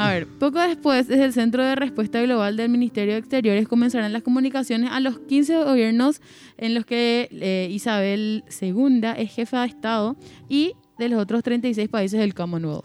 A 0.03 0.11
ver, 0.11 0.27
poco 0.27 0.59
después, 0.59 1.07
desde 1.07 1.27
el 1.27 1.33
Centro 1.33 1.63
de 1.63 1.77
Respuesta 1.77 2.21
Global 2.21 2.57
del 2.57 2.69
Ministerio 2.71 3.13
de 3.13 3.21
Exteriores 3.21 3.69
comenzarán 3.69 4.13
las 4.13 4.25
comunicaciones 4.25 4.91
a 4.91 4.99
los 4.99 5.21
15 5.21 5.63
gobiernos 5.63 6.21
en 6.57 6.75
los 6.75 6.85
que 6.85 7.29
eh, 7.31 7.69
Isabel 7.71 8.43
II 8.61 9.01
es 9.17 9.33
jefa 9.33 9.61
de 9.61 9.69
Estado 9.69 10.17
y 10.49 10.75
de 10.99 11.09
los 11.09 11.23
otros 11.23 11.45
36 11.45 11.89
países 11.89 12.19
del 12.19 12.35
Commonwealth. 12.35 12.85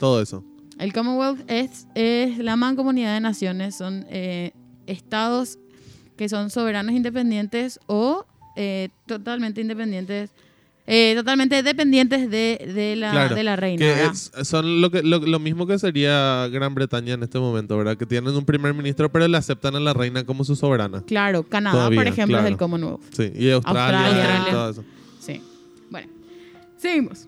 Todo 0.00 0.20
eso. 0.20 0.44
El 0.80 0.92
Commonwealth 0.92 1.48
es, 1.48 1.86
es 1.94 2.38
la 2.38 2.56
mancomunidad 2.56 3.14
de 3.14 3.20
naciones, 3.20 3.76
son 3.76 4.04
eh, 4.08 4.50
estados 4.88 5.60
que 6.16 6.28
son 6.28 6.50
soberanos 6.50 6.96
independientes 6.96 7.78
o 7.86 8.26
eh, 8.56 8.88
totalmente 9.06 9.60
independientes, 9.60 10.30
eh, 10.86 11.14
totalmente 11.16 11.62
dependientes 11.62 12.30
de, 12.30 12.72
de 12.74 12.96
la, 12.96 13.10
Claro, 13.10 13.34
de 13.34 13.42
la 13.42 13.56
reina. 13.56 13.84
Que 13.84 14.44
son 14.44 14.80
lo, 14.80 14.90
que, 14.90 15.02
lo, 15.02 15.18
lo 15.18 15.38
mismo 15.38 15.66
que 15.66 15.78
sería 15.78 16.48
Gran 16.48 16.74
Bretaña 16.74 17.14
en 17.14 17.22
este 17.22 17.38
momento, 17.38 17.76
¿verdad? 17.76 17.96
Que 17.96 18.06
tienen 18.06 18.34
un 18.34 18.44
primer 18.44 18.72
ministro, 18.74 19.10
pero 19.10 19.26
le 19.26 19.36
aceptan 19.36 19.74
a 19.76 19.80
la 19.80 19.92
reina 19.92 20.24
como 20.24 20.44
su 20.44 20.54
soberana. 20.54 21.02
Claro, 21.06 21.42
Canadá, 21.42 21.76
Todavía, 21.76 22.00
por 22.00 22.06
ejemplo, 22.06 22.38
es 22.38 22.44
el 22.44 22.56
Commonwealth. 22.56 23.00
Sí, 23.10 23.32
y 23.34 23.50
Australia, 23.50 24.06
Australia. 24.06 24.44
y 24.48 24.50
todo 24.52 24.70
eso. 24.70 24.84
Sí. 25.18 25.40
Bueno, 25.90 26.08
seguimos. 26.76 27.26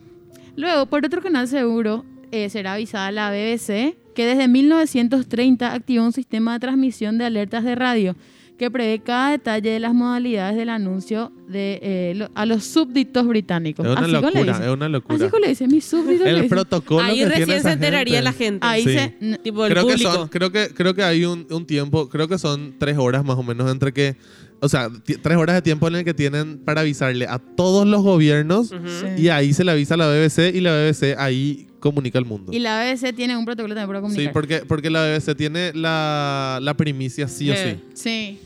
Luego, 0.57 0.87
por 0.87 1.05
otro 1.05 1.21
canal 1.21 1.49
seguro, 1.49 2.05
eh, 2.31 2.51
será 2.51 2.75
avisada 2.75 3.11
la 3.11 3.31
BBC 3.31 3.97
que 4.15 4.27
desde 4.27 4.49
1930 4.49 5.73
activó 5.73 6.05
un 6.05 6.13
sistema 6.13 6.55
de 6.55 6.59
transmisión 6.59 7.19
de 7.19 7.25
alertas 7.25 7.63
de 7.65 7.75
radio 7.77 8.17
que 8.59 8.71
prevé 8.71 8.99
cada 8.99 9.31
detalle 9.31 9.71
de 9.71 9.79
las 9.79 9.95
modalidades 9.95 10.57
del 10.57 10.69
anuncio 10.69 11.31
de, 11.49 11.79
eh, 11.81 12.13
lo- 12.17 12.29
a 12.35 12.45
los 12.45 12.65
súbditos 12.65 13.27
británicos. 13.27 13.87
Es 13.87 13.93
una 13.93 14.01
Así 14.01 14.11
como 14.15 14.31
le 14.31 14.41
locura, 14.45 14.67
es 14.67 14.73
una 14.73 14.89
locura. 14.89 15.15
Así 15.17 15.29
como 15.31 15.41
le 15.43 15.49
dicen, 15.49 15.71
mis 15.71 15.85
súbditos. 15.85 16.27
El 16.27 16.47
protocolo 16.49 17.01
Ahí 17.05 17.19
que 17.19 17.29
recién 17.29 17.63
se 17.63 17.71
enteraría 17.73 18.17
gente. 18.21 18.25
la 18.25 18.33
gente. 18.33 18.67
Ahí 18.67 18.83
Sí. 18.83 18.91
se... 18.95 19.15
n- 19.21 19.39
Tipo 19.39 19.65
el 19.65 19.73
creo 19.73 19.87
que 19.87 19.99
son, 19.99 20.29
creo 20.29 20.51
que 20.51 20.69
creo 20.75 20.93
que 20.95 21.03
hay 21.05 21.25
un, 21.25 21.47
un 21.51 21.67
tiempo, 21.67 22.09
creo 22.09 22.27
que 22.27 22.37
son 22.37 22.75
tres 22.79 22.99
horas 22.99 23.25
más 23.25 23.39
o 23.39 23.43
menos 23.45 23.71
entre 23.71 23.93
que, 23.93 24.17
o 24.61 24.69
sea, 24.69 24.89
tres 25.23 25.37
horas 25.39 25.55
de 25.55 25.63
tiempo 25.63 25.87
en 25.87 25.95
el 25.95 26.05
que 26.05 26.13
tienen 26.13 26.59
para 26.59 26.81
avisarle 26.81 27.27
a 27.29 27.39
todos 27.39 27.87
los 27.87 28.03
gobiernos. 28.03 28.69
Sí. 28.69 29.23
y 29.23 29.29
ahí 29.29 29.53
se 29.55 29.63
le 29.65 29.71
avisa 29.71 29.95
a 29.95 29.99
la 29.99 30.09
BBC 30.09 30.51
y 30.55 30.61
la 30.61 30.73
BBC 30.73 31.15
ahí 31.17 31.67
comunica 31.79 32.19
al 32.19 32.25
mundo. 32.25 32.53
Y 32.53 32.59
la 32.59 32.81
BBC 32.83 33.13
tiene 33.15 33.37
un 33.37 33.45
protocolo 33.45 33.73
también 33.73 33.87
para 33.87 34.01
comunicar. 34.01 34.25
Sí, 34.27 34.31
porque, 34.33 34.63
porque 34.67 34.91
la 34.91 35.05
BBC 35.05 35.37
tiene 35.37 35.73
la, 35.75 36.59
la 36.61 36.75
primicia 36.77 37.29
sí 37.29 37.51
o 37.51 37.55
Sí. 37.55 37.77
sí. 37.95 38.39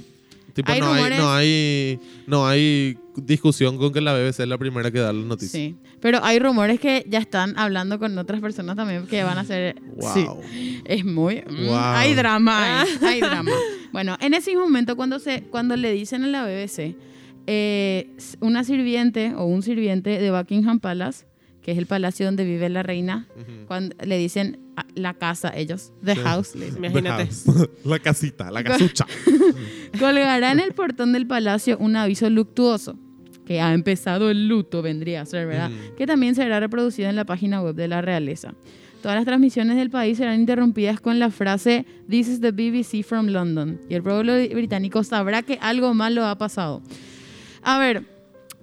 Sí. 0.55 0.63
Tipo, 0.63 0.73
Hay 0.73 0.81
no, 0.81 0.93
hay, 0.93 1.11
no, 1.19 1.33
hay, 1.33 2.01
no 2.27 2.47
hay 2.47 2.99
discusión 3.17 3.79
con 3.79 3.93
que 3.93 4.01
la 4.01 4.13
BBC 4.15 4.41
es 4.41 4.49
la 4.49 4.59
primera 4.59 4.91
que 4.91 4.99
da 4.99 5.13
las 5.13 5.25
noticias. 5.25 5.53
Sí. 5.53 5.77
Pero 6.01 6.23
hay 6.23 6.39
rumores 6.39 6.79
que 6.81 7.05
ya 7.09 7.19
están 7.19 7.59
hablando 7.59 7.99
con 7.99 8.17
otras 8.19 8.41
personas 8.41 8.77
también 8.77 9.07
que 9.07 9.23
van 9.25 9.39
a 9.39 9.45
ser... 9.45 9.77
Wow. 9.97 10.13
Sí. 10.13 10.81
Es 10.85 11.05
muy... 11.05 11.43
mm, 11.49 11.67
Wow. 11.67 11.77
Hay 11.77 12.15
drama, 12.15 12.83
hay, 12.83 12.89
hay 13.03 13.21
drama. 13.21 13.51
Bueno, 13.93 14.17
en 14.21 14.35
ese 14.35 14.55
momento 14.57 14.97
cuando, 14.97 15.19
se, 15.19 15.43
cuando 15.45 15.77
le 15.77 15.93
dicen 15.93 16.25
a 16.25 16.27
la 16.29 16.45
BBC, 16.45 16.97
eh, 17.47 18.11
una 18.41 18.65
sirviente 18.65 19.35
o 19.37 19.45
un 19.45 19.63
sirviente 19.63 20.19
de 20.19 20.31
Buckingham 20.31 20.81
Palace, 20.81 21.25
que 21.63 21.73
es 21.73 21.79
el 21.79 21.87
palacio 21.87 22.27
donde 22.27 22.45
vive 22.45 22.69
la 22.69 22.83
reina, 22.83 23.27
Ujú. 23.37 23.67
cuando 23.67 23.95
le 24.05 24.19
dicen 24.19 24.59
a- 24.77 24.85
la 24.95 25.15
casa 25.15 25.53
ellos, 25.57 25.93
the 26.05 26.15
Sí. 26.15 26.21
house, 26.23 26.55
le 26.57 26.67
dicen. 26.67 26.85
Imagínate. 26.85 27.25
The 27.27 27.53
house. 27.53 27.69
la 27.85 27.99
casita, 28.01 28.51
la 28.51 28.65
casucha. 28.65 29.07
colgará 29.99 30.53
en 30.53 30.61
el 30.61 30.73
portón 30.73 31.13
del 31.13 31.27
palacio 31.27 31.77
un 31.79 31.97
aviso 31.97 32.29
luctuoso, 32.31 32.97
que 33.47 33.61
ha 33.61 33.73
empezado 33.75 34.31
el 34.31 34.49
luto, 34.49 34.83
vendría 34.83 35.23
a 35.23 35.27
ser, 35.27 35.47
¿verdad? 35.47 35.71
Que 35.97 36.07
también 36.07 36.35
será 36.35 36.61
reproducido 36.61 37.09
en 37.09 37.17
la 37.17 37.25
página 37.25 37.61
web 37.61 37.75
de 37.75 37.89
la 37.89 38.01
realeza. 38.01 38.55
Todas 39.03 39.17
las 39.17 39.25
transmisiones 39.25 39.77
del 39.77 39.91
país 39.91 40.19
serán 40.19 40.39
interrumpidas 40.39 41.01
con 41.01 41.19
la 41.19 41.29
frase 41.31 41.85
This 42.09 42.29
is 42.29 42.41
the 42.41 42.53
BBC 42.53 43.03
from 43.03 43.27
London. 43.27 43.81
Y 43.89 43.95
el 43.95 44.03
pueblo 44.03 44.35
británico 44.35 45.03
sabrá 45.03 45.43
que 45.43 45.59
algo 45.61 45.93
malo 45.93 46.25
ha 46.25 46.39
pasado. 46.39 46.83
A 47.63 47.81
ver, 47.81 48.05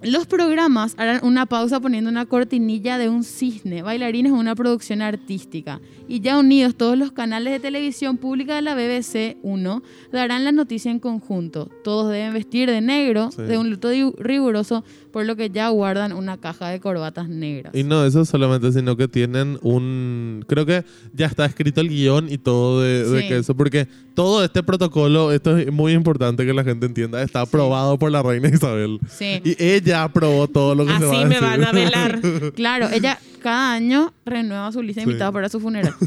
los 0.02 0.26
programas 0.26 0.94
harán 0.96 1.20
una 1.24 1.46
pausa 1.46 1.78
poniendo 1.80 2.08
una 2.10 2.24
cortinilla 2.26 2.96
de 2.96 3.08
un 3.08 3.22
cisne, 3.22 3.82
bailarines 3.82 4.32
o 4.32 4.36
una 4.36 4.54
producción 4.54 5.02
artística. 5.02 5.80
Y 6.08 6.20
ya 6.20 6.38
unidos 6.38 6.74
todos 6.74 6.96
los 6.96 7.12
canales 7.12 7.52
de 7.52 7.60
televisión 7.60 8.16
pública 8.16 8.54
de 8.56 8.62
la 8.62 8.74
BBC 8.74 9.36
1 9.42 9.82
darán 10.10 10.44
la 10.44 10.52
noticia 10.52 10.90
en 10.90 10.98
conjunto. 11.00 11.68
Todos 11.84 12.10
deben 12.10 12.32
vestir 12.32 12.70
de 12.70 12.80
negro, 12.80 13.30
Sí. 13.30 13.42
de 13.42 13.58
un 13.58 13.68
luto 13.70 13.90
riguroso, 14.18 14.84
por 15.12 15.24
lo 15.26 15.36
que 15.36 15.50
ya 15.50 15.68
guardan 15.68 16.12
una 16.12 16.38
caja 16.38 16.68
de 16.68 16.80
corbatas 16.80 17.28
negras. 17.28 17.74
Y 17.74 17.82
no 17.84 18.04
eso 18.04 18.24
solamente, 18.24 18.72
sino 18.72 18.96
que 18.96 19.08
tienen 19.08 19.58
un... 19.62 20.44
Creo 20.48 20.66
que 20.66 20.84
ya 21.12 21.26
está 21.26 21.44
escrito 21.46 21.80
el 21.80 21.88
guion 21.88 22.30
y 22.32 22.38
todo 22.38 22.80
de, 22.82 23.26
que 23.28 23.38
eso, 23.38 23.54
porque 23.56 23.86
todo 24.14 24.44
este 24.44 24.62
protocolo, 24.62 25.32
esto 25.32 25.56
es 25.56 25.70
muy 25.72 25.92
importante 25.92 26.44
que 26.46 26.52
la 26.54 26.64
gente 26.64 26.86
entienda, 26.86 27.22
está 27.22 27.42
aprobado 27.42 27.98
por 27.98 28.10
la 28.10 28.22
reina 28.22 28.48
Isabel. 28.48 28.98
Sí. 29.08 29.40
Y 29.44 29.62
ella 29.62 30.04
aprobó 30.04 30.48
todo 30.48 30.74
lo 30.74 30.86
que 30.86 30.96
se 30.98 31.04
va 31.04 31.12
Así 31.12 31.24
me 31.24 31.28
decir. 31.36 31.40
van 31.42 31.64
a 31.64 31.72
velar. 31.72 32.20
Claro, 32.54 32.88
ella 32.92 33.18
cada 33.42 33.72
año 33.72 34.12
renueva 34.26 34.70
su 34.72 34.82
lista 34.82 35.00
de 35.00 35.04
Sí. 35.06 35.10
invitados 35.10 35.32
para 35.32 35.48
su 35.48 35.60
funeral. 35.60 35.94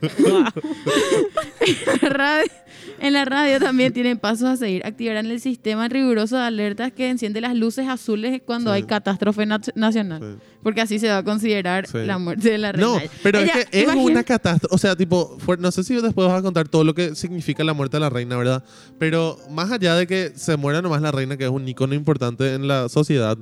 la 2.02 2.08
radio- 2.08 2.50
en 3.00 3.12
la 3.14 3.24
radio 3.24 3.58
también 3.58 3.92
tienen 3.92 4.18
pasos 4.18 4.48
a 4.48 4.56
seguir. 4.56 4.84
Activarán 4.84 5.26
el 5.26 5.40
sistema 5.40 5.88
riguroso 5.88 6.36
de 6.36 6.42
alertas 6.42 6.92
que 6.92 7.08
enciende 7.08 7.40
las 7.40 7.54
luces 7.54 7.88
azules 7.88 8.40
cuando 8.44 8.70
Sí. 8.70 8.76
hay 8.76 8.82
catástrofe 8.84 9.46
na- 9.46 9.60
nacional. 9.74 10.20
Sí. 10.20 10.44
Porque 10.62 10.80
así 10.82 10.98
se 10.98 11.08
va 11.08 11.18
a 11.18 11.24
considerar 11.24 11.86
Sí. 11.86 11.98
la 12.04 12.18
muerte 12.18 12.50
de 12.50 12.58
la 12.58 12.72
reina. 12.72 12.86
No, 12.86 12.98
pero 13.22 13.40
Ella- 13.40 13.52
es 13.60 13.66
que 13.66 13.80
es 13.82 13.88
una 13.94 14.22
catástrofe. 14.24 14.74
O 14.74 14.78
sea, 14.78 14.94
tipo, 14.96 15.36
no 15.58 15.70
sé 15.70 15.82
si 15.84 15.94
después 16.00 16.28
vas 16.28 16.38
a 16.38 16.42
contar 16.42 16.68
todo 16.68 16.84
lo 16.84 16.94
que 16.94 17.14
significa 17.14 17.64
la 17.64 17.72
muerte 17.72 17.96
de 17.96 18.00
la 18.00 18.10
reina, 18.10 18.36
¿verdad? 18.36 18.62
Pero 18.98 19.38
más 19.50 19.70
allá 19.72 19.94
de 19.94 20.06
que 20.06 20.32
se 20.36 20.56
muera 20.56 20.82
nomás 20.82 21.00
la 21.02 21.10
reina, 21.12 21.36
que 21.36 21.44
es 21.44 21.50
un 21.50 21.66
icono 21.66 21.94
importante 21.94 22.54
en 22.54 22.68
la 22.68 22.88
sociedad, 22.88 23.38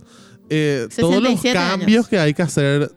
eh, 0.51 0.87
todos 0.97 1.15
los 1.23 1.33
67 1.33 1.59
años. 1.59 1.71
cambios 1.79 2.09
que 2.09 2.19
hay 2.19 2.33
que 2.35 2.43
hacer. 2.43 2.91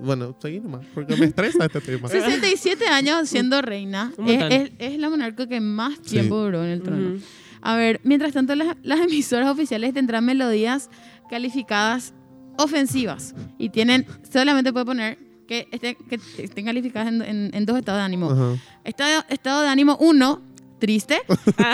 Bueno, 0.00 0.36
seguí 0.40 0.60
nomás, 0.60 0.84
porque 0.94 1.16
me 1.16 1.26
estresa 1.26 1.64
este 1.66 1.80
tema. 1.80 2.08
67 2.08 2.86
años 2.86 3.28
siendo 3.28 3.60
reina. 3.62 4.12
Es, 4.26 4.42
es- 4.52 4.70
es 4.78 4.98
la 4.98 5.08
monarca 5.10 5.46
que 5.48 5.60
más 5.60 6.00
tiempo 6.00 6.36
duró 6.38 6.64
en 6.64 6.70
el 6.70 6.82
trono. 6.82 7.14
Ujú. 7.16 7.24
A 7.62 7.76
ver, 7.76 8.00
mientras 8.04 8.32
tanto, 8.32 8.54
las, 8.54 8.76
las 8.82 9.00
emisoras 9.00 9.48
oficiales 9.48 9.94
tendrán 9.94 10.24
melodías 10.24 10.90
calificadas 11.30 12.12
ofensivas 12.58 13.34
y 13.58 13.70
tienen, 13.70 14.06
solamente 14.32 14.72
puede 14.72 14.84
poner 14.86 15.18
que, 15.48 15.66
estén- 15.72 15.96
que 16.08 16.18
estén 16.42 16.64
calificadas 16.64 17.08
en, 17.08 17.22
en- 17.22 17.50
en 17.54 17.66
dos 17.66 17.76
estados 17.78 17.98
de 18.00 18.04
ánimo. 18.04 18.30
Ajá. 18.30 18.56
Estado, 18.84 19.24
estado 19.28 19.62
de 19.62 19.68
ánimo 19.68 19.96
1, 20.00 20.42
triste, 20.84 21.22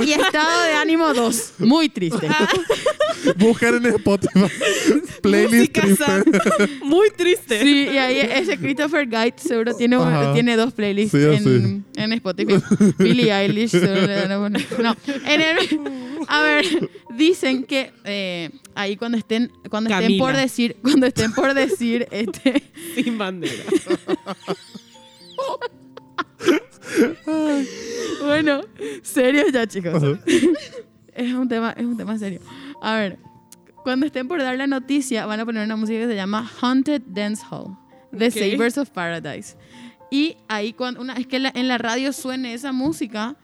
y 0.07 0.13
estado 0.13 0.63
de 0.63 0.73
ánimo 0.75 1.13
2, 1.13 1.55
muy 1.59 1.89
triste. 1.89 2.29
Buscar 3.37 3.75
en 3.75 3.87
Spotify. 3.87 4.41
Playlist 5.21 5.77
Música 5.77 5.83
triste. 5.83 6.85
Muy 6.85 7.11
triste. 7.11 7.61
Sí, 7.61 7.89
y 7.93 7.99
ahí 7.99 8.19
ese 8.21 8.57
Christopher 8.57 9.07
Guide 9.09 9.35
seguro 9.37 9.75
tiene, 9.75 9.97
Ajá. 9.97 10.33
tiene 10.33 10.57
dos 10.57 10.73
playlists 10.73 11.11
Sí 11.19 11.25
en, 11.25 11.43
sí. 11.45 11.83
en 11.97 12.13
Spotify. 12.13 12.55
Billie 12.99 13.33
Eilish 13.33 13.71
seguro 13.71 14.07
le 14.07 14.33
a 14.33 14.39
poner. 14.39 14.67
No, 14.81 14.97
en 15.27 15.41
el- 15.41 15.81
a 16.29 16.43
ver, 16.43 16.65
dicen 17.17 17.65
que 17.65 17.91
eh, 18.05 18.51
ahí 18.77 18.97
cuando 18.97 19.19
estén, 19.19 19.51
cuando 19.69 19.91
estén 19.91 20.19
por 20.19 20.37
decir, 20.37 20.77
cuando 20.83 21.07
estén 21.07 21.33
por 21.33 21.53
decir 21.55 22.07
este 22.13 22.63
Sin 22.95 23.19
bandera. 23.19 23.65
Bueno, 28.25 28.61
serio 29.03 29.45
ya, 29.53 29.67
chicos. 29.67 30.03
es 31.15 31.33
un 31.33 31.49
tema, 31.49 31.73
es 31.77 31.85
un 31.85 31.97
tema 31.97 32.19
serio. 32.19 32.41
A 32.83 32.97
ver, 32.97 33.19
cuando 33.83 34.07
estén 34.07 34.29
por 34.29 34.41
dar 34.41 34.57
la 34.57 34.67
noticia, 34.67 35.27
van 35.27 35.41
a 35.41 35.45
poner 35.47 35.65
una 35.65 35.77
música 35.77 36.01
que 36.01 36.07
se 36.07 36.15
llama 36.17 36.51
Haunted 36.61 37.03
Dance 37.07 37.43
Hall, 37.51 37.77
The 38.17 38.27
Ok. 38.29 38.33
Sabers 38.35 38.79
of 38.79 38.91
Paradise. 38.91 39.57
Y 40.11 40.37
ahí 40.49 40.73
cuando 40.73 41.01
una 41.01 41.15
es 41.15 41.27
que 41.27 41.39
la- 41.39 41.53
en 41.55 41.69
la 41.69 41.79
radio 41.79 42.13
suene 42.13 42.53
esa 42.55 42.73
música, 42.73 43.37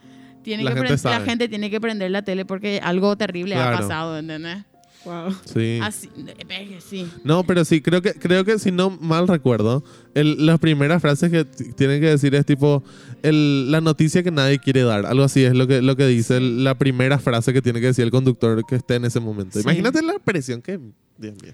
tiene 0.42 0.62
La 0.64 0.74
que 0.74 0.86
gente 0.86 1.08
la 1.08 1.20
gente 1.20 1.48
tiene 1.48 1.70
que 1.70 1.80
prender 1.80 2.10
la 2.10 2.22
tele 2.22 2.44
porque 2.44 2.80
algo 2.82 3.16
terrible 3.16 3.54
ha 3.56 3.72
pasado, 3.72 4.18
¿entendés? 4.18 4.58
Wow. 5.06 5.34
Sí. 5.54 5.78
Así, 5.80 6.10
eh, 6.50 6.78
sí. 6.84 7.08
No, 7.24 7.44
pero 7.44 7.64
sí, 7.64 7.80
creo 7.80 8.02
que, 8.02 8.12
creo 8.12 8.44
que 8.44 8.58
si 8.58 8.72
no 8.72 8.90
mal 8.90 9.28
recuerdo, 9.28 9.84
el- 10.14 10.44
las 10.44 10.58
primeras 10.58 11.00
frases 11.00 11.30
que 11.30 11.44
tienen 11.44 12.00
que 12.00 12.08
decir 12.08 12.34
es 12.34 12.44
tipo 12.44 12.82
el- 13.22 13.70
la 13.70 13.80
noticia 13.80 14.22
que 14.24 14.30
nadie 14.32 14.58
quiere 14.58 14.82
dar. 14.82 15.06
Algo 15.06 15.22
así 15.24 15.44
es 15.44 15.54
lo 15.54 15.66
que, 15.68 15.80
lo 15.80 15.96
que 15.96 16.06
dice 16.06 16.36
el- 16.38 16.64
la 16.64 16.76
primera 16.76 17.18
frase 17.20 17.52
que 17.52 17.62
tiene 17.62 17.80
que 17.80 17.86
decir 17.86 18.04
el 18.04 18.10
conductor 18.10 18.62
que 18.68 18.74
esté 18.74 18.96
en 18.96 19.04
ese 19.04 19.20
momento. 19.20 19.58
Sí. 19.58 19.62
Imagínate 19.62 20.02
la 20.02 20.18
presión 20.18 20.60
que... 20.60 20.78
Dios 21.18 21.34
mío. 21.42 21.52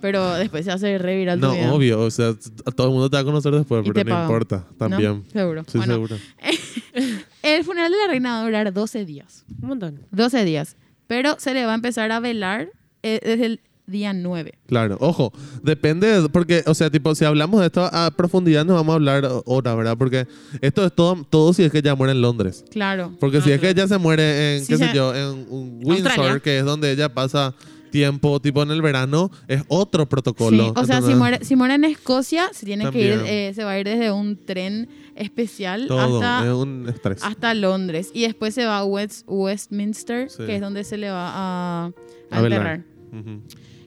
Pero 0.00 0.34
después 0.34 0.64
se 0.64 0.70
hace 0.70 0.96
re 0.98 1.16
viral 1.18 1.40
No, 1.40 1.52
obvio. 1.74 2.00
O 2.00 2.10
sea, 2.10 2.28
a 2.64 2.70
todo 2.70 2.86
el 2.86 2.92
mundo 2.92 3.10
te 3.10 3.16
va 3.16 3.20
a 3.20 3.24
conocer 3.24 3.52
después, 3.52 3.84
Y 3.86 3.90
pero 3.92 4.08
no 4.14 4.22
importa. 4.22 4.64
¿No? 4.70 4.76
También. 4.76 5.24
Seguro. 5.32 5.64
Sí, 5.66 5.76
Bueno, 5.78 5.92
seguro. 5.94 6.16
el 7.42 7.64
funeral 7.64 7.92
de 7.92 7.98
la 7.98 8.06
reina 8.08 8.30
va 8.32 8.40
a 8.40 8.44
durar 8.44 8.72
12 8.72 9.04
días. 9.04 9.44
Un 9.60 9.68
montón. 9.68 10.00
12 10.10 10.44
días. 10.44 10.76
Pero 11.10 11.34
se 11.40 11.52
le 11.54 11.66
va 11.66 11.72
a 11.72 11.74
empezar 11.74 12.12
a 12.12 12.20
velar 12.20 12.68
eh, 13.02 13.18
desde 13.20 13.46
el 13.46 13.60
día 13.88 14.12
9. 14.12 14.54
Claro, 14.68 14.96
ojo, 15.00 15.32
depende, 15.64 16.06
de- 16.22 16.28
porque, 16.28 16.62
o 16.68 16.74
sea, 16.74 16.88
tipo, 16.88 17.12
si 17.16 17.24
hablamos 17.24 17.58
de 17.58 17.66
esto 17.66 17.90
a 17.92 18.12
profundidad, 18.12 18.64
nos 18.64 18.76
vamos 18.76 18.92
a 18.92 18.94
hablar 18.94 19.28
horas, 19.46 19.76
¿verdad? 19.76 19.96
Porque 19.98 20.28
esto 20.60 20.86
es 20.86 20.94
todo, 20.94 21.26
todo 21.28 21.52
si 21.52 21.64
es 21.64 21.72
que 21.72 21.78
ella 21.78 21.96
muere 21.96 22.12
en 22.12 22.22
Londres. 22.22 22.64
Claro. 22.70 23.12
Porque 23.18 23.38
Ah, 23.38 23.40
si 23.42 23.50
es 23.50 23.58
que 23.60 23.68
ella 23.70 23.88
se 23.88 23.98
muere 23.98 24.58
en, 24.58 24.64
Sí, 24.64 24.72
qué 24.74 24.78
sé 24.78 24.90
yo, 24.94 25.12
en 25.12 25.44
Windsor, 25.50 26.06
Australia. 26.12 26.38
que 26.38 26.58
es 26.60 26.64
donde 26.64 26.92
ella 26.92 27.08
pasa 27.12 27.52
tiempo, 27.90 28.40
tipo 28.40 28.62
en 28.62 28.70
el 28.70 28.80
verano, 28.82 29.30
es 29.48 29.62
otro 29.68 30.08
protocolo. 30.08 30.64
Sí, 30.68 30.72
o 30.76 30.84
sea, 30.84 31.02
si 31.02 31.14
muere, 31.14 31.44
si 31.44 31.56
muere 31.56 31.74
en 31.74 31.84
Escocia, 31.84 32.48
se 32.52 32.64
tiene 32.66 32.90
que 32.90 33.00
ir, 33.00 33.20
eh, 33.26 33.52
se 33.54 33.64
va 33.64 33.72
a 33.72 33.78
ir 33.80 33.86
desde 33.86 34.10
un 34.12 34.36
tren 34.36 34.88
especial 35.16 35.86
Todo, 35.86 36.22
hasta, 36.22 36.46
es 36.48 36.54
un 36.54 36.88
estrés. 36.88 37.22
hasta 37.22 37.52
Londres. 37.54 38.10
Y 38.14 38.22
después 38.22 38.54
se 38.54 38.64
va 38.64 38.78
a 38.78 38.84
West, 38.84 39.24
Westminster, 39.26 40.30
Sí. 40.30 40.44
que 40.46 40.54
es 40.56 40.60
donde 40.60 40.84
se 40.84 40.96
le 40.96 41.10
va 41.10 41.30
a, 41.34 41.92
a 42.30 42.38
enterrar. 42.40 42.84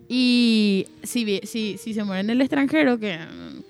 Y 0.08 0.86
si, 1.02 1.24
vi- 1.26 1.42
si, 1.44 1.78
si 1.78 1.94
se 1.94 2.04
muere 2.04 2.22
en 2.22 2.30
el 2.30 2.42
extranjero, 2.42 3.00
que, 3.00 3.18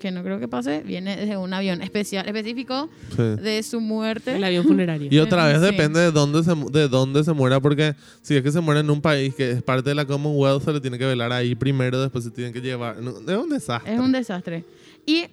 que 0.04 0.10
no 0.10 0.22
creo 0.22 0.38
que 0.38 0.48
pase, 0.48 0.82
viene 0.84 1.16
desde 1.16 1.38
un 1.38 1.54
avión 1.54 1.80
especial, 1.80 2.26
específico 2.26 2.90
Sí. 3.16 3.22
de 3.22 3.62
su 3.62 3.80
muerte. 3.80 4.36
El 4.36 4.44
avión 4.44 4.66
funerario. 4.66 5.08
Y 5.10 5.18
otra 5.18 5.46
vez 5.46 5.60
Sí. 5.60 5.64
depende 5.64 5.98
de 5.98 6.10
dónde, 6.12 6.42
se, 6.44 6.54
de 6.54 6.88
dónde 6.88 7.24
se 7.24 7.32
muera, 7.32 7.58
porque 7.58 7.94
si 8.20 8.36
es 8.36 8.42
que 8.42 8.52
se 8.52 8.60
muere 8.60 8.80
en 8.80 8.90
un 8.90 9.00
país 9.00 9.34
que 9.34 9.52
es 9.52 9.62
parte 9.62 9.88
de 9.88 9.94
la 9.94 10.04
Commonwealth, 10.04 10.62
se 10.62 10.74
le 10.74 10.80
tiene 10.82 10.98
que 10.98 11.06
velar 11.06 11.32
ahí 11.32 11.54
primero, 11.54 12.02
después 12.02 12.22
se 12.22 12.30
tienen 12.30 12.52
que 12.52 12.60
llevar. 12.60 12.96
Es 12.98 13.36
un 13.38 13.48
desastre. 13.48 13.94
Es 13.94 13.98
un 13.98 14.12
desastre. 14.12 14.64
Y 15.06 15.24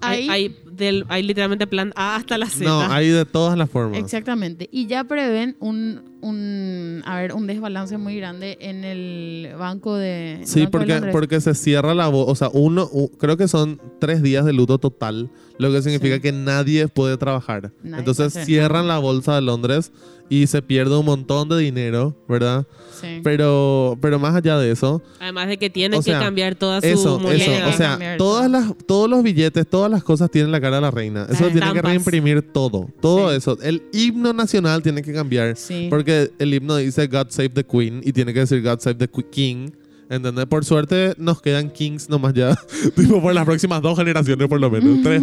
ahí... 0.00 0.28
Hay, 0.28 0.30
hay, 0.30 0.56
del, 0.70 1.04
hay 1.08 1.24
literalmente 1.24 1.66
plan 1.66 1.92
A 1.96 2.14
hasta 2.14 2.38
la 2.38 2.46
Z. 2.46 2.64
no, 2.64 2.80
hay 2.82 3.08
de 3.08 3.24
todas 3.24 3.58
las 3.58 3.68
formas. 3.68 3.98
Exactamente. 3.98 4.68
Y 4.70 4.86
ya 4.86 5.02
prevén 5.02 5.56
un, 5.58 6.00
un, 6.22 7.02
a 7.04 7.16
ver, 7.16 7.34
un 7.34 7.46
desbalance 7.46 7.98
muy 7.98 8.16
grande 8.16 8.56
en 8.60 8.84
el 8.84 9.50
banco 9.58 9.96
de. 9.96 10.34
el 10.40 10.46
Sí, 10.46 10.60
Banco 10.60 10.70
porque, 10.78 11.00
porque 11.12 11.40
se 11.40 11.54
cierra 11.54 11.94
la 11.94 12.08
voz. 12.08 12.26
O 12.28 12.34
sea, 12.34 12.48
uno, 12.52 12.88
u- 12.92 13.10
creo 13.18 13.36
que 13.36 13.48
son 13.48 13.80
tres 14.00 14.22
días 14.22 14.44
de 14.44 14.52
luto 14.52 14.78
total, 14.78 15.30
lo 15.58 15.70
que 15.72 15.82
significa 15.82 16.14
Sí. 16.16 16.20
que 16.22 16.32
nadie 16.32 16.88
puede 16.88 17.16
trabajar. 17.16 17.72
Nadie 17.82 17.98
Entonces 17.98 18.32
cierran 18.44 18.88
la 18.88 18.98
bolsa 18.98 19.34
de 19.34 19.42
Londres 19.42 19.92
y 20.28 20.46
se 20.46 20.62
pierde 20.62 20.96
un 20.96 21.04
montón 21.04 21.48
de 21.50 21.58
dinero, 21.58 22.16
¿verdad? 22.28 22.66
Sí. 22.98 23.20
Pero, 23.22 23.98
pero 24.00 24.18
más 24.18 24.34
allá 24.34 24.56
de 24.58 24.70
eso, 24.70 25.02
Además 25.20 25.48
de 25.48 25.58
que 25.58 25.68
tienen 25.68 25.98
O 25.98 26.02
sea, 26.02 26.18
que 26.20 26.24
cambiar 26.24 26.54
toda 26.54 26.80
su 26.80 26.86
eso, 26.86 27.18
moneda. 27.18 27.34
eso, 27.44 27.68
o 27.68 27.72
sea, 27.72 28.16
todas 28.16 28.48
las, 28.50 28.72
todos 28.86 29.10
los 29.10 29.22
billetes, 29.22 29.68
todas 29.68 29.90
las 29.90 30.02
cosas 30.04 30.30
tienen 30.30 30.52
la 30.52 30.60
cara 30.60 30.76
de 30.76 30.82
la 30.82 30.90
reina. 30.90 31.26
Eso 31.28 31.48
tiene 31.48 31.70
que 31.72 31.82
reimprimir 31.82 32.40
todo, 32.52 32.88
todo 33.00 33.30
Sí. 33.30 33.36
eso. 33.36 33.58
El 33.60 33.82
himno 33.92 34.32
nacional 34.32 34.82
tiene 34.82 35.02
que 35.02 35.12
cambiar. 35.12 35.56
Sí. 35.56 35.88
Porque 35.90 36.11
el 36.38 36.54
himno 36.54 36.76
dice 36.76 37.06
God 37.06 37.26
Save 37.30 37.50
the 37.50 37.64
Queen 37.64 38.00
y 38.04 38.12
tiene 38.12 38.32
que 38.32 38.40
decir 38.40 38.62
God 38.62 38.80
Save 38.80 38.96
the 39.06 39.08
King. 39.30 39.70
¿Entendés? 40.10 40.44
Por 40.46 40.62
suerte 40.64 41.14
nos 41.16 41.40
quedan 41.40 41.70
kings 41.70 42.08
nomás 42.10 42.34
ya. 42.34 42.54
tipo 42.96 43.22
por 43.22 43.32
las 43.34 43.44
próximas 43.46 43.80
dos 43.80 43.96
generaciones 43.98 44.46
por 44.46 44.60
lo 44.60 44.70
menos. 44.70 45.02
Tres. 45.02 45.22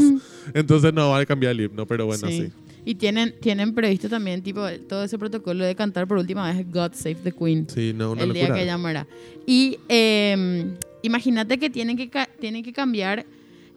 Entonces 0.54 0.92
no 0.94 1.10
va 1.10 1.20
a 1.20 1.26
cambiar 1.26 1.52
el 1.52 1.62
himno, 1.62 1.86
pero 1.86 2.06
bueno, 2.08 2.28
sí. 2.28 2.52
Y 2.86 2.96
tienen, 2.96 3.36
tienen 3.40 3.76
previsto 3.76 4.10
también, 4.10 4.42
tipo, 4.42 4.62
todo 4.88 5.04
ese 5.04 5.20
protocolo 5.20 5.64
de 5.64 5.76
cantar 5.76 6.08
por 6.08 6.18
última 6.18 6.52
vez 6.52 6.66
God 6.72 6.94
Save 6.94 7.18
the 7.24 7.32
Queen. 7.32 7.68
Sí, 7.70 7.94
no, 7.96 8.14
una 8.14 8.24
el 8.24 8.30
locura. 8.30 8.46
día 8.48 8.56
que 8.56 8.64
ella 8.64 8.78
muera. 8.80 9.06
Y 9.46 9.78
eh, 9.90 10.72
imagínate 11.04 11.60
que 11.60 11.70
tienen 11.70 11.96
que, 11.98 12.10
ca- 12.10 12.30
tienen 12.40 12.64
que 12.64 12.74
cambiar 12.74 13.26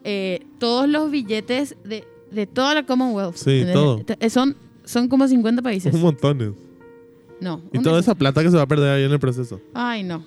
eh, 0.03 0.41
todos 0.57 0.89
los 0.89 1.11
billetes 1.11 1.75
de, 1.83 2.05
de 2.31 2.47
toda 2.47 2.73
la 2.73 2.85
Commonwealth. 2.85 3.35
Sí, 3.35 3.63
todo. 3.71 4.03
Son, 4.29 4.55
son 4.83 5.07
como 5.09 5.27
50 5.27 5.61
países. 5.61 5.93
Un 5.93 6.01
montón. 6.01 6.55
No. 7.39 7.61
Y 7.71 7.79
toda 7.79 7.99
esa 7.99 8.15
plata 8.15 8.41
que 8.41 8.49
se 8.49 8.57
va 8.57 8.63
a 8.63 8.67
perder 8.67 8.91
ahí 8.91 9.03
en 9.03 9.11
el 9.11 9.19
proceso. 9.19 9.59
Ay, 9.73 10.03
no. 10.03 10.25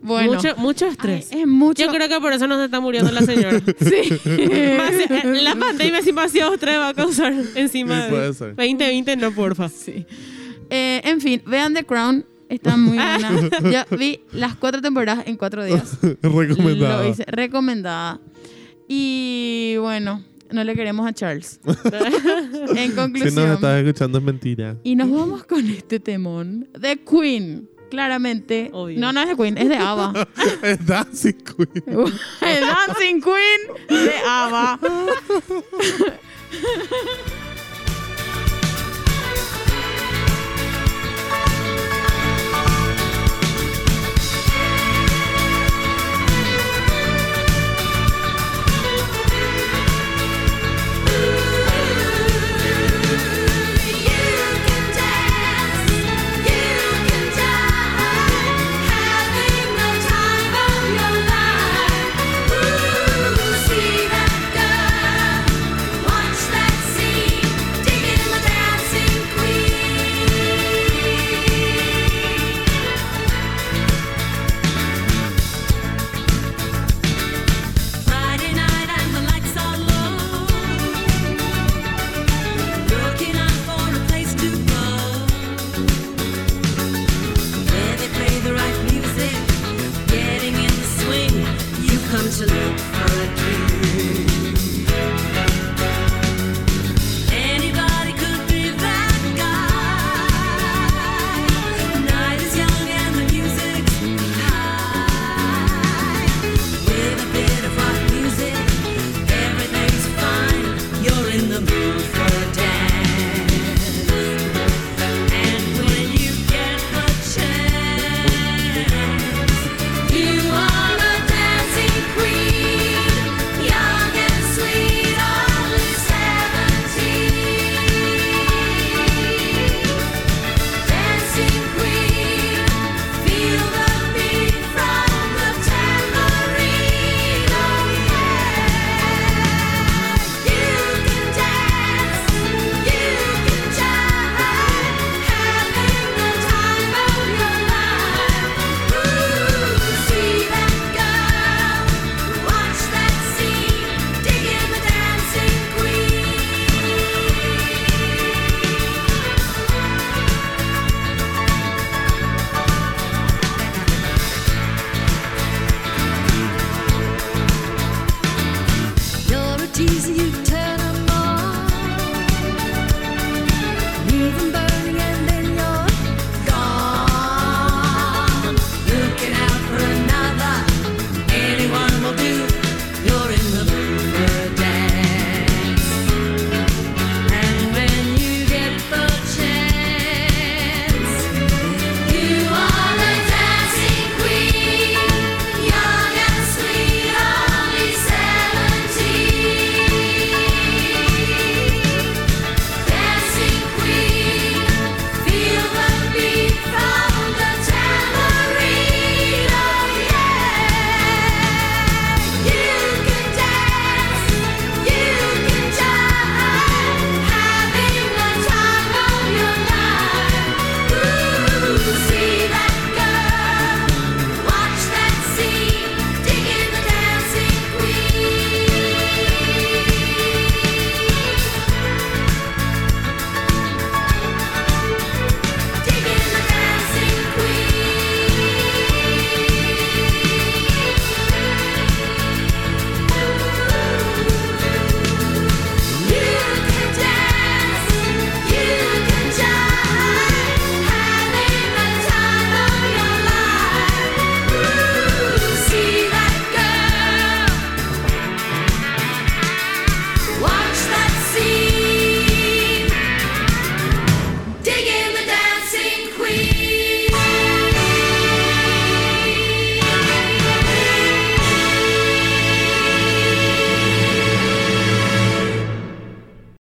Bueno. 0.00 0.34
Mucho, 0.34 0.56
mucho 0.56 0.84
Ay, 0.84 0.92
estrés. 0.92 1.32
es 1.32 1.46
mucho. 1.46 1.84
Yo 1.84 1.90
creo 1.90 2.08
que 2.08 2.20
por 2.20 2.32
eso 2.32 2.46
no 2.46 2.56
se 2.56 2.66
está 2.66 2.80
muriendo 2.80 3.10
la 3.10 3.22
señora. 3.22 3.60
Sí. 3.78 4.20
La 5.42 5.56
pandemia 5.56 5.98
sin 6.02 6.14
demasiado 6.14 6.54
estrés 6.54 6.78
va 6.78 6.88
a 6.88 6.94
causar 6.94 7.34
encima. 7.54 8.04
Sí, 8.04 8.10
puede 8.10 8.34
ser. 8.34 8.54
2020 8.54 9.16
no, 9.16 9.32
porfa. 9.32 9.68
Sí. 9.68 10.06
Eh, 10.70 11.00
en 11.04 11.20
fin, 11.20 11.42
vean 11.46 11.74
The 11.74 11.84
Crown. 11.84 12.24
Está 12.48 12.76
muy 12.76 12.96
buena. 12.96 13.50
Yo 13.70 13.96
vi 13.96 14.20
las 14.32 14.54
cuatro 14.54 14.80
temporadas 14.80 15.26
en 15.26 15.36
cuatro 15.36 15.64
días. 15.64 15.98
Recomendado. 16.22 17.02
Lo 17.02 17.08
hice. 17.08 17.24
Recomendada. 17.26 18.20
Y 18.88 19.76
bueno, 19.80 20.24
no 20.50 20.64
le 20.64 20.74
queremos 20.74 21.06
a 21.06 21.12
Charles. 21.12 21.60
en 22.76 22.90
Si 22.90 22.96
conclusión. 22.96 23.34
nos 23.34 23.54
estás 23.56 23.82
escuchando 23.84 24.18
es 24.18 24.24
mentira. 24.24 24.76
Y 24.84 24.96
nos 24.96 25.10
vamos 25.10 25.44
con 25.44 25.64
este 25.68 26.00
temón. 26.00 26.68
The 26.80 26.98
Queen. 26.98 27.68
Claramente. 27.90 28.68
Obvio. 28.74 28.98
No, 29.00 29.12
no 29.14 29.22
es 29.22 29.28
de 29.28 29.36
Queen, 29.36 29.56
es 29.56 29.68
de 29.68 29.76
ABBA. 29.76 30.28
Es 30.62 30.84
Dancing 30.86 31.32
Queen. 31.32 31.84
El 32.42 32.60
Dancing 32.60 33.20
Queen 33.22 33.60
de 33.88 34.12
ABBA. 34.28 34.78